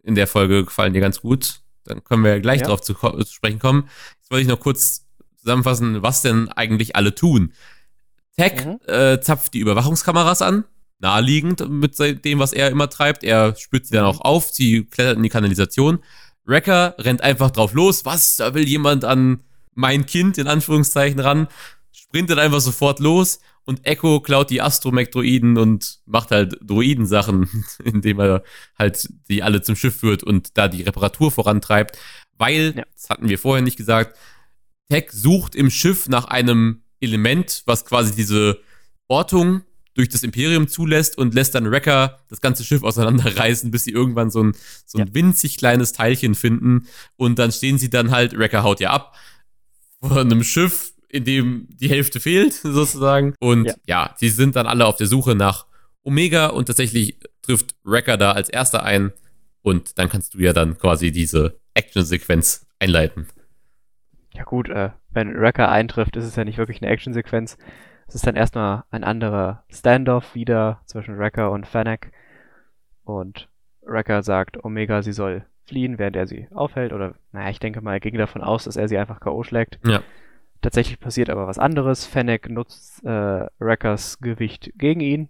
in 0.03 0.15
der 0.15 0.27
Folge 0.27 0.65
gefallen 0.65 0.93
dir 0.93 1.01
ganz 1.01 1.21
gut. 1.21 1.61
Dann 1.85 2.03
können 2.03 2.23
wir 2.23 2.39
gleich 2.39 2.61
ja. 2.61 2.67
drauf 2.67 2.81
zu, 2.81 2.93
zu, 2.93 3.33
sprechen 3.33 3.59
kommen. 3.59 3.89
Jetzt 4.19 4.31
wollte 4.31 4.43
ich 4.43 4.47
noch 4.47 4.59
kurz 4.59 5.07
zusammenfassen, 5.37 6.01
was 6.03 6.21
denn 6.21 6.49
eigentlich 6.49 6.95
alle 6.95 7.15
tun. 7.15 7.53
Tech 8.35 8.65
mhm. 8.65 8.79
äh, 8.87 9.19
zapft 9.19 9.53
die 9.53 9.59
Überwachungskameras 9.59 10.41
an 10.41 10.65
naheliegend 11.03 11.69
mit 11.69 11.99
dem, 11.99 12.39
was 12.39 12.53
er 12.53 12.71
immer 12.71 12.89
treibt. 12.89 13.23
Er 13.23 13.55
spürt 13.55 13.85
sie 13.85 13.93
dann 13.93 14.05
auch 14.05 14.21
auf, 14.21 14.49
sie 14.49 14.85
klettert 14.85 15.17
in 15.17 15.23
die 15.23 15.29
Kanalisation. 15.29 15.99
Wrecker 16.45 16.95
rennt 16.97 17.21
einfach 17.21 17.51
drauf 17.51 17.73
los. 17.73 18.05
Was? 18.05 18.37
Da 18.37 18.53
will 18.55 18.67
jemand 18.67 19.05
an 19.05 19.43
mein 19.75 20.05
Kind 20.05 20.37
in 20.37 20.47
Anführungszeichen 20.47 21.19
ran. 21.19 21.47
Sprintet 21.91 22.39
einfach 22.39 22.61
sofort 22.61 22.99
los 22.99 23.39
und 23.65 23.85
Echo 23.85 24.21
klaut 24.21 24.49
die 24.49 24.61
Astromech-Droiden 24.61 25.57
und 25.57 25.99
macht 26.05 26.31
halt 26.31 26.57
Droidensachen, 26.61 27.49
indem 27.83 28.19
er 28.19 28.43
halt 28.79 29.07
die 29.29 29.43
alle 29.43 29.61
zum 29.61 29.75
Schiff 29.75 29.97
führt 29.97 30.23
und 30.23 30.57
da 30.57 30.67
die 30.67 30.83
Reparatur 30.83 31.31
vorantreibt. 31.31 31.97
Weil, 32.37 32.73
ja. 32.77 32.83
das 32.93 33.09
hatten 33.09 33.29
wir 33.29 33.37
vorher 33.37 33.61
nicht 33.61 33.77
gesagt, 33.77 34.17
Tech 34.89 35.11
sucht 35.11 35.55
im 35.55 35.69
Schiff 35.69 36.07
nach 36.07 36.25
einem 36.25 36.83
Element, 36.99 37.63
was 37.65 37.85
quasi 37.85 38.15
diese 38.15 38.59
Ortung 39.07 39.63
durch 39.93 40.09
das 40.09 40.23
Imperium 40.23 40.67
zulässt 40.67 41.17
und 41.17 41.33
lässt 41.33 41.55
dann 41.55 41.69
Wrecker 41.69 42.19
das 42.27 42.41
ganze 42.41 42.63
Schiff 42.63 42.83
auseinanderreißen, 42.83 43.69
bis 43.71 43.83
sie 43.83 43.91
irgendwann 43.91 44.31
so 44.31 44.43
ein, 44.43 44.53
so 44.85 44.97
ein 44.97 45.07
ja. 45.07 45.13
winzig 45.13 45.57
kleines 45.57 45.93
Teilchen 45.93 46.35
finden. 46.35 46.87
Und 47.15 47.39
dann 47.39 47.51
stehen 47.51 47.77
sie 47.77 47.89
dann 47.89 48.11
halt, 48.11 48.37
Wrecker 48.37 48.63
haut 48.63 48.79
ja 48.79 48.91
ab, 48.91 49.15
von 50.01 50.17
einem 50.17 50.43
Schiff, 50.43 50.93
in 51.09 51.25
dem 51.25 51.67
die 51.69 51.89
Hälfte 51.89 52.19
fehlt, 52.19 52.53
sozusagen. 52.63 53.35
Und 53.39 53.65
ja. 53.65 53.73
ja, 53.85 54.15
sie 54.17 54.29
sind 54.29 54.55
dann 54.55 54.67
alle 54.67 54.85
auf 54.85 54.95
der 54.95 55.07
Suche 55.07 55.35
nach 55.35 55.67
Omega 56.03 56.47
und 56.47 56.65
tatsächlich 56.65 57.19
trifft 57.41 57.75
Wrecker 57.83 58.17
da 58.17 58.31
als 58.31 58.49
erster 58.49 58.83
ein. 58.83 59.13
Und 59.61 59.97
dann 59.97 60.09
kannst 60.09 60.33
du 60.33 60.39
ja 60.39 60.53
dann 60.53 60.77
quasi 60.77 61.11
diese 61.11 61.59
Action-Sequenz 61.73 62.65
einleiten. 62.79 63.27
Ja 64.33 64.43
gut, 64.43 64.69
äh, 64.69 64.89
wenn 65.11 65.39
Wrecker 65.39 65.69
eintrifft, 65.69 66.15
ist 66.17 66.25
es 66.25 66.35
ja 66.35 66.43
nicht 66.43 66.57
wirklich 66.57 66.81
eine 66.81 66.91
Action-Sequenz. 66.91 67.57
Es 68.13 68.17
ist 68.17 68.27
dann 68.27 68.35
erstmal 68.35 68.83
ein 68.91 69.03
anderer 69.03 69.63
Standoff 69.69 70.35
wieder 70.35 70.81
zwischen 70.85 71.17
Wrecker 71.17 71.49
und 71.49 71.65
Fennec. 71.65 72.11
Und 73.03 73.49
Wrecker 73.81 74.21
sagt 74.21 74.63
Omega, 74.63 75.01
sie 75.01 75.13
soll 75.13 75.47
fliehen, 75.65 75.97
während 75.97 76.15
er 76.15 76.27
sie 76.27 76.47
aufhält. 76.53 76.93
Oder, 76.93 77.15
naja, 77.31 77.49
ich 77.49 77.59
denke 77.59 77.81
mal, 77.81 77.93
er 77.93 77.99
ging 77.99 78.15
davon 78.15 78.43
aus, 78.43 78.65
dass 78.65 78.75
er 78.75 78.87
sie 78.87 78.99
einfach 78.99 79.19
K.O. 79.19 79.41
schlägt. 79.41 79.79
Ja. 79.83 80.03
Tatsächlich 80.61 80.99
passiert 80.99 81.31
aber 81.31 81.47
was 81.47 81.57
anderes. 81.57 82.05
Fennec 82.05 82.51
nutzt 82.51 83.03
äh, 83.03 83.47
Wreckers 83.57 84.19
Gewicht 84.19 84.71
gegen 84.75 84.99
ihn, 84.99 85.29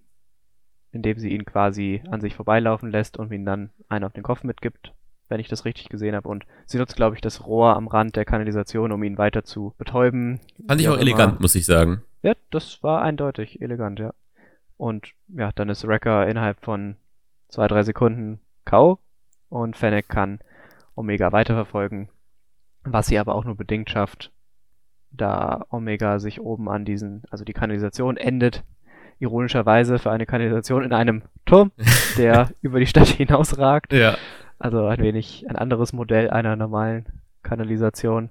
indem 0.91 1.19
sie 1.19 1.30
ihn 1.30 1.46
quasi 1.46 2.04
an 2.12 2.19
sich 2.19 2.36
vorbeilaufen 2.36 2.91
lässt 2.91 3.15
und 3.15 3.32
ihm 3.32 3.46
dann 3.46 3.69
einen 3.88 4.04
auf 4.04 4.12
den 4.12 4.24
Kopf 4.24 4.43
mitgibt 4.43 4.91
wenn 5.30 5.39
ich 5.39 5.48
das 5.48 5.65
richtig 5.65 5.89
gesehen 5.89 6.15
habe. 6.15 6.30
Und 6.30 6.46
sie 6.65 6.78
nutzt, 6.78 6.96
glaube 6.96 7.15
ich, 7.15 7.22
das 7.22 7.48
Rohr 7.48 7.76
am 7.76 7.88
Rand 7.88 8.17
der 8.17 8.26
Kanalisation, 8.26 8.91
um 8.91 9.02
ihn 9.02 9.17
weiter 9.17 9.43
zu 9.43 9.74
betäuben. 9.80 10.41
Fand 10.67 10.80
ich 10.80 10.89
auch 10.89 10.98
elegant, 10.98 11.39
muss 11.39 11.56
ich 11.56 11.65
sagen. 11.65 12.04
Ja, 12.23 12.33
das 12.49 12.81
war 12.81 13.01
eindeutig 13.01 13.62
elegant, 13.62 13.99
ja. 13.99 14.13
Und 14.77 15.13
ja, 15.27 15.51
dann 15.53 15.69
ist 15.69 15.88
Wrecker 15.88 16.27
innerhalb 16.27 16.63
von 16.63 16.95
zwei, 17.49 17.67
drei 17.67 17.83
Sekunden 17.83 18.39
K.O. 18.65 18.97
und 19.49 19.77
Fennec 19.77 20.07
kann 20.07 20.39
Omega 20.95 21.31
weiterverfolgen, 21.31 22.09
was 22.83 23.07
sie 23.07 23.19
aber 23.19 23.36
auch 23.36 23.45
nur 23.45 23.55
bedingt 23.55 23.89
schafft, 23.89 24.31
da 25.12 25.65
Omega 25.69 26.19
sich 26.19 26.41
oben 26.41 26.69
an 26.69 26.86
diesen, 26.86 27.23
also 27.29 27.43
die 27.43 27.53
Kanalisation 27.53 28.17
endet, 28.17 28.63
ironischerweise 29.19 29.99
für 29.99 30.12
eine 30.12 30.25
Kanalisation 30.25 30.83
in 30.83 30.93
einem 30.93 31.23
Turm, 31.45 31.71
der 32.17 32.49
über 32.62 32.79
die 32.79 32.88
Stadt 32.88 33.07
hinausragt. 33.07 33.93
Ja. 33.93 34.17
Also 34.59 34.86
ein 34.86 34.99
wenig 34.99 35.45
ein 35.49 35.55
anderes 35.55 35.93
Modell 35.93 36.29
einer 36.29 36.55
normalen 36.55 37.05
Kanalisation. 37.43 38.29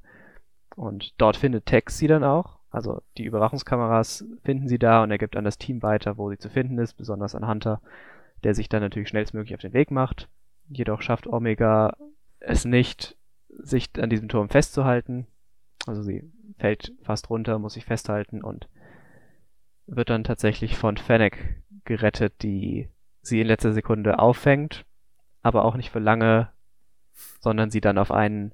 Und 0.77 1.13
dort 1.21 1.37
findet 1.37 1.67
Tex 1.67 1.99
sie 1.99 2.07
dann 2.07 2.25
auch. 2.25 2.59
Also 2.73 3.03
die 3.17 3.25
Überwachungskameras 3.25 4.25
finden 4.43 4.67
sie 4.67 4.79
da 4.79 5.03
und 5.03 5.11
er 5.11 5.19
gibt 5.19 5.37
an 5.37 5.45
das 5.45 5.59
Team 5.59 5.83
weiter, 5.83 6.17
wo 6.17 6.31
sie 6.31 6.39
zu 6.39 6.49
finden 6.49 6.79
ist, 6.79 6.95
besonders 6.95 7.35
an 7.35 7.47
Hunter, 7.47 7.81
der 8.45 8.55
sich 8.55 8.69
dann 8.69 8.81
natürlich 8.81 9.09
schnellstmöglich 9.09 9.55
auf 9.55 9.61
den 9.61 9.75
Weg 9.75 9.91
macht. 9.91 10.29
Jedoch 10.69 11.03
schafft 11.03 11.27
Omega 11.27 11.97
es 12.41 12.65
nicht, 12.65 13.17
sich 13.49 13.91
an 13.99 14.11
diesem 14.11 14.29
Turm 14.29 14.49
festzuhalten. 14.49 15.27
Also 15.87 16.03
sie 16.03 16.25
fällt 16.59 16.93
fast 17.03 17.31
runter, 17.31 17.59
muss 17.59 17.75
sich 17.75 17.85
festhalten 17.85 18.43
und 18.43 18.69
wird 19.87 20.11
dann 20.11 20.25
tatsächlich 20.25 20.77
von 20.77 20.97
Fennec 20.97 21.63
gerettet, 21.85 22.43
die 22.43 22.89
sie 23.21 23.41
in 23.41 23.47
letzter 23.47 23.73
Sekunde 23.73 24.19
auffängt 24.19 24.85
aber 25.43 25.65
auch 25.65 25.75
nicht 25.75 25.91
für 25.91 25.99
lange, 25.99 26.49
sondern 27.41 27.71
sie 27.71 27.81
dann 27.81 27.99
auf 27.99 28.11
einen 28.11 28.53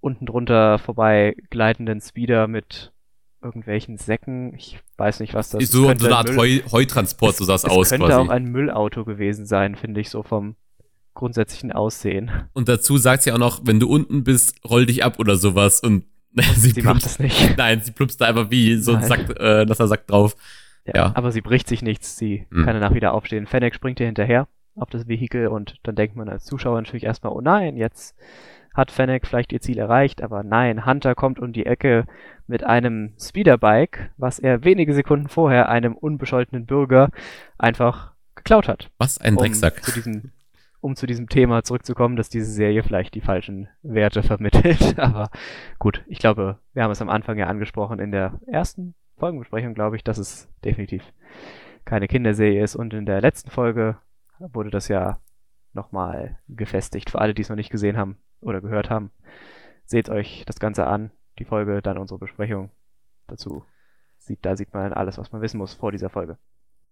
unten 0.00 0.26
drunter 0.26 0.78
vorbei 0.78 1.36
gleitenden 1.50 2.00
Speeder 2.00 2.48
mit 2.48 2.92
irgendwelchen 3.42 3.96
Säcken. 3.96 4.54
Ich 4.54 4.78
weiß 4.96 5.20
nicht, 5.20 5.34
was 5.34 5.50
das 5.50 5.62
ist. 5.62 5.72
So, 5.72 5.84
so 5.84 6.06
eine 6.06 6.16
Art 6.16 6.36
Heu, 6.36 6.60
Heutransport, 6.70 7.36
so 7.36 7.44
sah 7.44 7.54
es 7.54 7.64
aus. 7.64 7.90
könnte 7.90 8.06
quasi. 8.06 8.18
auch 8.18 8.28
ein 8.28 8.44
Müllauto 8.44 9.04
gewesen 9.04 9.46
sein, 9.46 9.74
finde 9.76 10.00
ich, 10.00 10.10
so 10.10 10.22
vom 10.22 10.56
grundsätzlichen 11.14 11.72
Aussehen. 11.72 12.30
Und 12.52 12.68
dazu 12.68 12.96
sagt 12.96 13.24
sie 13.24 13.32
auch 13.32 13.38
noch, 13.38 13.60
wenn 13.64 13.80
du 13.80 13.88
unten 13.88 14.24
bist, 14.24 14.56
roll 14.68 14.86
dich 14.86 15.04
ab 15.04 15.18
oder 15.18 15.36
sowas. 15.36 15.80
Und 15.80 16.04
sie, 16.54 16.70
sie 16.70 16.82
macht 16.82 17.04
es 17.04 17.18
nicht. 17.18 17.54
Nein, 17.56 17.80
sie 17.82 17.92
plumpst 17.92 18.20
da 18.20 18.26
einfach 18.26 18.50
wie 18.50 18.76
so 18.76 18.94
ein 18.94 19.02
Sack, 19.02 19.28
äh, 19.40 19.66
Sack 19.74 20.06
drauf. 20.06 20.36
Ja, 20.86 20.92
ja, 20.94 21.12
Aber 21.14 21.32
sie 21.32 21.42
bricht 21.42 21.68
sich 21.68 21.82
nichts, 21.82 22.16
sie 22.16 22.46
hm. 22.50 22.64
kann 22.64 22.74
danach 22.74 22.94
wieder 22.94 23.12
aufstehen. 23.12 23.46
Fennec 23.46 23.74
springt 23.74 24.00
ihr 24.00 24.06
hinterher 24.06 24.48
auf 24.74 24.90
das 24.90 25.08
Vehikel 25.08 25.48
und 25.48 25.76
dann 25.82 25.96
denkt 25.96 26.16
man 26.16 26.28
als 26.28 26.44
Zuschauer 26.44 26.80
natürlich 26.80 27.04
erstmal, 27.04 27.32
oh 27.32 27.40
nein, 27.40 27.76
jetzt 27.76 28.16
hat 28.78 28.92
Fennec 28.92 29.26
vielleicht 29.26 29.52
ihr 29.52 29.60
Ziel 29.60 29.76
erreicht, 29.76 30.22
aber 30.22 30.44
nein, 30.44 30.86
Hunter 30.86 31.16
kommt 31.16 31.40
um 31.40 31.52
die 31.52 31.66
Ecke 31.66 32.06
mit 32.46 32.62
einem 32.62 33.12
Speederbike, 33.20 34.12
was 34.16 34.38
er 34.38 34.62
wenige 34.62 34.94
Sekunden 34.94 35.28
vorher 35.28 35.68
einem 35.68 35.96
unbescholtenen 35.96 36.64
Bürger 36.64 37.10
einfach 37.58 38.12
geklaut 38.36 38.68
hat. 38.68 38.88
Was 38.96 39.18
ein 39.18 39.34
Drecksack. 39.34 39.78
Um 39.78 39.82
zu 39.82 39.92
diesem, 39.92 40.32
um 40.80 40.94
zu 40.94 41.06
diesem 41.08 41.28
Thema 41.28 41.64
zurückzukommen, 41.64 42.14
dass 42.14 42.28
diese 42.28 42.50
Serie 42.52 42.84
vielleicht 42.84 43.16
die 43.16 43.20
falschen 43.20 43.68
Werte 43.82 44.22
vermittelt. 44.22 44.96
aber 44.96 45.28
gut, 45.80 46.04
ich 46.06 46.20
glaube, 46.20 46.58
wir 46.72 46.84
haben 46.84 46.92
es 46.92 47.02
am 47.02 47.10
Anfang 47.10 47.36
ja 47.36 47.48
angesprochen 47.48 47.98
in 47.98 48.12
der 48.12 48.38
ersten 48.46 48.94
Folgenbesprechung, 49.16 49.74
glaube 49.74 49.96
ich, 49.96 50.04
dass 50.04 50.18
es 50.18 50.48
definitiv 50.64 51.02
keine 51.84 52.06
Kinderserie 52.06 52.62
ist 52.62 52.76
und 52.76 52.94
in 52.94 53.06
der 53.06 53.20
letzten 53.20 53.50
Folge 53.50 53.96
wurde 54.38 54.70
das 54.70 54.86
ja 54.86 55.18
nochmal 55.72 56.38
gefestigt. 56.46 57.10
Für 57.10 57.20
alle, 57.20 57.34
die 57.34 57.42
es 57.42 57.48
noch 57.48 57.56
nicht 57.56 57.70
gesehen 57.70 57.96
haben 57.96 58.18
oder 58.40 58.60
gehört 58.60 58.90
haben, 58.90 59.10
seht 59.84 60.08
euch 60.08 60.44
das 60.46 60.58
Ganze 60.58 60.86
an, 60.86 61.10
die 61.38 61.44
Folge, 61.44 61.82
dann 61.82 61.98
unsere 61.98 62.18
Besprechung 62.18 62.70
dazu. 63.26 63.64
Sieht, 64.18 64.40
da 64.42 64.56
sieht 64.56 64.74
man 64.74 64.92
alles, 64.92 65.18
was 65.18 65.32
man 65.32 65.40
wissen 65.40 65.58
muss 65.58 65.74
vor 65.74 65.92
dieser 65.92 66.10
Folge. 66.10 66.38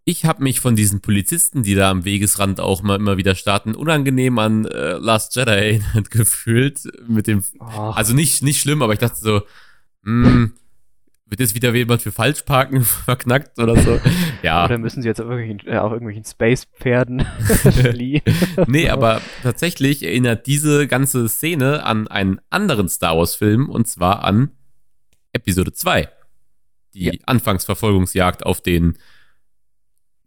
Ich 0.08 0.24
habe 0.24 0.42
mich 0.42 0.60
von 0.60 0.76
diesen 0.76 1.00
Polizisten, 1.00 1.64
die 1.64 1.74
da 1.74 1.90
am 1.90 2.04
Wegesrand 2.04 2.60
auch 2.60 2.82
mal 2.82 2.94
immer 2.94 3.16
wieder 3.16 3.34
starten, 3.34 3.74
unangenehm 3.74 4.38
an 4.38 4.64
äh, 4.64 4.92
Last 4.98 5.34
Jedi 5.34 5.50
erinnert 5.50 6.10
gefühlt. 6.10 6.80
Mit 7.08 7.26
dem, 7.26 7.42
oh. 7.58 7.64
also 7.64 8.14
nicht, 8.14 8.42
nicht 8.42 8.60
schlimm, 8.60 8.82
aber 8.82 8.92
ich 8.92 9.00
dachte 9.00 9.16
so, 9.16 9.42
mh, 10.02 10.28
hm, 10.28 10.52
wird 11.26 11.40
jetzt 11.40 11.54
wieder 11.54 11.74
jemand 11.74 12.02
für 12.02 12.12
Falschparken 12.12 12.82
verknackt 12.84 13.58
oder 13.58 13.76
so? 13.76 14.00
Ja. 14.42 14.66
Oder 14.66 14.78
müssen 14.78 15.02
sie 15.02 15.08
jetzt 15.08 15.20
auf 15.20 15.28
irgendwelchen, 15.28 15.66
äh, 15.66 15.78
auf 15.78 15.90
irgendwelchen 15.90 16.24
Space-Pferden 16.24 17.20
fliehen? 17.46 18.22
nee, 18.68 18.88
aber 18.88 19.20
tatsächlich 19.42 20.04
erinnert 20.04 20.46
diese 20.46 20.86
ganze 20.86 21.28
Szene 21.28 21.84
an 21.84 22.06
einen 22.06 22.40
anderen 22.48 22.88
Star 22.88 23.16
Wars-Film 23.16 23.68
und 23.68 23.88
zwar 23.88 24.22
an 24.22 24.50
Episode 25.32 25.72
2. 25.72 26.08
Die 26.94 27.04
ja. 27.06 27.12
Anfangsverfolgungsjagd 27.24 28.46
auf 28.46 28.60
den 28.60 28.98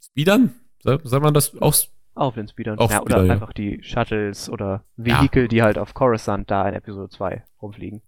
Speedern? 0.02 0.54
Sagt 0.82 1.22
man 1.22 1.32
das 1.32 1.56
auch? 1.62 1.74
Auf 2.14 2.34
den 2.34 2.48
Speedern. 2.48 2.78
Auf 2.78 2.90
ja, 2.90 3.00
oder 3.00 3.18
Speeder, 3.18 3.32
einfach 3.32 3.52
die 3.54 3.82
Shuttles 3.82 4.50
oder 4.50 4.84
Vehikel, 4.96 5.48
die 5.48 5.62
halt 5.62 5.78
auf 5.78 5.94
Coruscant 5.94 6.50
da 6.50 6.68
in 6.68 6.74
Episode 6.74 7.08
2 7.08 7.44
rumfliegen. 7.62 8.02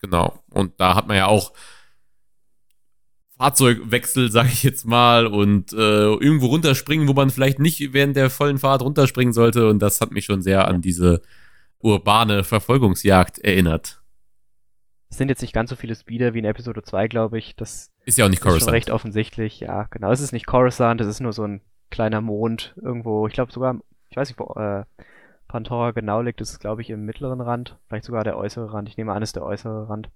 Genau. 0.00 0.42
Und 0.48 0.80
da 0.80 0.94
hat 0.94 1.06
man 1.06 1.16
ja 1.18 1.26
auch 1.26 1.52
Fahrzeugwechsel, 3.40 4.30
sag 4.30 4.48
ich 4.48 4.62
jetzt 4.62 4.86
mal, 4.86 5.26
und 5.26 5.72
äh, 5.72 5.76
irgendwo 5.76 6.48
runterspringen, 6.48 7.08
wo 7.08 7.14
man 7.14 7.30
vielleicht 7.30 7.58
nicht 7.58 7.94
während 7.94 8.14
der 8.14 8.28
vollen 8.28 8.58
Fahrt 8.58 8.82
runterspringen 8.82 9.32
sollte. 9.32 9.70
Und 9.70 9.78
das 9.78 10.02
hat 10.02 10.10
mich 10.10 10.26
schon 10.26 10.42
sehr 10.42 10.68
an 10.68 10.82
diese 10.82 11.22
urbane 11.78 12.44
Verfolgungsjagd 12.44 13.38
erinnert. 13.38 14.02
Es 15.08 15.16
sind 15.16 15.30
jetzt 15.30 15.40
nicht 15.40 15.54
ganz 15.54 15.70
so 15.70 15.76
viele 15.76 15.94
Speeder 15.94 16.34
wie 16.34 16.40
in 16.40 16.44
Episode 16.44 16.82
2, 16.82 17.08
glaube 17.08 17.38
ich. 17.38 17.56
Das 17.56 17.90
ist 18.04 18.18
ja 18.18 18.26
auch 18.26 18.28
nicht 18.28 18.42
Coruscant. 18.42 18.60
Ist 18.60 18.64
schon 18.66 18.74
recht 18.74 18.90
offensichtlich. 18.90 19.60
Ja, 19.60 19.84
genau. 19.84 20.12
Es 20.12 20.20
ist 20.20 20.32
nicht 20.32 20.46
Coruscant, 20.46 21.00
es 21.00 21.08
ist 21.08 21.20
nur 21.20 21.32
so 21.32 21.44
ein 21.44 21.62
kleiner 21.90 22.20
Mond 22.20 22.74
irgendwo. 22.82 23.26
Ich 23.26 23.32
glaube 23.32 23.52
sogar, 23.52 23.80
ich 24.10 24.18
weiß 24.18 24.28
nicht, 24.28 24.38
wo 24.38 24.52
äh, 24.60 24.84
Pandora 25.48 25.92
genau 25.92 26.20
liegt. 26.20 26.42
Das 26.42 26.50
ist, 26.50 26.60
glaube 26.60 26.82
ich, 26.82 26.90
im 26.90 27.06
mittleren 27.06 27.40
Rand. 27.40 27.78
Vielleicht 27.88 28.04
sogar 28.04 28.22
der 28.22 28.36
äußere 28.36 28.70
Rand. 28.70 28.90
Ich 28.90 28.98
nehme 28.98 29.14
an, 29.14 29.22
es 29.22 29.30
ist 29.30 29.36
der 29.36 29.46
äußere 29.46 29.88
Rand. 29.88 30.10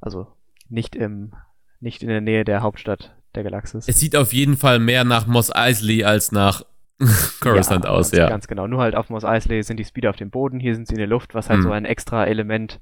Also 0.00 0.28
nicht 0.68 0.94
im 0.94 1.32
nicht 1.80 2.02
in 2.02 2.08
der 2.08 2.20
Nähe 2.20 2.44
der 2.44 2.62
Hauptstadt 2.62 3.14
der 3.34 3.44
Galaxis. 3.44 3.86
Es 3.88 4.00
sieht 4.00 4.16
auf 4.16 4.32
jeden 4.32 4.56
Fall 4.56 4.78
mehr 4.78 5.04
nach 5.04 5.26
Moss 5.26 5.54
Eisley 5.54 6.04
als 6.04 6.32
nach 6.32 6.62
Coruscant 7.40 7.84
ja, 7.84 7.90
aus, 7.90 8.10
ja. 8.12 8.28
Ganz 8.28 8.48
genau. 8.48 8.66
Nur 8.66 8.80
halt 8.80 8.96
auf 8.96 9.08
Moss 9.10 9.24
Eisley 9.24 9.62
sind 9.62 9.78
die 9.78 9.84
Speeder 9.84 10.10
auf 10.10 10.16
dem 10.16 10.30
Boden, 10.30 10.58
hier 10.58 10.74
sind 10.74 10.88
sie 10.88 10.94
in 10.94 10.98
der 10.98 11.06
Luft, 11.06 11.34
was 11.34 11.48
halt 11.48 11.58
hm. 11.58 11.64
so 11.64 11.70
ein 11.70 11.84
extra 11.84 12.26
Element 12.26 12.80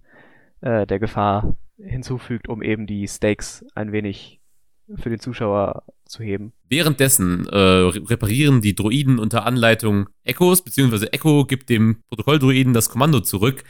äh, 0.63 0.87
der 0.87 0.99
Gefahr 0.99 1.55
hinzufügt, 1.79 2.49
um 2.49 2.63
eben 2.63 2.87
die 2.87 3.07
Stakes 3.07 3.65
ein 3.75 3.93
wenig 3.93 4.41
für 4.95 5.11
den 5.11 5.21
Zuschauer 5.21 5.83
zu 6.07 6.23
heben. 6.23 6.53
Währenddessen 6.69 7.47
äh, 7.49 7.57
reparieren 7.59 8.61
die 8.61 8.75
Droiden 8.75 9.19
unter 9.19 9.45
Anleitung 9.45 10.09
Echos, 10.23 10.63
beziehungsweise 10.63 11.13
Echo 11.13 11.45
gibt 11.45 11.69
dem 11.69 12.03
Protokolldroiden 12.09 12.73
das 12.73 12.89
Kommando 12.89 13.21
zurück, 13.21 13.65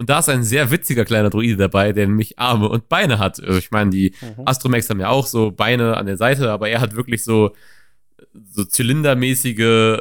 und 0.00 0.08
da 0.08 0.20
ist 0.20 0.30
ein 0.30 0.44
sehr 0.44 0.70
witziger 0.70 1.04
kleiner 1.04 1.28
Druide 1.28 1.58
dabei, 1.58 1.92
der 1.92 2.06
nämlich 2.06 2.38
Arme 2.38 2.70
und 2.70 2.88
Beine 2.88 3.18
hat. 3.18 3.38
Also 3.38 3.58
ich 3.58 3.70
meine, 3.70 3.90
die 3.90 4.14
mhm. 4.22 4.46
Astromex 4.46 4.88
haben 4.88 4.98
ja 4.98 5.10
auch 5.10 5.26
so 5.26 5.50
Beine 5.50 5.98
an 5.98 6.06
der 6.06 6.16
Seite, 6.16 6.50
aber 6.50 6.70
er 6.70 6.80
hat 6.80 6.96
wirklich 6.96 7.22
so, 7.22 7.54
so 8.50 8.64
zylindermäßige, 8.64 9.98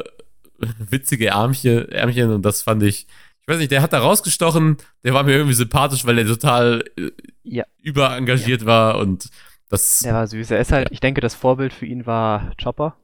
witzige 0.90 1.28
Ärmchen, 1.28 1.90
Ärmchen 1.90 2.32
und 2.32 2.46
das 2.46 2.62
fand 2.62 2.82
ich, 2.84 3.08
ich 3.42 3.48
weiß 3.50 3.58
nicht, 3.58 3.72
der 3.72 3.82
hat 3.82 3.92
da 3.92 4.00
rausgestochen, 4.00 4.78
der 5.04 5.14
war 5.14 5.24
mir 5.24 5.34
irgendwie 5.34 5.54
sympathisch, 5.54 6.06
weil 6.06 6.18
er 6.18 6.28
total 6.28 6.86
äh, 6.98 7.12
ja. 7.44 7.66
überengagiert 7.84 8.62
ja. 8.62 8.68
war 8.68 9.00
und 9.00 9.28
das. 9.68 10.00
Der 10.00 10.14
war 10.14 10.28
süß. 10.28 10.52
Er 10.52 10.62
ist 10.62 10.72
halt, 10.72 10.88
ja. 10.88 10.94
ich 10.94 11.02
denke, 11.02 11.20
das 11.20 11.36
Vorbild 11.36 11.74
für 11.74 11.86
ihn 11.86 12.06
war 12.06 12.54
Chopper 12.56 12.96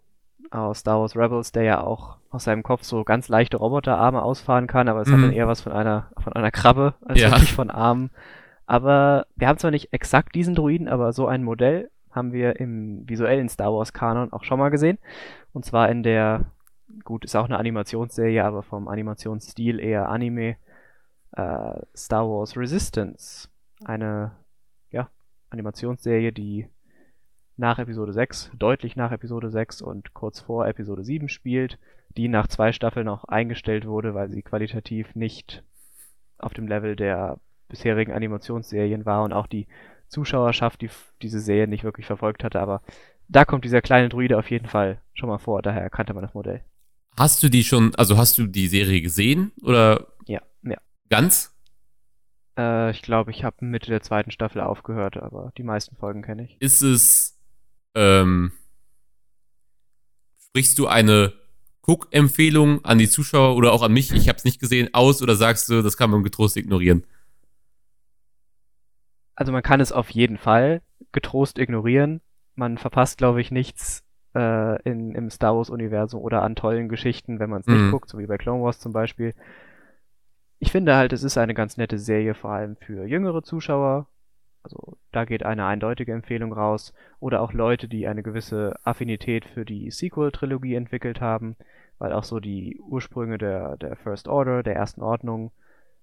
aus 0.63 0.79
Star 0.79 0.99
Wars 0.99 1.15
Rebels, 1.15 1.51
der 1.51 1.63
ja 1.63 1.81
auch 1.81 2.17
aus 2.29 2.43
seinem 2.45 2.63
Kopf 2.63 2.83
so 2.83 3.03
ganz 3.03 3.29
leichte 3.29 3.57
Roboterarme 3.57 4.21
ausfahren 4.21 4.67
kann, 4.67 4.87
aber 4.89 5.01
es 5.01 5.09
hat 5.11 5.17
Mhm. 5.17 5.23
dann 5.23 5.31
eher 5.33 5.47
was 5.47 5.61
von 5.61 5.71
einer, 5.71 6.11
von 6.17 6.33
einer 6.33 6.51
Krabbe 6.51 6.93
als 7.05 7.19
Ja. 7.21 7.31
wirklich 7.31 7.53
von 7.53 7.69
Armen. 7.69 8.11
Aber 8.65 9.27
wir 9.35 9.47
haben 9.47 9.57
zwar 9.59 9.71
nicht 9.71 9.93
exakt 9.93 10.33
diesen 10.35 10.55
Druiden, 10.55 10.87
aber 10.87 11.13
so 11.13 11.27
ein 11.27 11.43
Modell 11.43 11.89
haben 12.11 12.31
wir 12.33 12.59
im 12.59 13.07
visuellen 13.07 13.49
Star 13.49 13.73
Wars 13.73 13.93
Kanon 13.93 14.31
auch 14.33 14.43
schon 14.43 14.57
mal 14.59 14.69
gesehen. 14.69 14.97
Und 15.53 15.65
zwar 15.65 15.89
in 15.89 16.01
der, 16.03 16.45
gut, 17.03 17.25
ist 17.25 17.35
auch 17.35 17.45
eine 17.45 17.57
Animationsserie, 17.59 18.43
aber 18.43 18.63
vom 18.63 18.87
Animationsstil 18.87 19.79
eher 19.79 20.09
Anime, 20.09 20.55
äh, 21.33 21.79
Star 21.95 22.27
Wars 22.27 22.57
Resistance. 22.57 23.49
Eine, 23.83 24.31
ja, 24.91 25.09
Animationsserie, 25.49 26.31
die 26.31 26.69
nach 27.57 27.79
Episode 27.79 28.13
6, 28.13 28.51
deutlich 28.57 28.95
nach 28.95 29.11
Episode 29.11 29.49
6 29.49 29.81
und 29.81 30.13
kurz 30.13 30.41
vor 30.41 30.67
Episode 30.67 31.03
7 31.03 31.29
spielt, 31.29 31.77
die 32.17 32.27
nach 32.27 32.47
zwei 32.47 32.71
Staffeln 32.71 33.07
auch 33.07 33.23
eingestellt 33.25 33.85
wurde, 33.85 34.13
weil 34.13 34.29
sie 34.29 34.41
qualitativ 34.41 35.15
nicht 35.15 35.63
auf 36.37 36.53
dem 36.53 36.67
Level 36.67 36.95
der 36.95 37.39
bisherigen 37.69 38.11
Animationsserien 38.13 39.05
war 39.05 39.23
und 39.23 39.33
auch 39.33 39.47
die 39.47 39.67
Zuschauerschaft, 40.07 40.81
die 40.81 40.89
diese 41.21 41.39
Serie 41.39 41.67
nicht 41.67 41.83
wirklich 41.83 42.05
verfolgt 42.05 42.43
hatte, 42.43 42.59
aber 42.59 42.81
da 43.27 43.43
kommt 43.43 43.65
dieser 43.65 43.81
kleine 43.81 44.09
Druide 44.09 44.37
auf 44.37 44.51
jeden 44.51 44.67
Fall 44.67 45.01
schon 45.13 45.29
mal 45.29 45.39
vor, 45.39 45.61
daher 45.61 45.81
erkannte 45.81 46.13
man 46.13 46.23
das 46.23 46.33
Modell. 46.33 46.63
Hast 47.17 47.41
du 47.41 47.49
die 47.49 47.63
schon, 47.63 47.95
also 47.95 48.17
hast 48.17 48.37
du 48.37 48.45
die 48.45 48.67
Serie 48.67 49.01
gesehen 49.01 49.51
oder 49.61 50.07
Ja, 50.27 50.41
ja. 50.63 50.77
ganz? 51.09 51.55
Äh, 52.57 52.91
ich 52.91 53.01
glaube, 53.01 53.31
ich 53.31 53.43
habe 53.43 53.65
Mitte 53.65 53.89
der 53.89 54.01
zweiten 54.01 54.31
Staffel 54.31 54.61
aufgehört, 54.61 55.17
aber 55.17 55.51
die 55.57 55.63
meisten 55.63 55.95
Folgen 55.95 56.21
kenne 56.21 56.43
ich. 56.45 56.57
Ist 56.59 56.81
es, 56.81 57.34
ähm, 57.95 58.51
sprichst 60.37 60.77
du 60.79 60.87
eine 60.87 61.33
Guck-Empfehlung 61.81 62.83
an 62.83 62.97
die 62.97 63.09
Zuschauer 63.09 63.55
oder 63.55 63.71
auch 63.71 63.83
an 63.83 63.93
mich, 63.93 64.11
ich 64.13 64.27
habe 64.27 64.37
es 64.37 64.45
nicht 64.45 64.59
gesehen, 64.59 64.89
aus 64.93 65.21
oder 65.21 65.35
sagst 65.35 65.69
du, 65.69 65.81
das 65.81 65.97
kann 65.97 66.09
man 66.09 66.23
getrost 66.23 66.57
ignorieren? 66.57 67.05
Also 69.35 69.51
man 69.51 69.63
kann 69.63 69.81
es 69.81 69.91
auf 69.91 70.09
jeden 70.09 70.37
Fall 70.37 70.81
getrost 71.11 71.59
ignorieren. 71.59 72.21
Man 72.55 72.77
verpasst, 72.77 73.17
glaube 73.17 73.41
ich, 73.41 73.51
nichts 73.51 74.03
äh, 74.33 74.81
in, 74.83 75.13
im 75.13 75.29
Star 75.29 75.55
Wars-Universum 75.55 76.21
oder 76.21 76.41
an 76.41 76.55
tollen 76.55 76.89
Geschichten, 76.89 77.39
wenn 77.39 77.49
man 77.49 77.61
es 77.61 77.67
nicht 77.67 77.81
Mhm. 77.81 77.91
guckt, 77.91 78.09
so 78.09 78.17
wie 78.17 78.27
bei 78.27 78.37
Clone 78.37 78.63
Wars 78.63 78.79
zum 78.79 78.93
Beispiel. 78.93 79.33
Ich 80.59 80.71
finde 80.71 80.95
halt, 80.95 81.13
es 81.13 81.23
ist 81.23 81.37
eine 81.37 81.53
ganz 81.53 81.77
nette 81.77 81.99
Serie, 81.99 82.33
vor 82.33 82.51
allem 82.51 82.77
für 82.77 83.05
jüngere 83.05 83.43
Zuschauer. 83.43 84.07
Also 84.65 84.97
da 85.11 85.25
geht 85.25 85.45
eine 85.45 85.67
eindeutige 85.67 86.11
Empfehlung 86.11 86.51
raus. 86.51 86.91
Oder 87.19 87.41
auch 87.41 87.53
Leute, 87.53 87.87
die 87.87 88.07
eine 88.07 88.23
gewisse 88.23 88.75
Affinität 88.83 89.45
für 89.45 89.63
die 89.63 89.91
Sequel-Trilogie 89.91 90.73
entwickelt 90.73 91.21
haben, 91.21 91.55
weil 91.99 92.11
auch 92.11 92.23
so 92.23 92.39
die 92.39 92.79
Ursprünge 92.79 93.37
der, 93.37 93.77
der 93.77 93.95
First 93.95 94.27
Order, 94.27 94.63
der 94.63 94.75
ersten 94.75 95.03
Ordnung, 95.03 95.51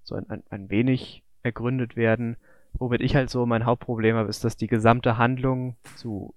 so 0.04 0.14
ein, 0.14 0.30
ein, 0.30 0.44
ein 0.48 0.70
wenig 0.70 1.24
ergründet 1.42 1.96
werden. 1.96 2.36
Womit 2.74 3.00
ich 3.00 3.16
halt 3.16 3.30
so 3.30 3.46
mein 3.46 3.66
Hauptproblem 3.66 4.14
habe, 4.14 4.28
ist, 4.28 4.44
dass 4.44 4.56
die 4.56 4.68
gesamte 4.68 5.18
Handlung 5.18 5.74
zu 5.96 6.32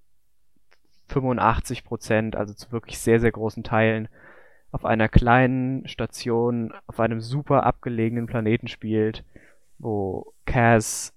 85 1.09 1.83
Prozent, 1.83 2.35
also 2.35 2.55
zu 2.55 2.71
wirklich 2.71 2.97
sehr, 2.97 3.19
sehr 3.19 3.31
großen 3.31 3.63
Teilen, 3.63 4.07
auf 4.71 4.83
einer 4.83 5.09
kleinen 5.09 5.87
Station, 5.87 6.73
auf 6.87 6.99
einem 6.99 7.21
super 7.21 7.67
abgelegenen 7.67 8.25
Planeten 8.25 8.67
spielt, 8.67 9.23
wo 9.77 10.33
Kaz, 10.47 11.14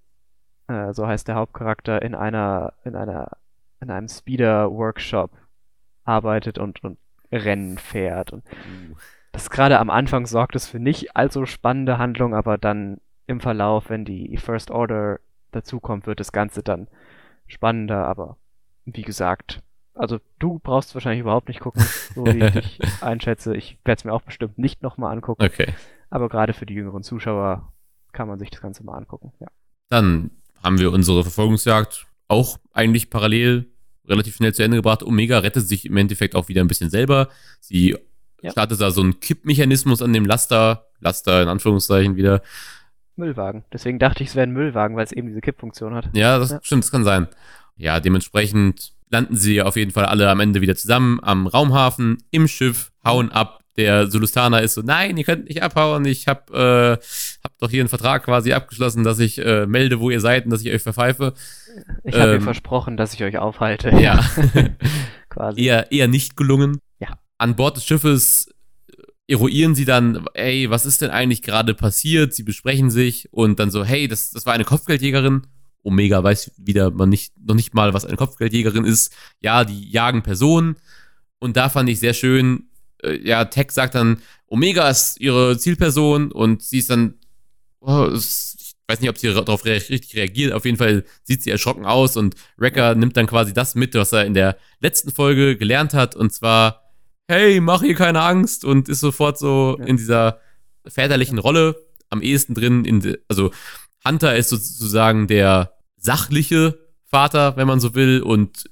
äh, 0.68 0.92
so 0.92 1.06
heißt 1.06 1.28
der 1.28 1.34
Hauptcharakter, 1.34 2.02
in 2.02 2.14
einer, 2.14 2.72
in 2.84 2.94
einer, 2.94 3.32
in 3.80 3.90
einem 3.90 4.08
Speeder-Workshop 4.08 5.30
arbeitet 6.04 6.58
und, 6.58 6.82
und 6.84 6.98
Rennen 7.32 7.78
fährt. 7.78 8.32
Und 8.32 8.44
das 9.32 9.50
gerade 9.50 9.78
am 9.78 9.90
Anfang 9.90 10.26
sorgt 10.26 10.56
es 10.56 10.66
für 10.68 10.78
nicht 10.78 11.16
allzu 11.16 11.44
spannende 11.46 11.98
Handlung, 11.98 12.34
aber 12.34 12.56
dann 12.58 13.00
im 13.26 13.40
Verlauf, 13.40 13.90
wenn 13.90 14.04
die 14.04 14.36
First 14.38 14.70
Order 14.70 15.20
dazukommt, 15.50 16.06
wird 16.06 16.20
das 16.20 16.32
Ganze 16.32 16.62
dann 16.62 16.88
spannender, 17.46 18.06
aber 18.06 18.36
wie 18.86 19.02
gesagt, 19.02 19.62
also 19.94 20.18
du 20.38 20.58
brauchst 20.60 20.94
wahrscheinlich 20.94 21.20
überhaupt 21.20 21.48
nicht 21.48 21.60
gucken, 21.60 21.82
so 22.14 22.24
wie 22.24 22.38
ich 22.44 22.52
dich 22.52 22.80
einschätze. 23.02 23.54
Ich 23.56 23.78
werde 23.84 23.98
es 23.98 24.04
mir 24.04 24.12
auch 24.12 24.22
bestimmt 24.22 24.56
nicht 24.58 24.82
nochmal 24.82 25.12
angucken, 25.12 25.44
Okay. 25.44 25.74
aber 26.08 26.28
gerade 26.28 26.52
für 26.54 26.66
die 26.66 26.74
jüngeren 26.74 27.02
Zuschauer 27.02 27.72
kann 28.12 28.28
man 28.28 28.38
sich 28.38 28.50
das 28.50 28.60
Ganze 28.62 28.84
mal 28.84 28.96
angucken. 28.96 29.32
Ja. 29.40 29.48
Dann 29.90 30.30
haben 30.62 30.78
wir 30.78 30.92
unsere 30.92 31.22
Verfolgungsjagd 31.22 32.06
auch 32.28 32.58
eigentlich 32.72 33.10
parallel 33.10 33.66
relativ 34.06 34.36
schnell 34.36 34.54
zu 34.54 34.62
Ende 34.62 34.76
gebracht. 34.78 35.02
Omega 35.02 35.38
rettet 35.38 35.66
sich 35.68 35.84
im 35.86 35.96
Endeffekt 35.96 36.34
auch 36.34 36.48
wieder 36.48 36.62
ein 36.62 36.68
bisschen 36.68 36.90
selber. 36.90 37.28
Sie 37.60 37.96
Ja. 38.42 38.50
startet 38.52 38.80
da 38.80 38.90
so 38.90 39.00
einen 39.00 39.20
Kippmechanismus 39.20 40.00
an 40.02 40.12
dem 40.12 40.24
Laster, 40.24 40.86
Laster 41.00 41.42
in 41.42 41.48
Anführungszeichen 41.48 42.16
wieder. 42.16 42.42
Müllwagen. 43.16 43.64
Deswegen 43.72 43.98
dachte 43.98 44.22
ich, 44.22 44.30
es 44.30 44.34
wäre 44.36 44.46
ein 44.46 44.52
Müllwagen, 44.52 44.96
weil 44.96 45.04
es 45.04 45.12
eben 45.12 45.26
diese 45.28 45.40
Kippfunktion 45.40 45.94
hat. 45.94 46.08
Ja, 46.14 46.38
das 46.38 46.50
Ja. 46.50 46.60
stimmt, 46.62 46.84
das 46.84 46.90
kann 46.92 47.04
sein. 47.04 47.26
Ja, 47.76 47.98
dementsprechend 48.00 48.92
landen 49.10 49.36
sie 49.36 49.60
auf 49.62 49.76
jeden 49.76 49.90
Fall 49.90 50.04
alle 50.06 50.30
am 50.30 50.40
Ende 50.40 50.60
wieder 50.60 50.76
zusammen 50.76 51.18
am 51.22 51.46
Raumhafen, 51.46 52.18
im 52.30 52.46
Schiff, 52.46 52.92
hauen 53.04 53.32
ab. 53.32 53.60
Der 53.78 54.10
Sulustaner 54.10 54.60
ist 54.60 54.74
so, 54.74 54.82
nein, 54.82 55.16
ihr 55.16 55.24
könnt 55.24 55.46
nicht 55.48 55.62
abhauen. 55.62 56.04
Ich 56.04 56.26
hab, 56.26 56.50
äh, 56.50 56.92
hab 56.92 57.58
doch 57.58 57.70
hier 57.70 57.80
einen 57.80 57.88
Vertrag 57.88 58.24
quasi 58.24 58.52
abgeschlossen, 58.52 59.04
dass 59.04 59.20
ich 59.20 59.38
äh, 59.38 59.66
melde, 59.66 60.00
wo 60.00 60.10
ihr 60.10 60.20
seid 60.20 60.44
und 60.44 60.50
dass 60.50 60.62
ich 60.62 60.72
euch 60.72 60.82
verpfeife. 60.82 61.32
Ich 62.02 62.14
habe 62.14 62.32
Ähm, 62.32 62.38
mir 62.38 62.42
versprochen, 62.42 62.96
dass 62.96 63.14
ich 63.14 63.22
euch 63.22 63.38
aufhalte. 63.38 63.90
Ja. 63.90 64.18
Quasi. 65.28 65.62
eher, 65.62 65.92
eher 65.92 66.08
nicht 66.08 66.36
gelungen. 66.36 66.80
Ja. 66.98 67.20
An 67.38 67.54
Bord 67.54 67.76
des 67.76 67.84
Schiffes 67.84 68.52
eruieren 69.28 69.76
sie 69.76 69.84
dann, 69.84 70.26
ey, 70.34 70.70
was 70.70 70.84
ist 70.84 71.00
denn 71.02 71.10
eigentlich 71.10 71.42
gerade 71.42 71.74
passiert? 71.74 72.34
Sie 72.34 72.42
besprechen 72.42 72.90
sich 72.90 73.28
und 73.32 73.60
dann 73.60 73.70
so, 73.70 73.84
hey, 73.84 74.08
das, 74.08 74.30
das 74.32 74.44
war 74.44 74.54
eine 74.54 74.64
Kopfgeldjägerin. 74.64 75.46
Omega 75.84 76.24
weiß 76.24 76.50
wieder 76.56 76.90
man 76.90 77.10
nicht, 77.10 77.32
noch 77.38 77.54
nicht 77.54 77.74
mal, 77.74 77.94
was 77.94 78.04
eine 78.04 78.16
Kopfgeldjägerin 78.16 78.84
ist. 78.84 79.14
Ja, 79.40 79.64
die 79.64 79.88
jagen 79.88 80.22
Personen. 80.22 80.76
Und 81.38 81.56
da 81.56 81.68
fand 81.68 81.88
ich 81.88 82.00
sehr 82.00 82.14
schön, 82.14 82.64
äh, 83.02 83.18
ja, 83.26 83.44
Tech 83.46 83.70
sagt 83.70 83.94
dann, 83.94 84.20
Omega 84.46 84.88
ist 84.88 85.20
ihre 85.20 85.58
Zielperson 85.58 86.32
und 86.32 86.62
sie 86.62 86.78
ist 86.78 86.90
dann, 86.90 87.14
oh, 87.80 88.08
ich 88.14 88.74
weiß 88.88 89.00
nicht, 89.00 89.10
ob 89.10 89.18
sie 89.18 89.32
darauf 89.32 89.64
rea 89.64 89.74
richtig 89.74 90.14
reagiert. 90.16 90.52
Auf 90.52 90.64
jeden 90.64 90.78
Fall 90.78 91.04
sieht 91.22 91.42
sie 91.42 91.50
erschrocken 91.50 91.84
aus 91.84 92.16
und 92.16 92.34
Wrecker 92.56 92.94
nimmt 92.94 93.16
dann 93.16 93.26
quasi 93.26 93.52
das 93.52 93.74
mit, 93.74 93.94
was 93.94 94.12
er 94.12 94.24
in 94.24 94.34
der 94.34 94.56
letzten 94.80 95.10
Folge 95.12 95.56
gelernt 95.56 95.92
hat 95.94 96.16
und 96.16 96.32
zwar, 96.32 96.82
hey, 97.28 97.60
mach 97.60 97.82
ihr 97.82 97.94
keine 97.94 98.22
Angst 98.22 98.64
und 98.64 98.88
ist 98.88 99.00
sofort 99.00 99.38
so 99.38 99.76
Ja. 99.78 99.84
in 99.86 99.96
dieser 99.98 100.40
väterlichen 100.86 101.38
Rolle 101.38 101.76
am 102.08 102.22
ehesten 102.22 102.54
drin. 102.54 102.86
In 102.86 103.18
also 103.28 103.50
Hunter 104.06 104.34
ist 104.36 104.48
sozusagen 104.48 105.26
der 105.26 105.74
sachliche 105.98 106.78
Vater, 107.04 107.56
wenn 107.56 107.66
man 107.66 107.80
so 107.80 107.94
will, 107.94 108.22
und 108.22 108.70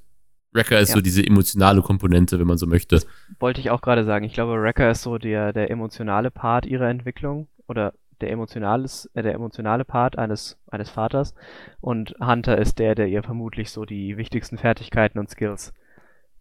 Wrecker 0.57 0.81
ist 0.81 0.89
Ja. 0.89 0.95
so 0.97 1.01
diese 1.01 1.25
emotionale 1.25 1.83
Komponente, 1.83 2.39
wenn 2.41 2.47
man 2.49 2.59
so 2.59 2.67
möchte. 2.67 3.01
Wollte 3.39 3.61
ich 3.61 3.71
auch 3.71 3.81
gerade 3.83 4.05
sagen. 4.05 4.25
Ich 4.25 4.33
glaube, 4.35 4.61
Wrecker 4.61 4.91
ist 4.91 5.03
so 5.03 5.19
der, 5.19 5.53
der 5.53 5.71
emotionale 5.71 6.31
Part 6.33 6.67
ihrer 6.67 6.89
Entwicklung 6.89 7.47
oder 7.69 7.93
der 8.21 8.31
emotionales, 8.31 9.11
äh, 9.15 9.23
der 9.23 9.35
emotionale 9.35 9.85
Part 9.85 10.19
eines, 10.19 10.59
eines 10.71 10.89
Vaters. 10.91 11.35
Und 11.81 12.15
Hunter 12.21 12.59
ist 12.59 12.79
der, 12.79 12.95
der 12.95 13.07
ihr 13.09 13.23
vermutlich 13.23 13.71
so 13.71 13.85
die 13.85 14.17
wichtigsten 14.17 14.57
Fertigkeiten 14.59 15.19
und 15.19 15.29
Skills 15.31 15.73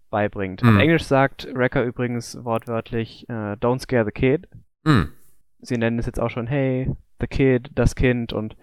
beibringt. 0.10 0.64
Auf 0.64 0.70
Hm. 0.70 0.80
Englisch 0.80 1.04
sagt 1.04 1.48
Wrecker 1.54 1.84
übrigens 1.84 2.38
wortwörtlich, 2.44 3.28
äh, 3.30 3.54
don't 3.58 3.80
scare 3.80 4.06
the 4.06 4.12
kid. 4.12 4.48
Hm. 4.86 5.10
Sie 5.60 5.78
nennen 5.78 6.00
es 6.00 6.06
jetzt 6.06 6.20
auch 6.20 6.30
schon, 6.30 6.48
hey, 6.48 6.92
the 7.20 7.28
kid, 7.28 7.72
das 7.76 7.96
Kind 7.96 8.32
und 8.32 8.56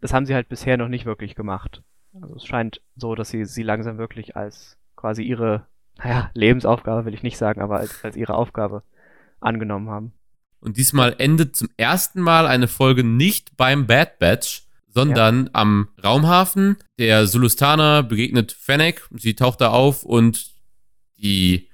das 0.00 0.12
haben 0.12 0.26
sie 0.26 0.34
halt 0.34 0.48
bisher 0.48 0.76
noch 0.76 0.88
nicht 0.88 1.06
wirklich 1.06 1.34
gemacht. 1.34 1.82
Also 2.14 2.36
es 2.36 2.44
scheint 2.44 2.80
so, 2.96 3.14
dass 3.14 3.30
sie 3.30 3.44
sie 3.44 3.62
langsam 3.62 3.98
wirklich 3.98 4.36
als 4.36 4.76
quasi 4.96 5.22
ihre, 5.22 5.66
naja, 5.98 6.30
Lebensaufgabe 6.34 7.04
will 7.04 7.14
ich 7.14 7.22
nicht 7.22 7.38
sagen, 7.38 7.60
aber 7.60 7.78
als, 7.78 8.04
als 8.04 8.16
ihre 8.16 8.34
Aufgabe 8.34 8.82
angenommen 9.40 9.88
haben. 9.90 10.12
Und 10.60 10.76
diesmal 10.76 11.14
endet 11.18 11.54
zum 11.54 11.68
ersten 11.76 12.20
Mal 12.20 12.46
eine 12.46 12.66
Folge 12.66 13.04
nicht 13.04 13.56
beim 13.56 13.86
Bad 13.86 14.18
Batch, 14.18 14.64
sondern 14.88 15.50
am 15.52 15.88
Raumhafen. 16.02 16.76
Der 16.98 17.26
Sulustaner 17.26 18.02
begegnet 18.02 18.52
Fennec, 18.52 19.08
sie 19.16 19.34
taucht 19.34 19.60
da 19.60 19.70
auf 19.70 20.02
und 20.02 20.50
die 21.18 21.68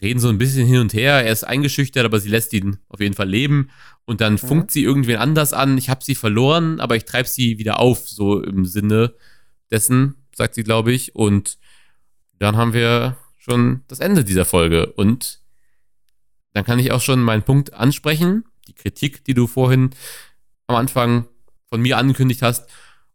reden 0.00 0.20
so 0.20 0.28
ein 0.28 0.38
bisschen 0.38 0.66
hin 0.66 0.78
und 0.80 0.94
her. 0.94 1.24
Er 1.24 1.32
ist 1.32 1.42
eingeschüchtert, 1.42 2.04
aber 2.04 2.20
sie 2.20 2.28
lässt 2.28 2.52
ihn 2.52 2.78
auf 2.88 3.00
jeden 3.00 3.14
Fall 3.14 3.28
leben. 3.28 3.70
Und 4.04 4.20
dann 4.20 4.38
funkt 4.38 4.70
sie 4.70 4.84
irgendwen 4.84 5.16
anders 5.16 5.52
an. 5.52 5.76
Ich 5.76 5.90
habe 5.90 6.04
sie 6.04 6.14
verloren, 6.14 6.80
aber 6.80 6.96
ich 6.96 7.04
treibe 7.04 7.28
sie 7.28 7.58
wieder 7.58 7.80
auf, 7.80 8.08
so 8.08 8.40
im 8.42 8.64
Sinne 8.64 9.14
dessen, 9.70 10.14
sagt 10.34 10.54
sie, 10.54 10.64
glaube 10.64 10.92
ich. 10.92 11.14
Und 11.14 11.58
dann 12.38 12.56
haben 12.56 12.72
wir 12.72 13.16
schon 13.36 13.82
das 13.88 14.00
Ende 14.00 14.24
dieser 14.24 14.44
Folge. 14.44 14.92
Und 14.92 15.40
dann 16.52 16.64
kann 16.64 16.78
ich 16.78 16.92
auch 16.92 17.00
schon 17.00 17.22
meinen 17.22 17.42
Punkt 17.42 17.74
ansprechen, 17.74 18.44
die 18.66 18.74
Kritik, 18.74 19.24
die 19.24 19.34
du 19.34 19.46
vorhin 19.46 19.90
am 20.66 20.76
Anfang 20.76 21.26
von 21.68 21.80
mir 21.80 21.98
angekündigt 21.98 22.42
hast. 22.42 22.68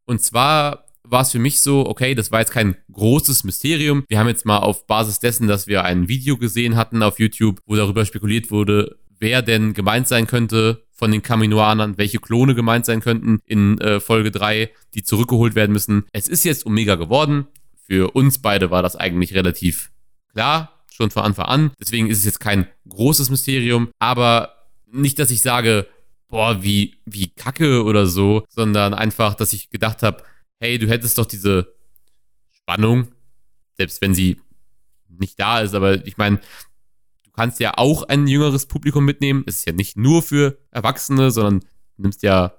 Und 0.06 0.22
zwar 0.22 0.86
war 1.04 1.22
es 1.22 1.32
für 1.32 1.40
mich 1.40 1.62
so, 1.62 1.86
okay, 1.86 2.16
das 2.16 2.32
war 2.32 2.40
jetzt 2.40 2.52
kein 2.52 2.76
großes 2.92 3.44
Mysterium. 3.44 4.06
Wir 4.08 4.20
haben 4.20 4.28
jetzt 4.28 4.46
mal 4.46 4.60
auf 4.60 4.88
Basis 4.88 5.20
dessen, 5.20 5.48
dass 5.48 5.68
wir 5.68 5.84
ein 5.84 6.08
Video 6.08 6.38
gesehen 6.38 6.76
hatten 6.76 7.04
auf 7.04 7.20
YouTube, 7.20 7.60
wo 7.66 7.76
darüber 7.76 8.06
spekuliert 8.06 8.52
wurde, 8.52 8.98
wer 9.24 9.42
denn 9.42 9.74
gemeint 9.74 10.08
sein 10.10 10.28
könnte 10.28 10.84
von 10.92 11.10
den 11.10 11.24
Kaminoanern, 11.24 11.98
welche 11.98 12.20
Klone 12.20 12.56
gemeint 12.56 12.86
sein 12.86 13.00
könnten 13.00 13.40
in 13.46 13.80
äh, 13.80 14.02
Folge 14.02 14.32
3, 14.32 14.70
die 14.94 15.04
zurückgeholt 15.04 15.56
werden 15.56 15.72
müssen. 15.72 16.04
Es 16.12 16.28
ist 16.28 16.44
jetzt 16.44 16.66
Omega 16.66 16.96
geworden. 16.96 17.48
Für 17.88 18.12
uns 18.12 18.40
beide 18.40 18.70
war 18.70 18.84
das 18.84 18.98
eigentlich 18.98 19.34
relativ 19.34 19.92
klar, 20.34 20.84
schon 20.92 21.10
von 21.10 21.24
Anfang 21.24 21.46
an. 21.46 21.72
Deswegen 21.80 22.08
ist 22.08 22.20
es 22.20 22.26
jetzt 22.26 22.42
kein 22.42 22.68
großes 22.88 23.30
Mysterium, 23.30 23.90
aber 23.98 24.56
nicht, 24.92 25.18
dass 25.20 25.32
ich 25.32 25.42
sage, 25.42 25.88
boah, 26.28 26.62
wie, 26.62 26.98
wie 27.06 27.30
kacke 27.30 27.84
oder 27.86 28.08
so, 28.08 28.44
sondern 28.50 28.94
einfach, 28.94 29.36
dass 29.36 29.54
ich 29.54 29.70
gedacht 29.70 30.04
habe, 30.04 30.22
hey, 30.60 30.78
du 30.78 30.88
hättest 30.90 31.18
doch 31.18 31.26
diese 31.26 31.74
Spannung, 32.52 33.08
selbst 33.78 34.02
wenn 34.02 34.14
sie 34.14 34.42
nicht 35.08 35.40
da 35.40 35.62
ist, 35.62 35.76
aber 35.76 36.06
ich 36.06 36.18
meine, 36.18 36.40
kannst 37.34 37.60
ja 37.60 37.74
auch 37.78 38.04
ein 38.04 38.28
jüngeres 38.28 38.66
Publikum 38.66 39.06
mitnehmen. 39.06 39.44
Es 39.46 39.58
ist 39.58 39.68
ja 39.68 39.74
nicht 39.74 39.98
nur 39.98 40.22
für 40.22 40.58
Erwachsene, 40.72 41.32
sondern 41.32 41.60
du 41.60 42.02
nimmst 42.04 42.24
ja 42.24 42.54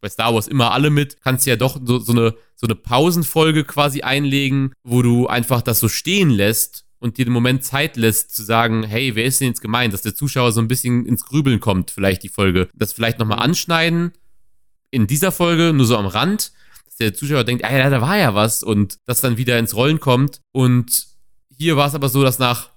bei 0.00 0.08
Star 0.08 0.34
Wars 0.34 0.48
immer 0.48 0.72
alle 0.72 0.90
mit, 0.90 1.20
kannst 1.22 1.46
ja 1.46 1.56
doch 1.56 1.80
so, 1.82 1.98
so, 1.98 2.12
eine, 2.12 2.34
so 2.56 2.66
eine 2.66 2.74
Pausenfolge 2.74 3.64
quasi 3.64 4.02
einlegen, 4.02 4.72
wo 4.82 5.00
du 5.00 5.28
einfach 5.28 5.62
das 5.62 5.78
so 5.78 5.88
stehen 5.88 6.28
lässt 6.28 6.84
und 6.98 7.18
dir 7.18 7.24
den 7.24 7.32
Moment 7.32 7.64
Zeit 7.64 7.96
lässt 7.96 8.34
zu 8.34 8.42
sagen, 8.42 8.82
hey, 8.82 9.14
wer 9.14 9.24
ist 9.24 9.40
denn 9.40 9.48
jetzt 9.48 9.60
gemeint, 9.60 9.94
dass 9.94 10.02
der 10.02 10.14
Zuschauer 10.14 10.52
so 10.52 10.60
ein 10.60 10.68
bisschen 10.68 11.06
ins 11.06 11.24
Grübeln 11.24 11.60
kommt, 11.60 11.92
vielleicht 11.92 12.22
die 12.24 12.28
Folge. 12.28 12.68
Das 12.74 12.92
vielleicht 12.92 13.20
nochmal 13.20 13.38
anschneiden 13.38 14.12
in 14.90 15.06
dieser 15.06 15.32
Folge, 15.32 15.72
nur 15.72 15.86
so 15.86 15.96
am 15.96 16.06
Rand, 16.06 16.52
dass 16.84 16.96
der 16.96 17.14
Zuschauer 17.14 17.44
denkt, 17.44 17.64
ah 17.64 17.76
ja, 17.76 17.88
da 17.88 18.02
war 18.02 18.18
ja 18.18 18.34
was 18.34 18.62
und 18.62 18.98
das 19.06 19.20
dann 19.20 19.36
wieder 19.36 19.58
ins 19.58 19.74
Rollen 19.74 20.00
kommt. 20.00 20.40
Und 20.52 21.06
hier 21.56 21.76
war 21.76 21.86
es 21.86 21.94
aber 21.94 22.08
so, 22.08 22.22
dass 22.22 22.38
nach 22.38 22.71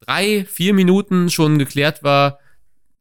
drei, 0.00 0.44
vier 0.44 0.74
Minuten 0.74 1.30
schon 1.30 1.58
geklärt 1.58 2.02
war, 2.02 2.38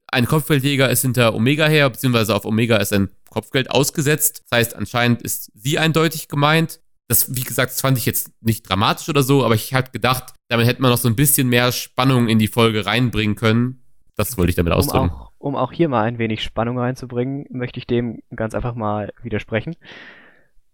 ein 0.07 0.27
Kopfgeldjäger 0.27 0.89
ist 0.89 1.01
hinter 1.01 1.35
Omega 1.35 1.65
her, 1.65 1.89
beziehungsweise 1.89 2.35
auf 2.35 2.45
Omega 2.45 2.77
ist 2.77 2.93
ein 2.93 3.09
Kopfgeld 3.29 3.69
ausgesetzt. 3.69 4.43
Das 4.49 4.59
heißt, 4.59 4.75
anscheinend 4.75 5.21
ist 5.21 5.51
sie 5.55 5.77
eindeutig 5.77 6.27
gemeint. 6.27 6.79
Das, 7.07 7.35
wie 7.35 7.43
gesagt, 7.43 7.71
das 7.71 7.81
fand 7.81 7.97
ich 7.97 8.05
jetzt 8.05 8.31
nicht 8.41 8.67
dramatisch 8.67 9.09
oder 9.09 9.23
so, 9.23 9.43
aber 9.43 9.55
ich 9.55 9.73
habe 9.73 9.91
gedacht, 9.91 10.33
damit 10.47 10.67
hätte 10.67 10.81
man 10.81 10.91
noch 10.91 10.97
so 10.97 11.09
ein 11.09 11.15
bisschen 11.15 11.49
mehr 11.49 11.71
Spannung 11.71 12.29
in 12.29 12.39
die 12.39 12.47
Folge 12.47 12.85
reinbringen 12.85 13.35
können. 13.35 13.83
Das 14.15 14.37
wollte 14.37 14.51
ich 14.51 14.55
damit 14.55 14.73
ausdrücken. 14.73 15.09
Um 15.09 15.15
auch, 15.15 15.31
um 15.37 15.55
auch 15.55 15.71
hier 15.71 15.89
mal 15.89 16.03
ein 16.03 16.17
wenig 16.17 16.41
Spannung 16.41 16.79
reinzubringen, 16.79 17.45
möchte 17.49 17.79
ich 17.79 17.85
dem 17.85 18.21
ganz 18.33 18.55
einfach 18.55 18.73
mal 18.73 19.11
widersprechen. 19.21 19.75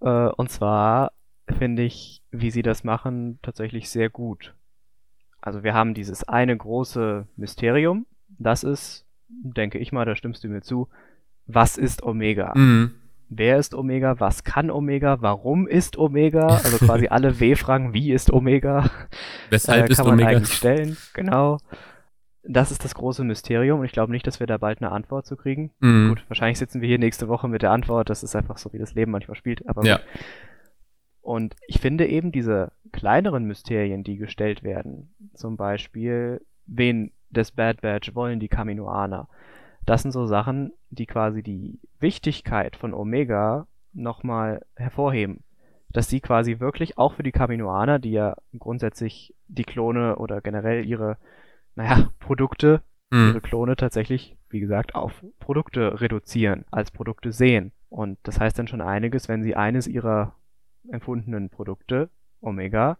Äh, 0.01 0.27
und 0.27 0.49
zwar 0.51 1.13
finde 1.57 1.83
ich, 1.83 2.21
wie 2.29 2.51
sie 2.51 2.61
das 2.61 2.83
machen, 2.83 3.39
tatsächlich 3.41 3.89
sehr 3.89 4.09
gut. 4.09 4.53
Also 5.41 5.63
wir 5.63 5.73
haben 5.73 5.93
dieses 5.93 6.23
eine 6.23 6.55
große 6.55 7.27
Mysterium. 7.35 8.05
Das 8.39 8.63
ist, 8.63 9.05
denke 9.27 9.77
ich 9.79 9.91
mal, 9.91 10.05
da 10.05 10.15
stimmst 10.15 10.43
du 10.43 10.47
mir 10.47 10.61
zu, 10.61 10.87
was 11.47 11.77
ist 11.77 12.03
Omega? 12.03 12.53
Mhm 12.55 12.93
wer 13.31 13.57
ist 13.57 13.73
Omega, 13.73 14.19
was 14.19 14.43
kann 14.43 14.69
Omega, 14.69 15.21
warum 15.21 15.65
ist 15.65 15.97
Omega, 15.97 16.47
also 16.47 16.77
quasi 16.85 17.07
alle 17.07 17.39
W-Fragen, 17.39 17.93
wie 17.93 18.11
ist 18.11 18.31
Omega, 18.31 18.91
weshalb 19.49 19.87
äh, 19.87 19.91
ist 19.91 20.01
Omega 20.01 20.27
eigentlich 20.27 20.53
stellen, 20.53 20.97
genau. 21.13 21.57
Das 22.43 22.71
ist 22.71 22.83
das 22.83 22.95
große 22.95 23.23
Mysterium 23.23 23.79
und 23.79 23.85
ich 23.85 23.91
glaube 23.91 24.11
nicht, 24.11 24.27
dass 24.27 24.39
wir 24.39 24.47
da 24.47 24.57
bald 24.57 24.81
eine 24.81 24.91
Antwort 24.91 25.25
zu 25.27 25.37
kriegen. 25.37 25.71
Mhm. 25.79 26.09
Gut, 26.09 26.25
wahrscheinlich 26.27 26.57
sitzen 26.57 26.81
wir 26.81 26.87
hier 26.87 26.97
nächste 26.99 27.27
Woche 27.27 27.47
mit 27.47 27.61
der 27.61 27.71
Antwort, 27.71 28.09
das 28.09 28.23
ist 28.23 28.35
einfach 28.35 28.57
so, 28.57 28.73
wie 28.73 28.79
das 28.79 28.93
Leben 28.95 29.11
manchmal 29.11 29.35
spielt, 29.35 29.67
aber 29.67 29.85
ja. 29.85 29.99
Und 31.21 31.55
ich 31.67 31.79
finde 31.79 32.07
eben 32.07 32.31
diese 32.31 32.71
kleineren 32.91 33.45
Mysterien, 33.45 34.03
die 34.03 34.17
gestellt 34.17 34.63
werden, 34.63 35.13
zum 35.33 35.57
Beispiel, 35.57 36.41
wen 36.65 37.11
des 37.29 37.51
Bad 37.51 37.81
Batch 37.81 38.13
wollen 38.15 38.39
die 38.39 38.49
Kaminoaner, 38.49 39.27
das 39.85 40.03
sind 40.03 40.11
so 40.11 40.25
Sachen, 40.25 40.73
die 40.89 41.05
quasi 41.05 41.41
die 41.41 41.79
Wichtigkeit 41.99 42.75
von 42.75 42.93
Omega 42.93 43.67
nochmal 43.93 44.65
hervorheben. 44.75 45.43
Dass 45.89 46.07
sie 46.07 46.21
quasi 46.21 46.59
wirklich 46.59 46.97
auch 46.97 47.13
für 47.13 47.23
die 47.23 47.31
Kaminoaner, 47.33 47.99
die 47.99 48.11
ja 48.11 48.35
grundsätzlich 48.57 49.33
die 49.47 49.63
Klone 49.63 50.17
oder 50.17 50.39
generell 50.41 50.85
ihre, 50.85 51.17
naja, 51.75 52.11
Produkte, 52.19 52.81
Mhm. 53.09 53.29
ihre 53.31 53.41
Klone 53.41 53.75
tatsächlich, 53.75 54.37
wie 54.49 54.61
gesagt, 54.61 54.95
auf 54.95 55.23
Produkte 55.39 55.99
reduzieren, 55.99 56.63
als 56.71 56.91
Produkte 56.91 57.33
sehen. 57.33 57.73
Und 57.89 58.17
das 58.23 58.39
heißt 58.39 58.57
dann 58.57 58.67
schon 58.67 58.79
einiges, 58.81 59.27
wenn 59.27 59.43
sie 59.43 59.55
eines 59.55 59.87
ihrer 59.87 60.33
empfundenen 60.89 61.49
Produkte, 61.49 62.09
Omega, 62.41 62.97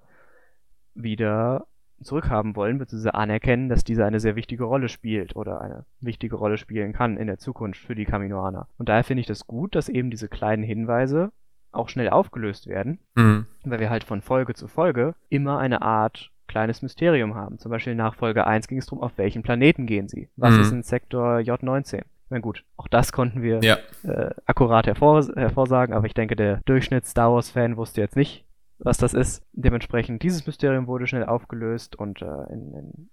wieder 0.93 1.65
zurückhaben 2.01 2.55
wollen, 2.55 2.79
beziehungsweise 2.79 3.13
anerkennen, 3.13 3.69
dass 3.69 3.83
diese 3.83 4.05
eine 4.05 4.19
sehr 4.19 4.35
wichtige 4.35 4.63
Rolle 4.63 4.89
spielt 4.89 5.35
oder 5.35 5.61
eine 5.61 5.85
wichtige 5.99 6.35
Rolle 6.35 6.57
spielen 6.57 6.93
kann 6.93 7.17
in 7.17 7.27
der 7.27 7.37
Zukunft 7.37 7.79
für 7.79 7.93
die 7.95 8.05
Kaminoaner. 8.05 8.67
Und 8.79 8.89
daher 8.89 9.03
finde 9.03 9.21
ich 9.21 9.27
das 9.27 9.45
gut, 9.45 9.75
dass 9.75 9.87
eben 9.87 10.09
diese 10.09 10.27
kleinen 10.27 10.63
Hinweise 10.63 11.31
auch 11.71 11.89
schnell 11.89 12.09
aufgelöst 12.09 12.67
werden, 12.67 12.99
Mhm. 13.15 13.45
weil 13.63 13.79
wir 13.79 13.89
halt 13.91 14.03
von 14.03 14.21
Folge 14.21 14.55
zu 14.55 14.67
Folge 14.67 15.13
immer 15.29 15.59
eine 15.59 15.83
Art 15.83 16.31
kleines 16.47 16.81
Mysterium 16.81 17.35
haben. 17.35 17.59
Zum 17.59 17.69
Beispiel 17.71 17.95
nach 17.95 18.15
Folge 18.15 18.45
1 18.45 18.67
ging 18.67 18.79
es 18.79 18.87
darum, 18.87 19.01
auf 19.03 19.17
welchen 19.17 19.41
Planeten 19.43 19.85
gehen 19.85 20.09
sie? 20.09 20.27
Was 20.35 20.55
Mhm. 20.55 20.61
ist 20.61 20.71
in 20.71 20.83
Sektor 20.83 21.37
J19? 21.37 22.01
Na 22.29 22.39
gut, 22.39 22.65
auch 22.77 22.87
das 22.87 23.13
konnten 23.13 23.41
wir 23.41 23.59
Ja. 23.61 23.77
äh, 24.03 24.31
akkurat 24.45 24.87
hervor, 24.87 25.23
hervorsagen, 25.35 25.93
aber 25.93 26.07
ich 26.07 26.13
denke, 26.13 26.35
der 26.35 26.61
Durchschnitts-Star 26.65 27.31
Wars-Fan 27.31 27.77
wusste 27.77 28.01
jetzt 28.01 28.15
nicht, 28.17 28.43
was 28.83 28.97
das 28.97 29.13
ist. 29.13 29.43
Dementsprechend, 29.53 30.23
dieses 30.23 30.45
Mysterium 30.45 30.87
wurde 30.87 31.07
schnell 31.07 31.25
aufgelöst 31.25 31.95
und 31.95 32.21
äh, 32.21 32.25
in, 32.51 32.73
in 32.73 33.09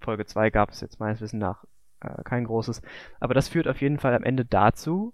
Folge 0.00 0.26
2 0.26 0.50
gab 0.50 0.70
es 0.70 0.80
jetzt 0.80 1.00
meines 1.00 1.20
Wissens 1.20 1.40
nach 1.40 1.64
äh, 2.00 2.22
kein 2.24 2.44
großes. 2.44 2.82
Aber 3.20 3.34
das 3.34 3.48
führt 3.48 3.68
auf 3.68 3.80
jeden 3.80 3.98
Fall 3.98 4.14
am 4.14 4.24
Ende 4.24 4.44
dazu, 4.44 5.12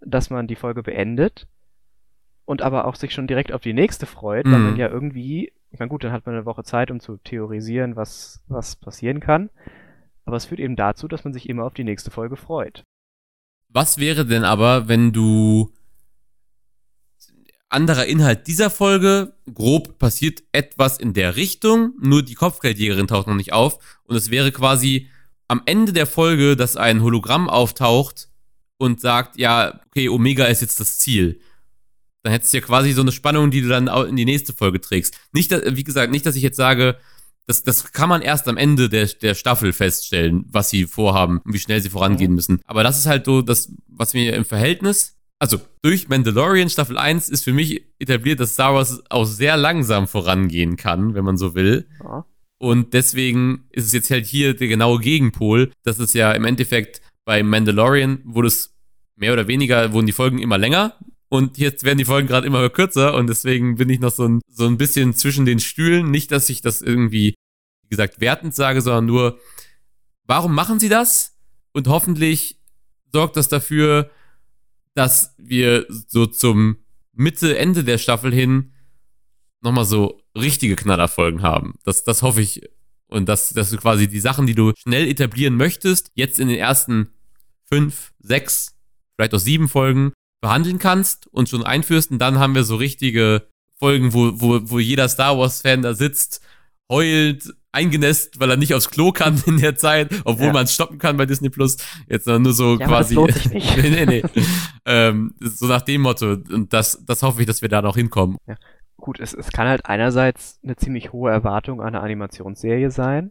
dass 0.00 0.30
man 0.30 0.46
die 0.46 0.56
Folge 0.56 0.82
beendet 0.82 1.48
und 2.44 2.62
aber 2.62 2.86
auch 2.86 2.94
sich 2.94 3.12
schon 3.12 3.26
direkt 3.26 3.52
auf 3.52 3.62
die 3.62 3.74
nächste 3.74 4.06
freut, 4.06 4.46
weil 4.46 4.58
Mhm. 4.58 4.64
man 4.64 4.76
ja 4.76 4.88
irgendwie, 4.88 5.52
ich 5.70 5.78
meine 5.78 5.88
gut, 5.88 6.04
dann 6.04 6.12
hat 6.12 6.26
man 6.26 6.34
eine 6.34 6.46
Woche 6.46 6.62
Zeit, 6.64 6.90
um 6.90 7.00
zu 7.00 7.16
theorisieren, 7.18 7.96
was, 7.96 8.42
was 8.48 8.76
passieren 8.76 9.20
kann. 9.20 9.50
Aber 10.24 10.36
es 10.36 10.44
führt 10.46 10.60
eben 10.60 10.76
dazu, 10.76 11.08
dass 11.08 11.24
man 11.24 11.32
sich 11.32 11.48
immer 11.48 11.64
auf 11.64 11.74
die 11.74 11.84
nächste 11.84 12.10
Folge 12.10 12.36
freut. 12.36 12.84
Was 13.70 13.98
wäre 13.98 14.24
denn 14.26 14.44
aber, 14.44 14.88
wenn 14.88 15.12
du 15.12 15.70
anderer 17.68 18.06
Inhalt 18.06 18.46
dieser 18.46 18.70
Folge, 18.70 19.34
grob 19.52 19.98
passiert 19.98 20.42
etwas 20.52 20.98
in 20.98 21.12
der 21.12 21.36
Richtung, 21.36 21.92
nur 22.00 22.22
die 22.22 22.34
Kopfgeldjägerin 22.34 23.06
taucht 23.06 23.26
noch 23.26 23.34
nicht 23.34 23.52
auf 23.52 23.78
und 24.04 24.16
es 24.16 24.30
wäre 24.30 24.52
quasi 24.52 25.08
am 25.48 25.62
Ende 25.66 25.92
der 25.92 26.06
Folge, 26.06 26.56
dass 26.56 26.76
ein 26.76 27.02
Hologramm 27.02 27.48
auftaucht 27.48 28.28
und 28.78 29.00
sagt, 29.00 29.38
ja, 29.38 29.80
okay, 29.86 30.08
Omega 30.08 30.44
ist 30.46 30.60
jetzt 30.60 30.80
das 30.80 30.98
Ziel. 30.98 31.40
Dann 32.22 32.32
hättest 32.32 32.52
du 32.52 32.58
ja 32.58 32.64
quasi 32.64 32.92
so 32.92 33.00
eine 33.00 33.12
Spannung, 33.12 33.50
die 33.50 33.62
du 33.62 33.68
dann 33.68 33.86
in 34.08 34.16
die 34.16 34.24
nächste 34.24 34.52
Folge 34.52 34.80
trägst. 34.80 35.16
Nicht, 35.32 35.50
wie 35.50 35.84
gesagt, 35.84 36.10
nicht, 36.10 36.26
dass 36.26 36.36
ich 36.36 36.42
jetzt 36.42 36.56
sage, 36.56 36.98
das, 37.46 37.62
das 37.62 37.92
kann 37.92 38.10
man 38.10 38.20
erst 38.20 38.46
am 38.48 38.58
Ende 38.58 38.88
der, 38.90 39.06
der 39.06 39.34
Staffel 39.34 39.72
feststellen, 39.72 40.44
was 40.50 40.68
sie 40.68 40.84
vorhaben 40.84 41.40
und 41.44 41.54
wie 41.54 41.58
schnell 41.58 41.80
sie 41.80 41.88
vorangehen 41.88 42.32
Mhm. 42.32 42.34
müssen. 42.34 42.60
Aber 42.66 42.82
das 42.82 42.98
ist 42.98 43.06
halt 43.06 43.24
so 43.24 43.40
das, 43.40 43.72
was 43.86 44.12
mir 44.12 44.34
im 44.34 44.44
Verhältnis, 44.44 45.16
also 45.38 45.60
durch 45.82 46.08
Mandalorian 46.08 46.68
Staffel 46.68 46.98
1 46.98 47.28
ist 47.28 47.44
für 47.44 47.52
mich 47.52 47.84
etabliert, 47.98 48.40
dass 48.40 48.54
Star 48.54 48.74
Wars 48.74 49.02
auch 49.10 49.24
sehr 49.24 49.56
langsam 49.56 50.08
vorangehen 50.08 50.76
kann, 50.76 51.14
wenn 51.14 51.24
man 51.24 51.36
so 51.36 51.54
will. 51.54 51.88
Ja. 52.02 52.24
Und 52.58 52.92
deswegen 52.92 53.68
ist 53.70 53.86
es 53.86 53.92
jetzt 53.92 54.10
halt 54.10 54.26
hier 54.26 54.54
der 54.54 54.66
genaue 54.66 54.98
Gegenpol. 54.98 55.70
Das 55.84 56.00
ist 56.00 56.14
ja 56.14 56.32
im 56.32 56.44
Endeffekt 56.44 57.00
bei 57.24 57.42
Mandalorian 57.42 58.22
wurde 58.24 58.48
es 58.48 58.74
mehr 59.14 59.32
oder 59.32 59.46
weniger, 59.48 59.92
wurden 59.92 60.06
die 60.06 60.12
Folgen 60.12 60.38
immer 60.38 60.58
länger. 60.58 60.96
Und 61.28 61.58
jetzt 61.58 61.84
werden 61.84 61.98
die 61.98 62.06
Folgen 62.06 62.26
gerade 62.26 62.46
immer 62.46 62.68
kürzer 62.70 63.14
und 63.14 63.26
deswegen 63.26 63.76
bin 63.76 63.90
ich 63.90 64.00
noch 64.00 64.12
so 64.12 64.26
ein, 64.26 64.40
so 64.48 64.66
ein 64.66 64.78
bisschen 64.78 65.12
zwischen 65.12 65.44
den 65.44 65.60
Stühlen. 65.60 66.10
Nicht, 66.10 66.32
dass 66.32 66.48
ich 66.48 66.62
das 66.62 66.80
irgendwie, 66.80 67.34
wie 67.82 67.88
gesagt, 67.90 68.20
wertend 68.20 68.54
sage, 68.54 68.80
sondern 68.80 69.04
nur, 69.04 69.38
warum 70.24 70.54
machen 70.54 70.80
sie 70.80 70.88
das? 70.88 71.36
Und 71.72 71.86
hoffentlich 71.86 72.58
sorgt 73.12 73.36
das 73.36 73.48
dafür, 73.48 74.10
dass 74.98 75.34
wir 75.38 75.86
so 75.88 76.26
zum 76.26 76.78
Mitte, 77.12 77.56
Ende 77.56 77.84
der 77.84 77.98
Staffel 77.98 78.34
hin 78.34 78.72
nochmal 79.60 79.84
so 79.84 80.20
richtige 80.36 80.74
Knallerfolgen 80.74 81.42
haben. 81.42 81.74
Das, 81.84 82.02
das 82.02 82.22
hoffe 82.22 82.40
ich. 82.40 82.68
Und 83.06 83.28
dass, 83.28 83.50
dass 83.50 83.70
du 83.70 83.76
quasi 83.76 84.08
die 84.08 84.20
Sachen, 84.20 84.46
die 84.46 84.54
du 84.54 84.72
schnell 84.76 85.06
etablieren 85.06 85.56
möchtest, 85.56 86.10
jetzt 86.14 86.40
in 86.40 86.48
den 86.48 86.58
ersten 86.58 87.10
fünf, 87.64 88.12
sechs, 88.18 88.76
vielleicht 89.14 89.34
auch 89.34 89.38
sieben 89.38 89.68
Folgen 89.68 90.12
behandeln 90.40 90.78
kannst 90.78 91.28
und 91.28 91.48
schon 91.48 91.62
einführst. 91.64 92.10
Und 92.10 92.18
dann 92.18 92.40
haben 92.40 92.56
wir 92.56 92.64
so 92.64 92.74
richtige 92.74 93.48
Folgen, 93.78 94.12
wo, 94.12 94.40
wo, 94.40 94.60
wo 94.64 94.78
jeder 94.80 95.08
Star 95.08 95.38
Wars-Fan 95.38 95.82
da 95.82 95.94
sitzt, 95.94 96.40
heult, 96.88 97.54
eingenässt, 97.72 98.40
weil 98.40 98.50
er 98.50 98.56
nicht 98.56 98.74
aufs 98.74 98.90
Klo 98.90 99.12
kann 99.12 99.42
in 99.46 99.58
der 99.58 99.76
Zeit, 99.76 100.10
obwohl 100.24 100.46
Ja. 100.48 100.52
man 100.52 100.64
es 100.64 100.74
stoppen 100.74 100.98
kann 100.98 101.16
bei 101.16 101.26
Disney 101.26 101.50
Plus. 101.50 101.76
Jetzt 102.08 102.26
nur 102.26 102.52
so 102.52 102.78
Ja, 102.78 102.86
quasi. 102.86 103.16
nee, 103.52 103.90
nee, 103.90 104.06
nee. 104.06 104.22
ähm, 104.84 105.34
so 105.40 105.66
nach 105.66 105.82
dem 105.82 106.02
Motto. 106.02 106.32
Und 106.32 106.72
das, 106.72 107.04
das 107.06 107.22
hoffe 107.22 107.40
ich, 107.40 107.46
dass 107.46 107.62
wir 107.62 107.68
da 107.68 107.82
noch 107.82 107.96
hinkommen. 107.96 108.36
Ja. 108.46 108.56
Gut, 108.96 109.20
es, 109.20 109.32
es 109.32 109.52
kann 109.52 109.68
halt 109.68 109.86
einerseits 109.86 110.58
eine 110.64 110.76
ziemlich 110.76 111.12
hohe 111.12 111.30
Erwartung 111.30 111.80
an 111.80 111.88
eine 111.88 112.00
Animationsserie 112.00 112.90
sein. 112.90 113.30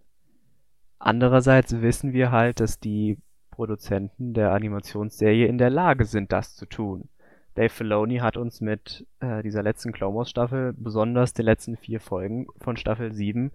Andererseits 1.00 1.82
wissen 1.82 2.14
wir 2.14 2.32
halt, 2.32 2.60
dass 2.60 2.80
die 2.80 3.18
Produzenten 3.52 4.34
der 4.34 4.52
Animationsserie 4.54 5.48
in 5.48 5.58
der 5.58 5.70
Lage 5.70 6.06
sind, 6.06 6.32
das 6.32 6.56
zu 6.56 6.66
tun. 6.66 7.10
Dave 7.56 7.70
Filoni 7.70 8.18
hat 8.18 8.38
uns 8.38 8.62
mit 8.62 9.06
äh, 9.20 9.42
dieser 9.42 9.64
letzten 9.64 9.92
Clone 9.92 10.16
Wars 10.16 10.30
Staffel, 10.30 10.74
besonders 10.78 11.34
den 11.34 11.46
letzten 11.46 11.76
vier 11.76 12.00
Folgen 12.00 12.48
von 12.60 12.78
Staffel 12.78 13.14
7, 13.14 13.52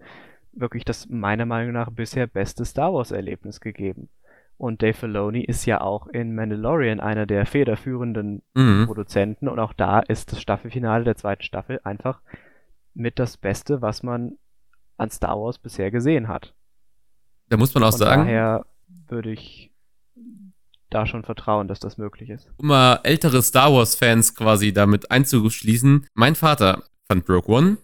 wirklich 0.55 0.85
das 0.85 1.09
meiner 1.09 1.45
Meinung 1.45 1.73
nach 1.73 1.89
bisher 1.91 2.27
beste 2.27 2.65
Star 2.65 2.93
Wars 2.93 3.11
Erlebnis 3.11 3.59
gegeben. 3.59 4.09
Und 4.57 4.81
Dave 4.81 4.93
Filoni 4.93 5.43
ist 5.43 5.65
ja 5.65 5.81
auch 5.81 6.07
in 6.07 6.35
Mandalorian 6.35 6.99
einer 6.99 7.25
der 7.25 7.45
federführenden 7.45 8.43
mhm. 8.53 8.85
Produzenten 8.85 9.49
und 9.49 9.59
auch 9.59 9.73
da 9.73 9.99
ist 9.99 10.31
das 10.31 10.41
Staffelfinale 10.41 11.03
der 11.03 11.15
zweiten 11.15 11.43
Staffel 11.43 11.79
einfach 11.83 12.21
mit 12.93 13.19
das 13.19 13.37
Beste, 13.37 13.81
was 13.81 14.03
man 14.03 14.37
an 14.97 15.09
Star 15.09 15.39
Wars 15.41 15.57
bisher 15.57 15.89
gesehen 15.91 16.27
hat. 16.27 16.53
Da 17.49 17.57
muss 17.57 17.73
man 17.73 17.83
auch 17.83 17.91
Von 17.91 17.99
sagen. 17.99 18.21
Daher 18.25 18.65
würde 19.07 19.31
ich 19.31 19.71
da 20.91 21.07
schon 21.07 21.23
vertrauen, 21.23 21.67
dass 21.67 21.79
das 21.79 21.97
möglich 21.97 22.29
ist. 22.29 22.47
Um 22.57 22.67
mal 22.67 22.99
ältere 23.03 23.41
Star 23.41 23.73
Wars-Fans 23.73 24.35
quasi 24.35 24.71
damit 24.71 25.09
einzuschließen. 25.09 26.05
Mein 26.13 26.35
Vater 26.35 26.83
fand 27.07 27.27
Rogue 27.27 27.53
One 27.53 27.77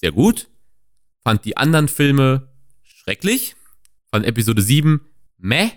sehr 0.00 0.12
gut, 0.12 0.48
fand 1.22 1.44
die 1.44 1.56
anderen 1.56 1.88
Filme 1.88 2.48
schrecklich, 2.82 3.56
fand 4.10 4.26
Episode 4.26 4.62
7 4.62 5.00
meh. 5.38 5.70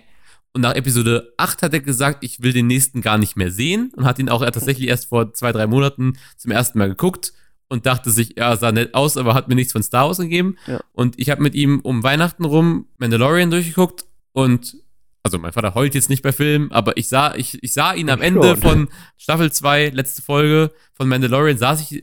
Und 0.52 0.60
nach 0.60 0.74
Episode 0.76 1.32
8 1.36 1.62
hat 1.62 1.72
er 1.72 1.80
gesagt, 1.80 2.22
ich 2.22 2.40
will 2.40 2.52
den 2.52 2.68
nächsten 2.68 3.00
gar 3.00 3.18
nicht 3.18 3.36
mehr 3.36 3.50
sehen 3.50 3.92
und 3.96 4.04
hat 4.04 4.20
ihn 4.20 4.28
auch 4.28 4.44
tatsächlich 4.44 4.88
erst 4.88 5.06
vor 5.06 5.34
zwei, 5.34 5.50
drei 5.50 5.66
Monaten 5.66 6.16
zum 6.36 6.52
ersten 6.52 6.78
Mal 6.78 6.88
geguckt 6.88 7.32
und 7.68 7.86
dachte 7.86 8.10
sich, 8.10 8.36
ja, 8.36 8.56
sah 8.56 8.70
nett 8.70 8.94
aus, 8.94 9.16
aber 9.16 9.34
hat 9.34 9.48
mir 9.48 9.56
nichts 9.56 9.72
von 9.72 9.82
Star 9.82 10.06
Wars 10.06 10.18
gegeben. 10.18 10.56
Ja. 10.68 10.80
Und 10.92 11.18
ich 11.18 11.30
habe 11.30 11.42
mit 11.42 11.56
ihm 11.56 11.80
um 11.80 12.04
Weihnachten 12.04 12.44
rum 12.44 12.86
Mandalorian 12.98 13.50
durchgeguckt 13.50 14.04
und 14.32 14.76
also 15.24 15.38
mein 15.38 15.52
Vater 15.52 15.74
heult 15.74 15.94
jetzt 15.94 16.10
nicht 16.10 16.22
bei 16.22 16.32
Filmen, 16.32 16.70
aber 16.70 16.98
ich 16.98 17.08
sah, 17.08 17.34
ich, 17.34 17.62
ich 17.62 17.72
sah 17.72 17.94
ihn 17.94 18.10
am 18.10 18.20
ich 18.20 18.26
Ende 18.26 18.48
schon. 18.48 18.56
von 18.58 18.88
Staffel 19.16 19.50
2, 19.50 19.88
letzte 19.88 20.20
Folge 20.20 20.70
von 20.92 21.08
Mandalorian, 21.08 21.56
saß 21.56 21.80
ich, 21.80 22.02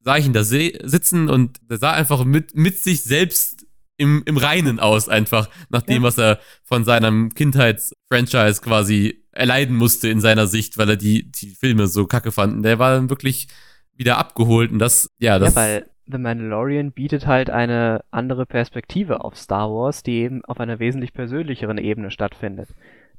sah 0.00 0.16
ich 0.16 0.24
ihn 0.24 0.32
da 0.32 0.42
sitzen 0.42 1.28
und 1.28 1.60
der 1.68 1.76
sah 1.76 1.92
einfach 1.92 2.24
mit, 2.24 2.56
mit 2.56 2.78
sich 2.78 3.04
selbst 3.04 3.66
im, 3.98 4.22
im 4.24 4.38
Reinen 4.38 4.80
aus, 4.80 5.10
einfach, 5.10 5.50
nach 5.68 5.82
dem, 5.82 6.02
ja. 6.02 6.08
was 6.08 6.16
er 6.16 6.40
von 6.64 6.84
seinem 6.84 7.34
Kindheitsfranchise 7.34 8.62
quasi 8.62 9.22
erleiden 9.32 9.76
musste 9.76 10.08
in 10.08 10.20
seiner 10.20 10.46
Sicht, 10.46 10.78
weil 10.78 10.88
er 10.88 10.96
die, 10.96 11.30
die 11.30 11.50
Filme 11.50 11.86
so 11.88 12.06
kacke 12.06 12.32
fand. 12.32 12.64
Der 12.64 12.78
war 12.78 12.94
dann 12.94 13.10
wirklich 13.10 13.48
wieder 13.94 14.16
abgeholt 14.16 14.72
und 14.72 14.78
das, 14.78 15.10
ja, 15.18 15.38
das. 15.38 15.54
Ja, 15.54 15.60
weil 15.60 15.90
The 16.12 16.18
Mandalorian 16.18 16.92
bietet 16.92 17.26
halt 17.26 17.48
eine 17.48 18.04
andere 18.10 18.44
Perspektive 18.44 19.24
auf 19.24 19.36
Star 19.36 19.70
Wars, 19.70 20.02
die 20.02 20.18
eben 20.18 20.44
auf 20.44 20.60
einer 20.60 20.78
wesentlich 20.78 21.12
persönlicheren 21.14 21.78
Ebene 21.78 22.10
stattfindet. 22.10 22.68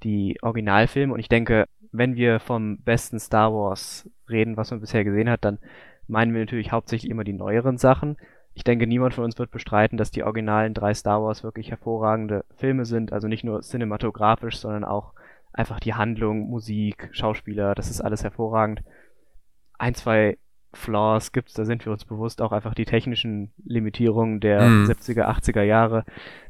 Die 0.04 0.38
Originalfilme, 0.42 1.14
und 1.14 1.20
ich 1.20 1.30
denke, 1.30 1.68
wenn 1.92 2.16
wir 2.16 2.40
vom 2.40 2.78
besten 2.80 3.20
Star 3.20 3.52
Wars 3.54 4.10
reden, 4.30 4.58
was 4.58 4.72
man 4.72 4.80
bisher 4.80 5.04
gesehen 5.04 5.30
hat, 5.30 5.44
dann 5.44 5.60
meinen 6.08 6.34
wir 6.34 6.42
natürlich 6.42 6.72
hauptsächlich 6.72 7.10
immer 7.10 7.24
die 7.24 7.34
neueren 7.34 7.78
Sachen. 7.78 8.18
Ich 8.54 8.64
denke, 8.64 8.86
niemand 8.86 9.14
von 9.16 9.24
uns 9.24 9.40
wird 9.40 9.52
bestreiten, 9.52 9.98
dass 9.98 10.12
die 10.12 10.24
originalen 10.24 10.74
drei 10.74 10.94
Star 10.94 11.24
Wars 11.24 11.44
wirklich 11.44 11.72
hervorragende 11.72 12.46
Filme 12.58 12.86
sind. 12.86 13.12
Also 13.12 13.28
nicht 13.28 13.44
nur 13.44 13.62
cinematografisch, 13.62 14.58
sondern 14.58 14.84
auch 14.84 15.14
einfach 15.54 15.80
die 15.80 15.94
Handlung, 15.94 16.50
Musik, 16.50 17.10
Schauspieler, 17.12 17.74
das 17.76 17.90
ist 17.90 18.02
alles 18.02 18.24
hervorragend. 18.24 18.84
Ein, 19.78 19.96
zwei 19.96 20.38
Flaws 20.74 21.32
gibt, 21.32 21.58
da 21.58 21.66
sind 21.66 21.86
wir 21.86 21.92
uns 21.92 22.06
bewusst, 22.06 22.42
auch 22.42 22.52
einfach 22.52 22.74
die 22.74 22.86
technischen 22.86 23.52
Limitierungen 23.64 24.40
der 24.40 24.62
mhm. 24.62 24.86
70er, 24.86 25.26
80er 25.26 25.62
Jahre. 25.62 26.04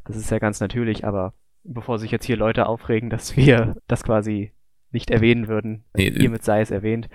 Das 0.06 0.16
ist 0.16 0.32
ja 0.32 0.40
ganz 0.40 0.60
natürlich, 0.60 1.06
aber 1.06 1.34
bevor 1.64 2.00
sich 2.00 2.12
jetzt 2.12 2.26
hier 2.26 2.38
Leute 2.38 2.68
aufregen, 2.68 3.10
dass 3.10 3.36
wir 3.38 3.76
das 3.88 4.04
quasi 4.04 4.52
nicht 4.92 5.10
erwähnen 5.10 5.48
würden, 5.48 5.84
nee, 5.96 6.12
hiermit 6.12 6.44
sei 6.44 6.62
es 6.62 6.72
erwähnt. 6.72 7.10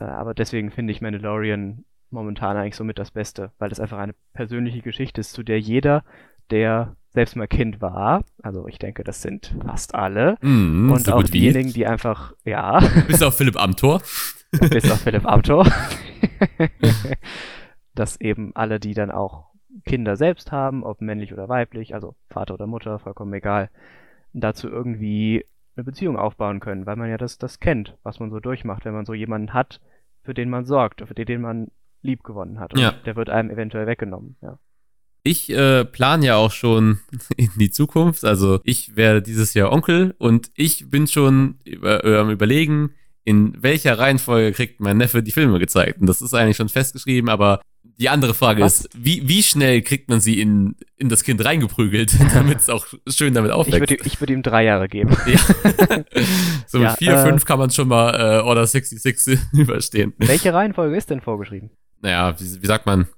Äh, 0.00 0.04
aber 0.04 0.34
deswegen 0.34 0.70
finde 0.70 0.92
ich 0.92 1.00
Mandalorian 1.00 1.84
momentan 2.10 2.56
eigentlich 2.56 2.76
somit 2.76 2.98
das 2.98 3.10
Beste, 3.10 3.52
weil 3.58 3.68
das 3.68 3.80
einfach 3.80 3.98
eine 3.98 4.14
persönliche 4.32 4.82
Geschichte 4.82 5.20
ist, 5.20 5.32
zu 5.32 5.42
der 5.42 5.60
jeder, 5.60 6.04
der 6.50 6.96
selbst 7.10 7.36
mal 7.36 7.48
Kind 7.48 7.80
war, 7.80 8.24
also 8.42 8.68
ich 8.68 8.78
denke, 8.78 9.02
das 9.02 9.22
sind 9.22 9.54
fast 9.64 9.94
alle, 9.94 10.36
mm, 10.42 10.90
und 10.90 11.06
so 11.06 11.14
auch 11.14 11.22
diejenigen, 11.22 11.72
die 11.72 11.86
einfach, 11.86 12.34
ja. 12.44 12.80
Bis 13.06 13.22
auf 13.22 13.36
Philipp 13.38 13.56
Amthor. 13.56 14.02
Bis 14.60 14.90
auf 14.90 15.00
Philipp 15.00 15.26
Amthor. 15.26 15.66
dass 17.94 18.20
eben 18.20 18.52
alle, 18.54 18.80
die 18.80 18.94
dann 18.94 19.10
auch 19.10 19.46
Kinder 19.84 20.16
selbst 20.16 20.52
haben, 20.52 20.84
ob 20.84 21.00
männlich 21.00 21.32
oder 21.32 21.48
weiblich, 21.48 21.94
also 21.94 22.14
Vater 22.30 22.54
oder 22.54 22.66
Mutter, 22.66 22.98
vollkommen 22.98 23.32
egal, 23.34 23.70
dazu 24.32 24.68
irgendwie 24.68 25.44
eine 25.76 25.84
Beziehung 25.84 26.16
aufbauen 26.16 26.60
können, 26.60 26.86
weil 26.86 26.96
man 26.96 27.10
ja 27.10 27.18
das, 27.18 27.38
das 27.38 27.60
kennt, 27.60 27.96
was 28.02 28.20
man 28.20 28.30
so 28.30 28.40
durchmacht, 28.40 28.84
wenn 28.84 28.94
man 28.94 29.04
so 29.04 29.14
jemanden 29.14 29.52
hat, 29.52 29.80
für 30.22 30.34
den 30.34 30.48
man 30.48 30.64
sorgt, 30.64 31.02
für 31.06 31.14
den, 31.14 31.26
den 31.26 31.40
man 31.40 31.70
lieb 32.02 32.22
gewonnen 32.22 32.58
hat. 32.60 32.76
Ja. 32.78 32.92
der 33.04 33.16
wird 33.16 33.28
einem 33.28 33.50
eventuell 33.50 33.86
weggenommen, 33.86 34.36
ja. 34.42 34.58
Ich 35.22 35.50
äh, 35.50 35.84
plane 35.84 36.24
ja 36.24 36.36
auch 36.36 36.52
schon 36.52 37.00
in 37.36 37.50
die 37.56 37.70
Zukunft. 37.70 38.24
Also 38.24 38.60
ich 38.62 38.94
werde 38.94 39.22
dieses 39.22 39.54
Jahr 39.54 39.72
Onkel 39.72 40.14
und 40.18 40.52
ich 40.54 40.88
bin 40.88 41.08
schon 41.08 41.58
über, 41.64 42.04
äh, 42.04 42.32
überlegen, 42.32 42.94
in 43.26 43.60
welcher 43.60 43.98
Reihenfolge 43.98 44.52
kriegt 44.52 44.80
mein 44.80 44.98
Neffe 44.98 45.20
die 45.20 45.32
Filme 45.32 45.58
gezeigt? 45.58 46.00
Und 46.00 46.06
das 46.06 46.22
ist 46.22 46.32
eigentlich 46.32 46.56
schon 46.56 46.68
festgeschrieben, 46.68 47.28
aber 47.28 47.60
die 47.82 48.08
andere 48.08 48.34
Frage 48.34 48.62
Was? 48.62 48.82
ist, 48.82 48.90
wie, 48.96 49.28
wie 49.28 49.42
schnell 49.42 49.82
kriegt 49.82 50.08
man 50.08 50.20
sie 50.20 50.40
in, 50.40 50.76
in 50.96 51.08
das 51.08 51.24
Kind 51.24 51.44
reingeprügelt, 51.44 52.14
damit 52.34 52.58
es 52.58 52.70
auch 52.70 52.86
schön 53.08 53.34
damit 53.34 53.50
aufwächst? 53.50 53.90
Ich 53.90 54.00
würde, 54.00 54.20
würd 54.20 54.30
ihm 54.30 54.42
drei 54.42 54.64
Jahre 54.64 54.88
geben. 54.88 55.14
Ja. 55.26 55.40
so 56.68 56.78
ja, 56.78 56.90
mit 56.90 56.98
vier, 56.98 57.14
äh, 57.14 57.26
fünf 57.26 57.44
kann 57.44 57.58
man 57.58 57.70
schon 57.70 57.88
mal 57.88 58.14
äh, 58.14 58.42
Order 58.42 58.64
66 58.64 59.40
überstehen. 59.52 60.14
Welche 60.18 60.54
Reihenfolge 60.54 60.96
ist 60.96 61.10
denn 61.10 61.20
vorgeschrieben? 61.20 61.70
Naja, 62.00 62.38
wie, 62.38 62.62
wie 62.62 62.66
sagt 62.66 62.86
man? 62.86 63.08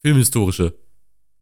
Filmhistorische. 0.00 0.78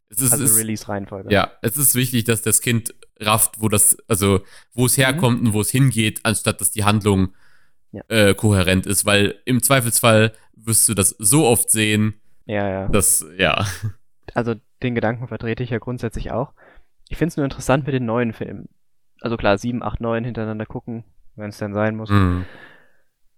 Es 0.08 0.20
ist, 0.20 0.32
also 0.32 0.56
Release-Reihenfolge. 0.56 1.32
Ja, 1.32 1.52
es 1.62 1.76
ist 1.76 1.94
wichtig, 1.94 2.24
dass 2.24 2.42
das 2.42 2.60
Kind 2.60 2.92
rafft, 3.20 3.60
wo 3.60 3.68
das, 3.68 3.96
also 4.08 4.40
wo 4.72 4.86
es 4.86 4.98
herkommt 4.98 5.42
mhm. 5.42 5.48
und 5.48 5.52
wo 5.52 5.60
es 5.60 5.70
hingeht, 5.70 6.20
anstatt 6.24 6.60
dass 6.60 6.72
die 6.72 6.82
Handlung 6.82 7.28
ja. 7.96 8.02
äh, 8.08 8.34
kohärent 8.34 8.86
ist, 8.86 9.04
weil 9.06 9.36
im 9.44 9.62
Zweifelsfall 9.62 10.32
wirst 10.54 10.88
du 10.88 10.94
das 10.94 11.10
so 11.18 11.46
oft 11.46 11.70
sehen, 11.70 12.20
ja, 12.46 12.68
ja. 12.68 12.88
dass, 12.88 13.24
ja. 13.38 13.66
Also 14.34 14.54
den 14.82 14.94
Gedanken 14.94 15.28
vertrete 15.28 15.62
ich 15.62 15.70
ja 15.70 15.78
grundsätzlich 15.78 16.30
auch. 16.30 16.52
Ich 17.08 17.16
finde 17.16 17.28
es 17.28 17.36
nur 17.36 17.44
interessant 17.44 17.86
mit 17.86 17.94
den 17.94 18.04
neuen 18.04 18.32
Filmen. 18.32 18.68
Also 19.20 19.36
klar, 19.36 19.56
7, 19.56 19.82
8, 19.82 20.00
9 20.00 20.24
hintereinander 20.24 20.66
gucken, 20.66 21.04
wenn 21.36 21.50
es 21.50 21.58
dann 21.58 21.74
sein 21.74 21.96
muss. 21.96 22.10
Mhm. 22.10 22.44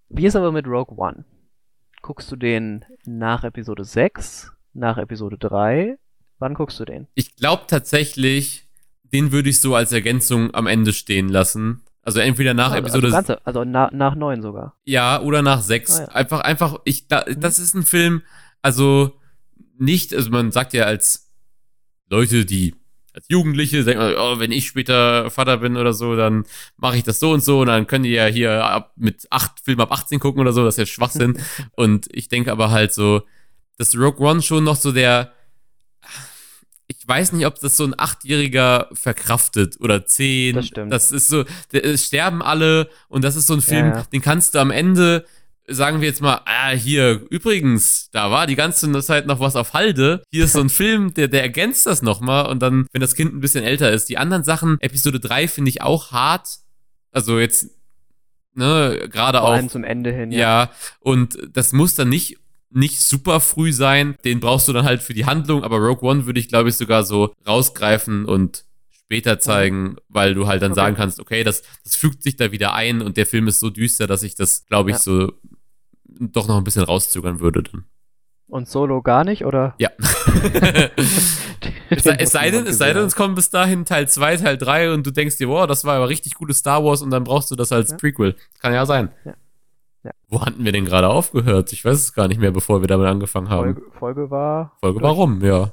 Wie 0.08 0.26
ist 0.26 0.36
aber 0.36 0.52
mit 0.52 0.66
Rogue 0.66 0.96
One? 0.96 1.24
Guckst 2.02 2.30
du 2.32 2.36
den 2.36 2.84
nach 3.04 3.44
Episode 3.44 3.84
6, 3.84 4.52
nach 4.72 4.98
Episode 4.98 5.36
3? 5.38 5.98
Wann 6.38 6.54
guckst 6.54 6.80
du 6.80 6.84
den? 6.84 7.08
Ich 7.14 7.36
glaube 7.36 7.64
tatsächlich, 7.66 8.68
den 9.12 9.32
würde 9.32 9.50
ich 9.50 9.60
so 9.60 9.74
als 9.74 9.92
Ergänzung 9.92 10.54
am 10.54 10.66
Ende 10.66 10.92
stehen 10.92 11.28
lassen. 11.28 11.82
Also 12.08 12.20
entweder 12.20 12.54
nach 12.54 12.72
also, 12.72 12.78
Episode. 12.78 13.06
Also, 13.08 13.16
ganze, 13.16 13.46
also 13.46 13.64
na, 13.66 13.90
nach 13.92 14.14
neun 14.14 14.40
sogar. 14.40 14.74
Ja, 14.86 15.20
oder 15.20 15.42
nach 15.42 15.60
sechs. 15.60 16.00
Ah, 16.00 16.04
ja. 16.04 16.08
Einfach, 16.08 16.40
einfach, 16.40 16.78
ich, 16.86 17.06
da, 17.06 17.22
mhm. 17.28 17.38
das 17.38 17.58
ist 17.58 17.74
ein 17.74 17.82
Film, 17.82 18.22
also 18.62 19.12
nicht, 19.76 20.14
also 20.14 20.30
man 20.30 20.50
sagt 20.50 20.72
ja 20.72 20.84
als 20.84 21.30
Leute, 22.08 22.46
die 22.46 22.74
als 23.12 23.26
Jugendliche 23.28 23.84
denken, 23.84 24.14
oh, 24.16 24.38
wenn 24.38 24.52
ich 24.52 24.68
später 24.68 25.30
Vater 25.30 25.58
bin 25.58 25.76
oder 25.76 25.92
so, 25.92 26.16
dann 26.16 26.44
mache 26.78 26.96
ich 26.96 27.02
das 27.02 27.20
so 27.20 27.32
und 27.32 27.44
so 27.44 27.60
und 27.60 27.66
dann 27.66 27.86
können 27.86 28.04
die 28.04 28.12
ja 28.12 28.24
hier 28.24 28.64
ab, 28.64 28.92
mit 28.96 29.26
acht 29.28 29.60
Filmen 29.62 29.82
ab 29.82 29.92
18 29.92 30.18
gucken 30.18 30.40
oder 30.40 30.54
so, 30.54 30.64
das 30.64 30.78
ist 30.78 30.78
ja 30.78 30.86
Schwachsinn. 30.86 31.38
und 31.76 32.08
ich 32.10 32.28
denke 32.28 32.50
aber 32.50 32.70
halt 32.70 32.94
so, 32.94 33.20
dass 33.76 33.94
Rogue 33.94 34.26
One 34.26 34.40
schon 34.40 34.64
noch 34.64 34.76
so 34.76 34.92
der, 34.92 35.34
weiß 37.08 37.32
nicht, 37.32 37.46
ob 37.46 37.58
das 37.58 37.76
so 37.76 37.84
ein 37.84 37.94
Achtjähriger 37.98 38.88
verkraftet 38.92 39.80
oder 39.80 40.04
zehn. 40.06 40.54
Das 40.54 40.66
stimmt. 40.66 40.92
Das 40.92 41.10
ist 41.10 41.28
so, 41.28 41.44
es 41.72 42.04
sterben 42.04 42.42
alle 42.42 42.88
und 43.08 43.24
das 43.24 43.34
ist 43.34 43.46
so 43.46 43.54
ein 43.54 43.62
Film, 43.62 43.86
ja, 43.86 44.04
den 44.12 44.20
kannst 44.20 44.54
du 44.54 44.58
am 44.58 44.70
Ende, 44.70 45.24
sagen 45.66 46.00
wir 46.00 46.08
jetzt 46.08 46.20
mal, 46.20 46.42
ah, 46.44 46.70
hier, 46.70 47.22
übrigens, 47.30 48.10
da 48.12 48.30
war 48.30 48.46
die 48.46 48.56
ganze 48.56 48.92
Zeit 49.00 49.26
noch 49.26 49.40
was 49.40 49.56
auf 49.56 49.72
Halde. 49.72 50.22
Hier 50.30 50.44
ist 50.44 50.52
so 50.52 50.60
ein 50.60 50.68
Film, 50.68 51.14
der, 51.14 51.28
der 51.28 51.42
ergänzt 51.42 51.86
das 51.86 52.02
nochmal 52.02 52.46
und 52.46 52.60
dann, 52.60 52.86
wenn 52.92 53.00
das 53.00 53.14
Kind 53.14 53.34
ein 53.34 53.40
bisschen 53.40 53.64
älter 53.64 53.90
ist. 53.90 54.10
Die 54.10 54.18
anderen 54.18 54.44
Sachen, 54.44 54.78
Episode 54.80 55.18
3 55.18 55.48
finde 55.48 55.70
ich 55.70 55.80
auch 55.80 56.12
hart. 56.12 56.46
Also 57.10 57.38
jetzt, 57.38 57.70
ne, 58.54 59.08
gerade 59.10 59.40
auch. 59.42 59.66
zum 59.68 59.82
Ende 59.84 60.12
hin, 60.12 60.30
ja. 60.30 60.38
Ja, 60.38 60.70
und 61.00 61.38
das 61.52 61.72
muss 61.72 61.94
dann 61.94 62.10
nicht 62.10 62.36
nicht 62.70 63.00
super 63.00 63.40
früh 63.40 63.72
sein. 63.72 64.16
Den 64.24 64.40
brauchst 64.40 64.68
du 64.68 64.72
dann 64.72 64.84
halt 64.84 65.02
für 65.02 65.14
die 65.14 65.24
Handlung, 65.26 65.64
aber 65.64 65.78
Rogue 65.78 66.08
One 66.08 66.26
würde 66.26 66.38
ich, 66.40 66.48
glaube 66.48 66.68
ich, 66.68 66.76
sogar 66.76 67.02
so 67.04 67.32
rausgreifen 67.46 68.24
und 68.26 68.64
später 68.90 69.38
zeigen, 69.40 69.96
weil 70.08 70.34
du 70.34 70.46
halt 70.46 70.60
dann 70.60 70.72
Okay. 70.72 70.80
sagen 70.80 70.96
kannst, 70.96 71.18
okay, 71.20 71.42
das, 71.44 71.62
das 71.84 71.96
fügt 71.96 72.22
sich 72.22 72.36
da 72.36 72.52
wieder 72.52 72.74
ein 72.74 73.00
und 73.00 73.16
der 73.16 73.24
Film 73.26 73.48
ist 73.48 73.58
so 73.60 73.70
düster, 73.70 74.06
dass 74.06 74.22
ich 74.22 74.34
das, 74.34 74.66
glaube 74.66 74.90
ich, 74.90 74.96
Ja. 74.96 75.02
so 75.02 75.32
doch 76.04 76.46
noch 76.48 76.58
ein 76.58 76.64
bisschen 76.64 76.82
rauszögern 76.84 77.40
würde 77.40 77.62
dann. 77.62 77.84
Und 78.48 78.68
Solo 78.68 79.02
gar 79.02 79.24
nicht, 79.24 79.44
oder? 79.44 79.74
Ja. 79.78 79.90
es 81.90 82.02
sei, 82.04 82.14
es 82.18 82.32
sei 82.32 82.50
denn, 82.50 82.66
es 82.66 82.78
sei 82.78 82.92
denn, 82.92 83.04
es 83.04 83.14
kommt 83.16 83.34
bis 83.34 83.50
dahin 83.50 83.84
Teil 83.84 84.08
2, 84.08 84.36
Teil 84.38 84.58
3 84.58 84.92
und 84.92 85.06
du 85.06 85.10
denkst 85.10 85.36
dir, 85.36 85.48
wow, 85.48 85.66
das 85.66 85.84
war 85.84 85.96
aber 85.96 86.08
richtig 86.08 86.34
gutes 86.34 86.58
Star 86.58 86.84
Wars 86.84 87.02
und 87.02 87.10
dann 87.10 87.24
brauchst 87.24 87.50
du 87.50 87.56
das 87.56 87.72
als 87.72 87.90
Ja. 87.90 87.96
Prequel. 87.96 88.36
Kann 88.60 88.72
ja 88.74 88.84
sein. 88.86 89.10
Ja. 89.24 89.34
Ja. 90.08 90.14
Wo 90.28 90.40
hatten 90.44 90.64
wir 90.64 90.72
denn 90.72 90.86
gerade 90.86 91.08
aufgehört? 91.08 91.70
Ich 91.72 91.84
weiß 91.84 91.94
es 91.96 92.14
gar 92.14 92.28
nicht 92.28 92.40
mehr, 92.40 92.50
bevor 92.50 92.80
wir 92.80 92.86
damit 92.88 93.06
angefangen 93.08 93.50
haben. 93.50 93.74
Folge, 93.74 93.90
Folge 93.98 94.30
war. 94.30 94.72
Folge 94.80 95.02
warum, 95.02 95.42
ja. 95.44 95.72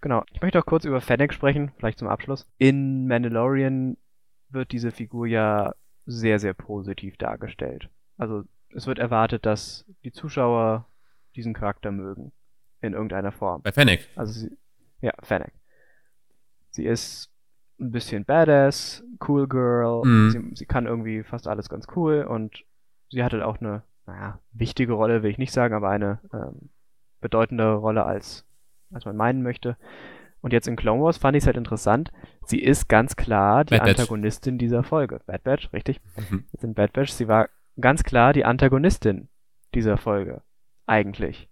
Genau. 0.00 0.24
Ich 0.32 0.42
möchte 0.42 0.58
auch 0.58 0.66
kurz 0.66 0.84
über 0.84 1.00
Fennec 1.00 1.32
sprechen, 1.32 1.70
vielleicht 1.76 1.98
zum 1.98 2.08
Abschluss. 2.08 2.46
In 2.58 3.06
Mandalorian 3.06 3.96
wird 4.48 4.72
diese 4.72 4.90
Figur 4.90 5.26
ja 5.26 5.74
sehr, 6.06 6.38
sehr 6.40 6.54
positiv 6.54 7.16
dargestellt. 7.18 7.88
Also 8.16 8.42
es 8.74 8.86
wird 8.88 8.98
erwartet, 8.98 9.46
dass 9.46 9.84
die 10.04 10.12
Zuschauer 10.12 10.86
diesen 11.36 11.54
Charakter 11.54 11.92
mögen. 11.92 12.32
In 12.80 12.94
irgendeiner 12.94 13.32
Form. 13.32 13.62
Bei 13.62 13.72
Fennec. 13.72 14.08
Also 14.16 14.32
sie, 14.32 14.56
ja, 15.00 15.12
Fennec. 15.22 15.52
Sie 16.70 16.84
ist 16.84 17.30
ein 17.80 17.90
bisschen 17.92 18.24
badass, 18.24 19.04
cool 19.28 19.46
girl, 19.48 20.02
Mhm. 20.04 20.30
sie, 20.30 20.56
sie 20.56 20.66
kann 20.66 20.86
irgendwie 20.86 21.22
fast 21.22 21.46
alles 21.48 21.68
ganz 21.68 21.86
cool 21.96 22.22
und 22.28 22.64
sie 23.10 23.22
hatte 23.22 23.46
auch 23.46 23.58
eine, 23.60 23.82
naja, 24.06 24.40
wichtige 24.52 24.92
Rolle, 24.92 25.22
will 25.22 25.30
ich 25.30 25.38
nicht 25.38 25.52
sagen, 25.52 25.74
aber 25.74 25.90
eine 25.90 26.20
ähm, 26.32 26.70
bedeutende 27.20 27.74
Rolle 27.74 28.04
als, 28.04 28.46
als 28.92 29.04
man 29.04 29.16
meinen 29.16 29.42
möchte. 29.42 29.76
Und 30.40 30.52
jetzt 30.52 30.68
in 30.68 30.76
Clone 30.76 31.02
Wars 31.02 31.18
fand 31.18 31.36
ich 31.36 31.42
es 31.42 31.46
halt 31.46 31.56
interessant. 31.56 32.10
Sie 32.44 32.60
ist 32.60 32.88
ganz 32.88 33.16
klar 33.16 33.64
die 33.64 33.74
Bad 33.74 33.84
Batch. 33.84 33.98
Antagonistin 33.98 34.58
dieser 34.58 34.84
Folge. 34.84 35.20
Bad 35.26 35.42
Batch, 35.42 35.72
richtig? 35.72 36.00
Mhm. 36.30 36.44
Jetzt 36.52 36.64
in 36.64 36.74
Bad 36.74 36.92
Batch. 36.92 37.12
Sie 37.12 37.28
war 37.28 37.48
ganz 37.80 38.04
klar 38.04 38.32
die 38.32 38.44
Antagonistin 38.44 39.28
dieser 39.74 39.96
Folge. 39.96 40.42
Eigentlich. 40.86 41.48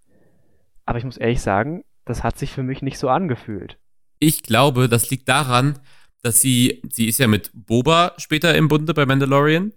Aber 0.85 0.99
ich 0.99 1.05
muss 1.05 1.17
ehrlich 1.17 1.43
sagen, 1.43 1.85
das 2.05 2.23
hat 2.23 2.39
sich 2.39 2.53
für 2.53 2.63
mich 2.63 2.81
nicht 2.81 2.99
so 2.99 3.09
angefühlt. 3.09 3.79
Ich 4.19 4.43
glaube, 4.43 4.89
das 4.89 5.11
liegt 5.11 5.29
daran, 5.29 5.79
dass 6.23 6.41
sie, 6.41 6.83
sie 6.91 7.09
ist 7.09 7.19
ja 7.19 7.27
mit 7.27 7.51
Boba 7.53 8.15
später 8.19 8.55
im 8.55 8.69
Bunde 8.69 8.95
bei 8.95 9.05
Mandalorian. 9.05 9.73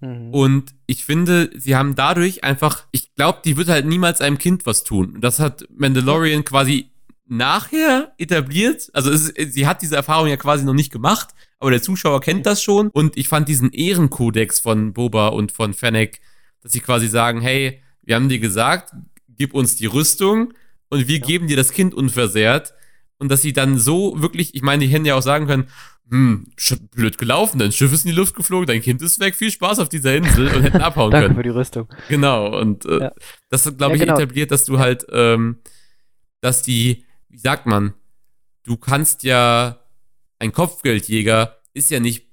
Mhm. 0.00 0.32
Und 0.32 0.74
ich 0.86 1.04
finde, 1.04 1.50
sie 1.56 1.74
haben 1.76 1.94
dadurch 1.94 2.44
einfach, 2.44 2.86
ich 2.92 3.14
glaube, 3.14 3.40
die 3.44 3.56
wird 3.56 3.68
halt 3.68 3.86
niemals 3.86 4.20
einem 4.20 4.38
Kind 4.38 4.66
was 4.66 4.84
tun. 4.84 5.14
Und 5.16 5.20
Das 5.22 5.40
hat 5.40 5.66
Mandalorian 5.76 6.44
quasi 6.44 6.90
nachher 7.26 8.12
etabliert. 8.18 8.88
Also 8.94 9.10
es, 9.10 9.26
sie 9.36 9.66
hat 9.66 9.82
diese 9.82 9.96
Erfahrung 9.96 10.28
ja 10.28 10.36
quasi 10.36 10.64
noch 10.64 10.74
nicht 10.74 10.92
gemacht, 10.92 11.28
aber 11.58 11.70
der 11.70 11.82
Zuschauer 11.82 12.20
kennt 12.20 12.46
das 12.46 12.62
schon. 12.62 12.88
Und 12.88 13.16
ich 13.16 13.28
fand 13.28 13.48
diesen 13.48 13.72
Ehrenkodex 13.72 14.60
von 14.60 14.92
Boba 14.92 15.28
und 15.28 15.52
von 15.52 15.74
Fennec, 15.74 16.20
dass 16.62 16.72
sie 16.72 16.80
quasi 16.80 17.08
sagen, 17.08 17.40
hey, 17.40 17.82
wir 18.02 18.14
haben 18.14 18.28
dir 18.28 18.38
gesagt, 18.38 18.94
gib 19.36 19.52
uns 19.52 19.76
die 19.76 19.86
Rüstung 19.86 20.54
und 20.88 21.06
wir 21.06 21.18
Ja. 21.18 21.26
geben 21.26 21.48
dir 21.48 21.56
das 21.56 21.70
Kind 21.72 21.92
unversehrt. 21.94 22.72
Und 23.18 23.30
dass 23.30 23.42
sie 23.42 23.52
dann 23.52 23.78
so 23.78 24.22
wirklich, 24.22 24.54
ich 24.54 24.62
meine, 24.62 24.84
die 24.86 24.90
hätten 24.92 25.04
ja 25.04 25.16
auch 25.16 25.22
sagen 25.22 25.46
können, 25.46 25.66
hm, 26.10 26.46
blöd 26.92 27.18
gelaufen, 27.18 27.58
dein 27.58 27.72
Schiff 27.72 27.92
ist 27.92 28.04
in 28.04 28.10
die 28.12 28.16
Luft 28.16 28.34
geflogen, 28.34 28.66
dein 28.66 28.80
Kind 28.80 29.02
ist 29.02 29.20
weg, 29.20 29.34
viel 29.34 29.50
Spaß 29.50 29.78
auf 29.78 29.88
dieser 29.88 30.14
Insel 30.16 30.48
und 30.54 30.62
hätten 30.62 30.80
abhauen 30.80 31.10
Danke 31.12 31.26
können. 31.28 31.36
für 31.36 31.42
die 31.42 31.48
Rüstung. 31.50 31.88
Genau, 32.08 32.58
und 32.60 32.84
äh, 32.86 33.00
Ja. 33.00 33.12
das 33.50 33.66
hat, 33.66 33.78
glaube 33.78 33.92
Ja, 33.92 34.02
ich, 34.02 34.08
genau. 34.08 34.16
etabliert, 34.18 34.50
dass 34.50 34.64
du 34.64 34.78
halt, 34.78 35.06
ähm, 35.12 35.58
dass 36.40 36.62
die, 36.62 37.04
wie 37.28 37.38
sagt 37.38 37.66
man, 37.66 37.94
du 38.64 38.76
kannst 38.76 39.22
ja, 39.22 39.84
ein 40.38 40.52
Kopfgeldjäger 40.52 41.58
ist 41.74 41.90
ja 41.90 42.00
nicht 42.00 42.26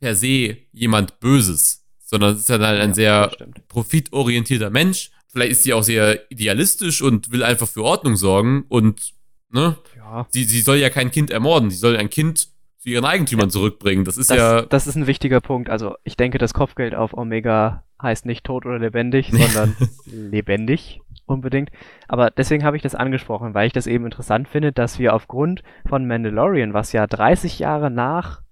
per 0.00 0.14
se 0.14 0.56
jemand 0.72 1.20
Böses, 1.20 1.86
sondern 2.04 2.34
es 2.34 2.40
ist 2.40 2.48
ja 2.48 2.58
halt 2.58 2.80
ein 2.80 2.90
Ja, 2.90 2.94
sehr 2.94 3.36
profitorientierter 3.68 4.70
Mensch. 4.70 5.10
Vielleicht 5.28 5.52
ist 5.52 5.62
sie 5.62 5.72
auch 5.72 5.82
sehr 5.82 6.30
idealistisch 6.30 7.00
und 7.00 7.30
will 7.32 7.42
einfach 7.42 7.68
für 7.68 7.82
Ordnung 7.84 8.16
sorgen 8.16 8.64
und, 8.68 9.14
ne, 9.50 9.78
Ja. 9.96 10.26
sie, 10.30 10.44
sie 10.44 10.60
soll 10.60 10.76
ja 10.76 10.90
kein 10.90 11.10
Kind 11.10 11.30
ermorden, 11.30 11.70
sie 11.70 11.76
soll 11.76 11.96
ein 11.96 12.10
Kind 12.10 12.48
zu 12.82 12.88
ihren 12.88 13.04
Eigentümern 13.04 13.48
zurückbringen. 13.48 14.04
Das 14.04 14.16
ist 14.16 14.30
Das, 14.30 14.36
ja, 14.36 14.62
das 14.62 14.88
ist 14.88 14.96
ein 14.96 15.06
wichtiger 15.06 15.40
Punkt. 15.40 15.70
Also 15.70 15.94
ich 16.02 16.16
denke, 16.16 16.38
das 16.38 16.52
Kopfgeld 16.52 16.96
auf 16.96 17.14
Omega 17.14 17.84
heißt 18.02 18.26
nicht 18.26 18.44
tot 18.44 18.66
oder 18.66 18.80
lebendig, 18.80 19.30
sondern 19.32 19.76
lebendig 20.06 21.00
unbedingt. 21.26 21.70
Aber 22.08 22.30
deswegen 22.30 22.64
habe 22.64 22.76
ich 22.76 22.82
das 22.82 22.96
angesprochen, 22.96 23.54
weil 23.54 23.68
ich 23.68 23.72
das 23.72 23.86
eben 23.86 24.04
interessant 24.04 24.48
finde, 24.48 24.72
dass 24.72 24.98
wir 24.98 25.14
aufgrund 25.14 25.62
von 25.88 26.08
Mandalorian, 26.08 26.74
was 26.74 26.90
ja 26.92 27.06
30 27.06 27.60
Jahre 27.60 27.88
nach 27.88 28.42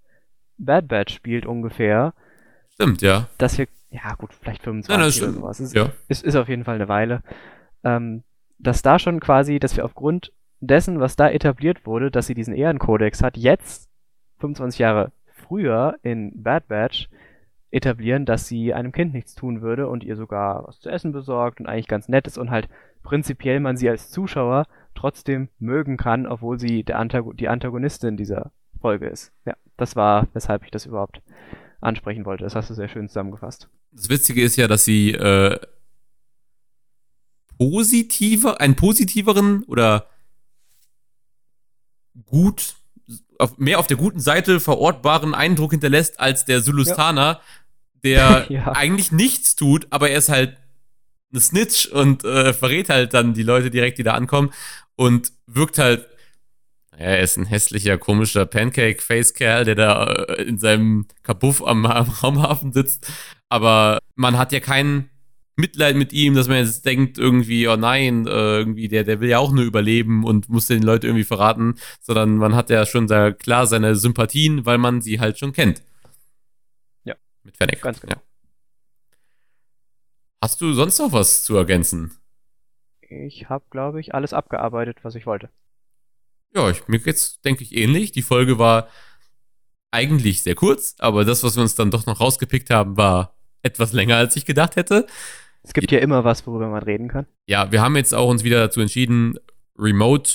Bad 0.59 0.87
Batch 0.87 1.13
spielt 1.13 1.45
ungefähr, 1.45 2.15
stimmt, 2.75 3.03
ja. 3.03 3.27
dass 3.37 3.59
wir, 3.59 3.67
ja 3.91 4.15
gut, 4.15 4.33
vielleicht 4.33 4.63
25 4.63 4.97
Nein, 4.97 5.05
das 5.05 5.21
oder 5.21 5.33
sowas. 5.33 5.59
Es 5.59 5.73
Ja. 5.73 5.91
ist, 6.07 6.23
ist 6.23 6.37
auf 6.37 6.49
jeden 6.49 6.63
Fall 6.63 6.77
eine 6.77 6.89
Weile. 6.89 7.25
Ähm, 7.83 8.23
dass 8.61 8.83
da 8.83 9.01
schon 9.01 9.19
quasi, 9.19 9.59
dass 9.59 9.77
wir 9.77 9.85
aufgrund 9.85 10.33
dessen, 10.61 11.01
was 11.01 11.17
da 11.17 11.29
etabliert 11.29 11.85
wurde, 11.85 12.13
dass 12.13 12.29
sie 12.29 12.35
diesen 12.35 12.55
Ehrenkodex 12.55 13.25
hat, 13.25 13.37
jetzt 13.37 13.90
25 14.41 14.79
Jahre 14.79 15.13
früher 15.27 15.97
in 16.03 16.43
Bad 16.43 16.69
Batch 16.69 17.09
etablieren, 17.71 18.27
dass 18.27 18.49
sie 18.49 18.75
einem 18.75 18.93
Kind 18.93 19.15
nichts 19.15 19.35
tun 19.35 19.63
würde 19.63 19.89
und 19.89 20.03
ihr 20.03 20.17
sogar 20.17 20.67
was 20.67 20.81
zu 20.81 20.91
essen 20.91 21.13
besorgt 21.13 21.61
und 21.61 21.67
eigentlich 21.67 21.89
ganz 21.89 22.09
nett 22.09 22.27
ist 22.27 22.39
und 22.39 22.51
halt 22.51 22.69
prinzipiell 23.03 23.61
man 23.61 23.77
sie 23.77 23.89
als 23.89 24.11
Zuschauer 24.11 24.67
trotzdem 24.95 25.49
mögen 25.59 25.97
kann, 25.97 26.27
obwohl 26.27 26.59
sie 26.59 26.83
der 26.83 26.99
Antago 26.99 27.33
die 27.33 27.49
Antagonistin 27.49 28.17
dieser 28.17 28.53
Folge 28.81 29.07
ist. 29.07 29.33
Ja, 29.45 29.55
das 29.77 29.95
war, 29.97 30.29
weshalb 30.33 30.65
ich 30.65 30.71
das 30.71 30.87
überhaupt 30.87 31.23
ansprechen 31.81 32.25
wollte. 32.25 32.45
Das 32.45 32.55
hast 32.55 32.71
du 32.71 32.75
sehr 32.75 32.89
schön 32.89 33.09
zusammengefasst. 33.09 33.69
Das 33.93 34.09
Witzige 34.09 34.43
ist 34.43 34.57
ja, 34.57 34.69
dass 34.69 34.85
sie 34.85 35.13
äh, 35.13 35.59
positiver, 37.57 38.61
einen 38.61 38.77
positiveren 38.77 39.63
oder 39.65 40.07
gut, 42.27 42.77
auf, 43.41 43.59
mehr 43.59 43.79
auf 43.79 43.87
der 43.87 43.97
guten 43.97 44.21
Seite 44.21 44.61
verortbaren 44.61 45.35
Eindruck 45.35 45.73
hinterlässt 45.73 46.21
als 46.21 46.45
der 46.45 46.61
Sulustaner, 46.61 47.41
der 48.05 48.47
Ja. 48.51 48.73
eigentlich 48.73 49.13
nichts 49.13 49.57
tut, 49.57 49.87
aber 49.91 50.11
er 50.11 50.19
ist 50.19 50.29
halt 50.29 50.57
eine 51.33 51.41
Snitch 51.41 51.87
und 51.87 52.25
äh, 52.25 52.53
verrät 52.53 52.89
halt 52.89 53.15
dann 53.15 53.35
die 53.35 53.43
Leute 53.43 53.71
direkt, 53.71 53.99
die 53.99 54.03
da 54.03 54.15
ankommen 54.15 54.53
und 54.97 55.33
wirkt 55.47 55.79
halt, 55.79 56.07
naja, 56.93 57.07
er 57.07 57.21
ist 57.21 57.37
ein 57.37 57.47
hässlicher, 57.47 57.99
komischer 57.99 58.47
Pancake-Face-Kerl, 58.47 59.65
der 59.65 59.75
da 59.75 60.05
äh, 60.05 60.43
in 60.43 60.59
seinem 60.59 61.07
Kabuff 61.23 61.63
am, 61.63 61.87
am 61.87 62.09
Raumhafen 62.09 62.73
sitzt, 62.73 63.07
aber 63.49 63.99
man 64.17 64.37
hat 64.39 64.53
ja 64.53 64.61
kein 64.61 65.09
Mitleid 65.61 65.97
mit 65.97 66.13
ihm, 66.13 66.35
dass 66.35 66.49
man 66.49 66.59
jetzt 66.59 66.85
denkt 66.85 67.19
irgendwie, 67.19 67.69
oh 67.69 67.77
nein, 67.77 68.27
äh, 68.27 68.59
irgendwie, 68.59 68.89
der, 68.89 69.05
der 69.05 69.21
will 69.21 69.29
ja 69.29 69.39
auch 69.39 69.53
nur 69.53 69.65
überleben 69.65 70.25
und 70.25 70.49
muss 70.49 70.67
den 70.67 70.83
Leuten 70.83 71.07
irgendwie 71.07 71.25
verraten, 71.25 71.77
sondern 72.01 72.37
man 72.37 72.55
hat 72.55 72.71
ja 72.71 72.87
schon 72.87 73.09
sehr 73.09 73.33
klar 73.33 73.67
seine 73.67 73.97
Sympathien, 73.97 74.67
weil 74.67 74.79
man 74.79 75.01
sie 75.01 75.21
halt 75.21 75.39
schon 75.39 75.53
kennt. 75.53 75.83
Ja. 77.05 77.15
Mit 77.45 77.57
Fennec. 77.57 77.81
Ganz 77.81 78.01
genau. 78.01 78.17
Ja. 78.17 78.23
Hast 80.43 80.61
du 80.61 80.73
sonst 80.73 80.99
noch 80.99 81.13
was 81.13 81.45
zu 81.45 81.57
ergänzen? 81.57 82.17
Ich 83.03 83.49
habe, 83.49 83.65
glaube 83.71 84.01
ich, 84.01 84.15
alles 84.15 84.33
abgearbeitet, 84.33 84.99
was 85.03 85.15
ich 85.15 85.27
wollte. 85.27 85.51
Ja, 86.55 86.71
ich, 86.71 86.89
mir 86.89 86.99
geht's, 86.99 87.41
denke 87.43 87.63
ich, 87.63 87.77
ähnlich. 87.77 88.13
Die 88.13 88.23
Folge 88.23 88.59
war 88.59 88.89
eigentlich 89.91 90.43
sehr 90.43 90.55
kurz, 90.55 90.95
aber 90.99 91.25
das, 91.25 91.43
was 91.43 91.57
wir 91.57 91.63
uns 91.63 91.75
dann 91.75 91.91
doch 91.91 92.07
noch 92.07 92.21
rausgepickt 92.21 92.71
haben, 92.71 92.97
war 92.97 93.37
etwas 93.63 93.93
länger, 93.93 94.17
als 94.17 94.37
ich 94.37 94.47
gedacht 94.47 94.77
hätte. 94.77 95.07
Es 95.63 95.73
gibt 95.73 95.93
ja 95.93 95.99
immer 95.99 96.25
was, 96.25 96.47
worüber 96.47 96.69
man 96.69 96.83
reden 96.83 97.09
kann. 97.09 97.27
Ja, 97.47 97.71
wir 97.71 97.83
haben 97.83 97.97
jetzt 97.97 98.15
auch 98.15 98.29
uns 98.29 98.45
wieder 98.45 98.59
dazu 98.61 98.81
entschieden, 98.81 99.39
Remote 99.79 100.31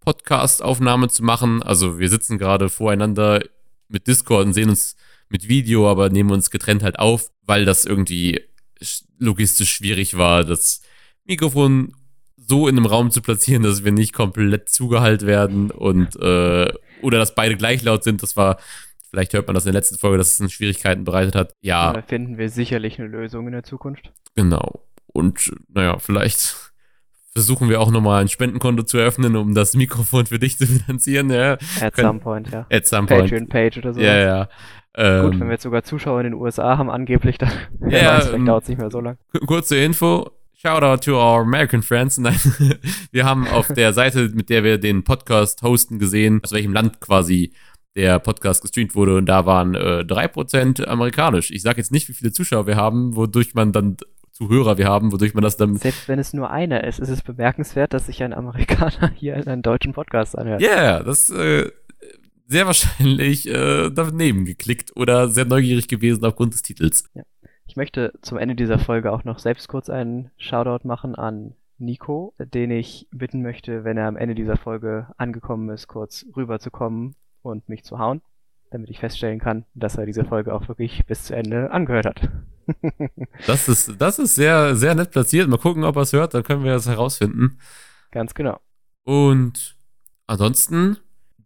Podcast-Aufnahme 0.00 1.08
zu 1.08 1.24
machen. 1.24 1.62
Also 1.62 1.98
wir 1.98 2.08
sitzen 2.08 2.38
gerade 2.38 2.68
voreinander 2.68 3.42
mit 3.88 4.06
Discord 4.06 4.46
und 4.46 4.52
sehen 4.52 4.68
uns 4.68 4.96
mit 5.28 5.48
Video, 5.48 5.88
aber 5.90 6.10
nehmen 6.10 6.30
uns 6.30 6.50
getrennt 6.50 6.82
halt 6.82 6.98
auf, 6.98 7.30
weil 7.42 7.64
das 7.64 7.84
irgendwie 7.84 8.40
sch- 8.80 9.04
logistisch 9.18 9.72
schwierig 9.72 10.16
war, 10.16 10.44
das 10.44 10.82
Mikrofon 11.24 11.94
so 12.36 12.66
in 12.68 12.76
einem 12.76 12.86
Raum 12.86 13.10
zu 13.10 13.22
platzieren, 13.22 13.62
dass 13.62 13.84
wir 13.84 13.92
nicht 13.92 14.12
komplett 14.12 14.68
zugehalt 14.68 15.24
werden 15.24 15.70
und 15.70 16.16
äh, 16.16 16.72
oder 17.00 17.18
dass 17.18 17.34
beide 17.34 17.56
gleich 17.56 17.82
laut 17.82 18.02
sind. 18.04 18.22
Das 18.22 18.36
war, 18.36 18.58
vielleicht 19.12 19.32
hört 19.34 19.46
man 19.46 19.54
das 19.54 19.64
in 19.66 19.72
der 19.72 19.80
letzten 19.80 19.98
Folge, 19.98 20.18
dass 20.18 20.32
es 20.32 20.40
uns 20.40 20.52
Schwierigkeiten 20.52 21.04
bereitet 21.04 21.34
hat. 21.36 21.52
Ja, 21.60 21.92
Da 21.92 22.02
finden 22.02 22.38
wir 22.38 22.48
sicherlich 22.48 22.98
eine 22.98 23.08
Lösung 23.08 23.46
in 23.46 23.52
der 23.52 23.62
Zukunft. 23.62 24.10
Genau. 24.34 24.82
Und 25.06 25.52
naja, 25.68 25.98
vielleicht 25.98 26.72
versuchen 27.34 27.68
wir 27.68 27.80
auch 27.80 27.90
nochmal 27.90 28.22
ein 28.22 28.28
Spendenkonto 28.28 28.82
zu 28.82 28.98
eröffnen, 28.98 29.36
um 29.36 29.54
das 29.54 29.74
Mikrofon 29.74 30.26
für 30.26 30.38
dich 30.38 30.58
zu 30.58 30.66
finanzieren. 30.78 31.30
Ja, 31.30 31.52
At 31.80 31.94
Können- 31.94 32.08
some 32.08 32.18
point, 32.20 32.50
ja. 32.50 32.66
at 32.70 32.86
some 32.86 33.06
point. 33.06 33.22
Patreon-Page 33.30 33.78
oder 33.78 33.94
so. 33.94 34.00
Ja, 34.00 34.16
ja. 34.18 34.48
Ähm, 34.94 35.22
Gut, 35.30 35.40
wenn 35.40 35.46
wir 35.48 35.52
jetzt 35.52 35.62
sogar 35.62 35.82
Zuschauer 35.84 36.20
in 36.20 36.24
den 36.24 36.34
USA 36.34 36.76
haben, 36.76 36.90
angeblich, 36.90 37.38
dann 37.38 37.50
Ja, 37.88 38.30
ähm, 38.32 38.44
dauert 38.44 38.64
es 38.64 38.68
nicht 38.68 38.78
mehr 38.78 38.90
so 38.90 39.00
lang. 39.00 39.16
Ku- 39.32 39.46
Kurze 39.46 39.76
Info. 39.76 40.30
Shout 40.54 40.82
out 40.84 41.02
to 41.04 41.12
our 41.16 41.40
American 41.40 41.82
friends. 41.82 42.18
Nein, 42.18 42.36
wir 43.10 43.24
haben 43.24 43.48
auf 43.48 43.66
der 43.68 43.92
Seite, 43.92 44.30
mit 44.34 44.48
der 44.48 44.62
wir 44.64 44.78
den 44.78 45.02
Podcast 45.02 45.62
hosten, 45.62 45.98
gesehen, 45.98 46.40
aus 46.44 46.52
welchem 46.52 46.72
Land 46.72 47.00
quasi 47.00 47.52
der 47.96 48.18
Podcast 48.18 48.62
gestreamt 48.62 48.94
wurde 48.94 49.16
und 49.16 49.26
da 49.26 49.44
waren 49.46 49.74
äh, 49.74 50.04
3% 50.06 50.84
amerikanisch. 50.86 51.50
Ich 51.50 51.62
sage 51.62 51.78
jetzt 51.78 51.92
nicht, 51.92 52.08
wie 52.08 52.14
viele 52.14 52.32
Zuschauer 52.32 52.66
wir 52.66 52.76
haben, 52.76 53.16
wodurch 53.16 53.54
man 53.54 53.72
dann 53.72 53.96
Zuhörer 54.32 54.78
wir 54.78 54.86
haben, 54.86 55.12
wodurch 55.12 55.34
man 55.34 55.42
das 55.44 55.58
dann. 55.58 55.76
Selbst 55.76 56.08
wenn 56.08 56.18
es 56.18 56.32
nur 56.32 56.50
einer 56.50 56.84
ist, 56.84 56.98
ist 56.98 57.10
es 57.10 57.22
bemerkenswert, 57.22 57.92
dass 57.92 58.06
sich 58.06 58.22
ein 58.22 58.32
Amerikaner 58.32 59.10
hier 59.14 59.34
in 59.36 59.46
einen 59.46 59.62
deutschen 59.62 59.92
Podcast 59.92 60.36
anhört. 60.38 60.62
Ja, 60.62 60.70
yeah, 60.70 61.02
das 61.02 61.28
äh, 61.28 61.70
sehr 62.46 62.66
wahrscheinlich 62.66 63.46
äh, 63.46 63.90
daneben 63.90 64.46
geklickt 64.46 64.96
oder 64.96 65.28
sehr 65.28 65.44
neugierig 65.44 65.86
gewesen 65.86 66.24
aufgrund 66.24 66.54
des 66.54 66.62
Titels. 66.62 67.04
Ja. 67.14 67.22
Ich 67.66 67.76
möchte 67.76 68.12
zum 68.22 68.38
Ende 68.38 68.54
dieser 68.54 68.78
Folge 68.78 69.12
auch 69.12 69.24
noch 69.24 69.38
selbst 69.38 69.68
kurz 69.68 69.90
einen 69.90 70.30
Shoutout 70.38 70.86
machen 70.86 71.14
an 71.14 71.54
Nico, 71.78 72.34
den 72.38 72.70
ich 72.70 73.08
bitten 73.10 73.42
möchte, 73.42 73.84
wenn 73.84 73.96
er 73.96 74.08
am 74.08 74.16
Ende 74.16 74.34
dieser 74.34 74.56
Folge 74.56 75.08
angekommen 75.18 75.68
ist, 75.68 75.88
kurz 75.88 76.26
rüberzukommen 76.36 77.16
und 77.42 77.68
mich 77.68 77.84
zu 77.84 77.98
hauen, 77.98 78.22
damit 78.70 78.90
ich 78.90 78.98
feststellen 78.98 79.38
kann, 79.38 79.64
dass 79.74 79.96
er 79.96 80.06
diese 80.06 80.24
Folge 80.24 80.54
auch 80.54 80.68
wirklich 80.68 81.04
bis 81.06 81.24
zu 81.24 81.36
Ende 81.36 81.70
angehört 81.70 82.06
hat. 82.06 82.30
das 83.46 83.68
ist, 83.68 84.00
das 84.00 84.18
ist 84.18 84.34
sehr, 84.34 84.76
sehr 84.76 84.94
nett 84.94 85.10
platziert. 85.10 85.48
Mal 85.48 85.58
gucken, 85.58 85.84
ob 85.84 85.96
er 85.96 86.02
es 86.02 86.12
hört, 86.12 86.34
dann 86.34 86.42
können 86.42 86.64
wir 86.64 86.72
das 86.72 86.86
herausfinden. 86.86 87.58
Ganz 88.10 88.34
genau. 88.34 88.60
Und 89.04 89.76
ansonsten, 90.26 90.98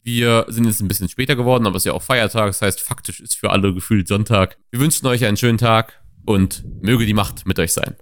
wir 0.02 0.46
sind 0.48 0.66
jetzt 0.66 0.80
ein 0.80 0.88
bisschen 0.88 1.08
später 1.08 1.36
geworden, 1.36 1.66
aber 1.66 1.76
es 1.76 1.82
ist 1.82 1.86
ja 1.86 1.92
auch 1.92 2.02
Feiertag, 2.02 2.46
das 2.46 2.62
heißt, 2.62 2.80
faktisch 2.80 3.20
ist 3.20 3.36
für 3.36 3.50
alle 3.50 3.74
gefühlt 3.74 4.08
Sonntag. 4.08 4.58
Wir 4.70 4.80
wünschen 4.80 5.06
euch 5.06 5.24
einen 5.24 5.36
schönen 5.36 5.58
Tag 5.58 6.02
und 6.24 6.64
möge 6.82 7.06
die 7.06 7.14
Macht 7.14 7.46
mit 7.46 7.58
euch 7.58 7.72
sein. 7.72 7.96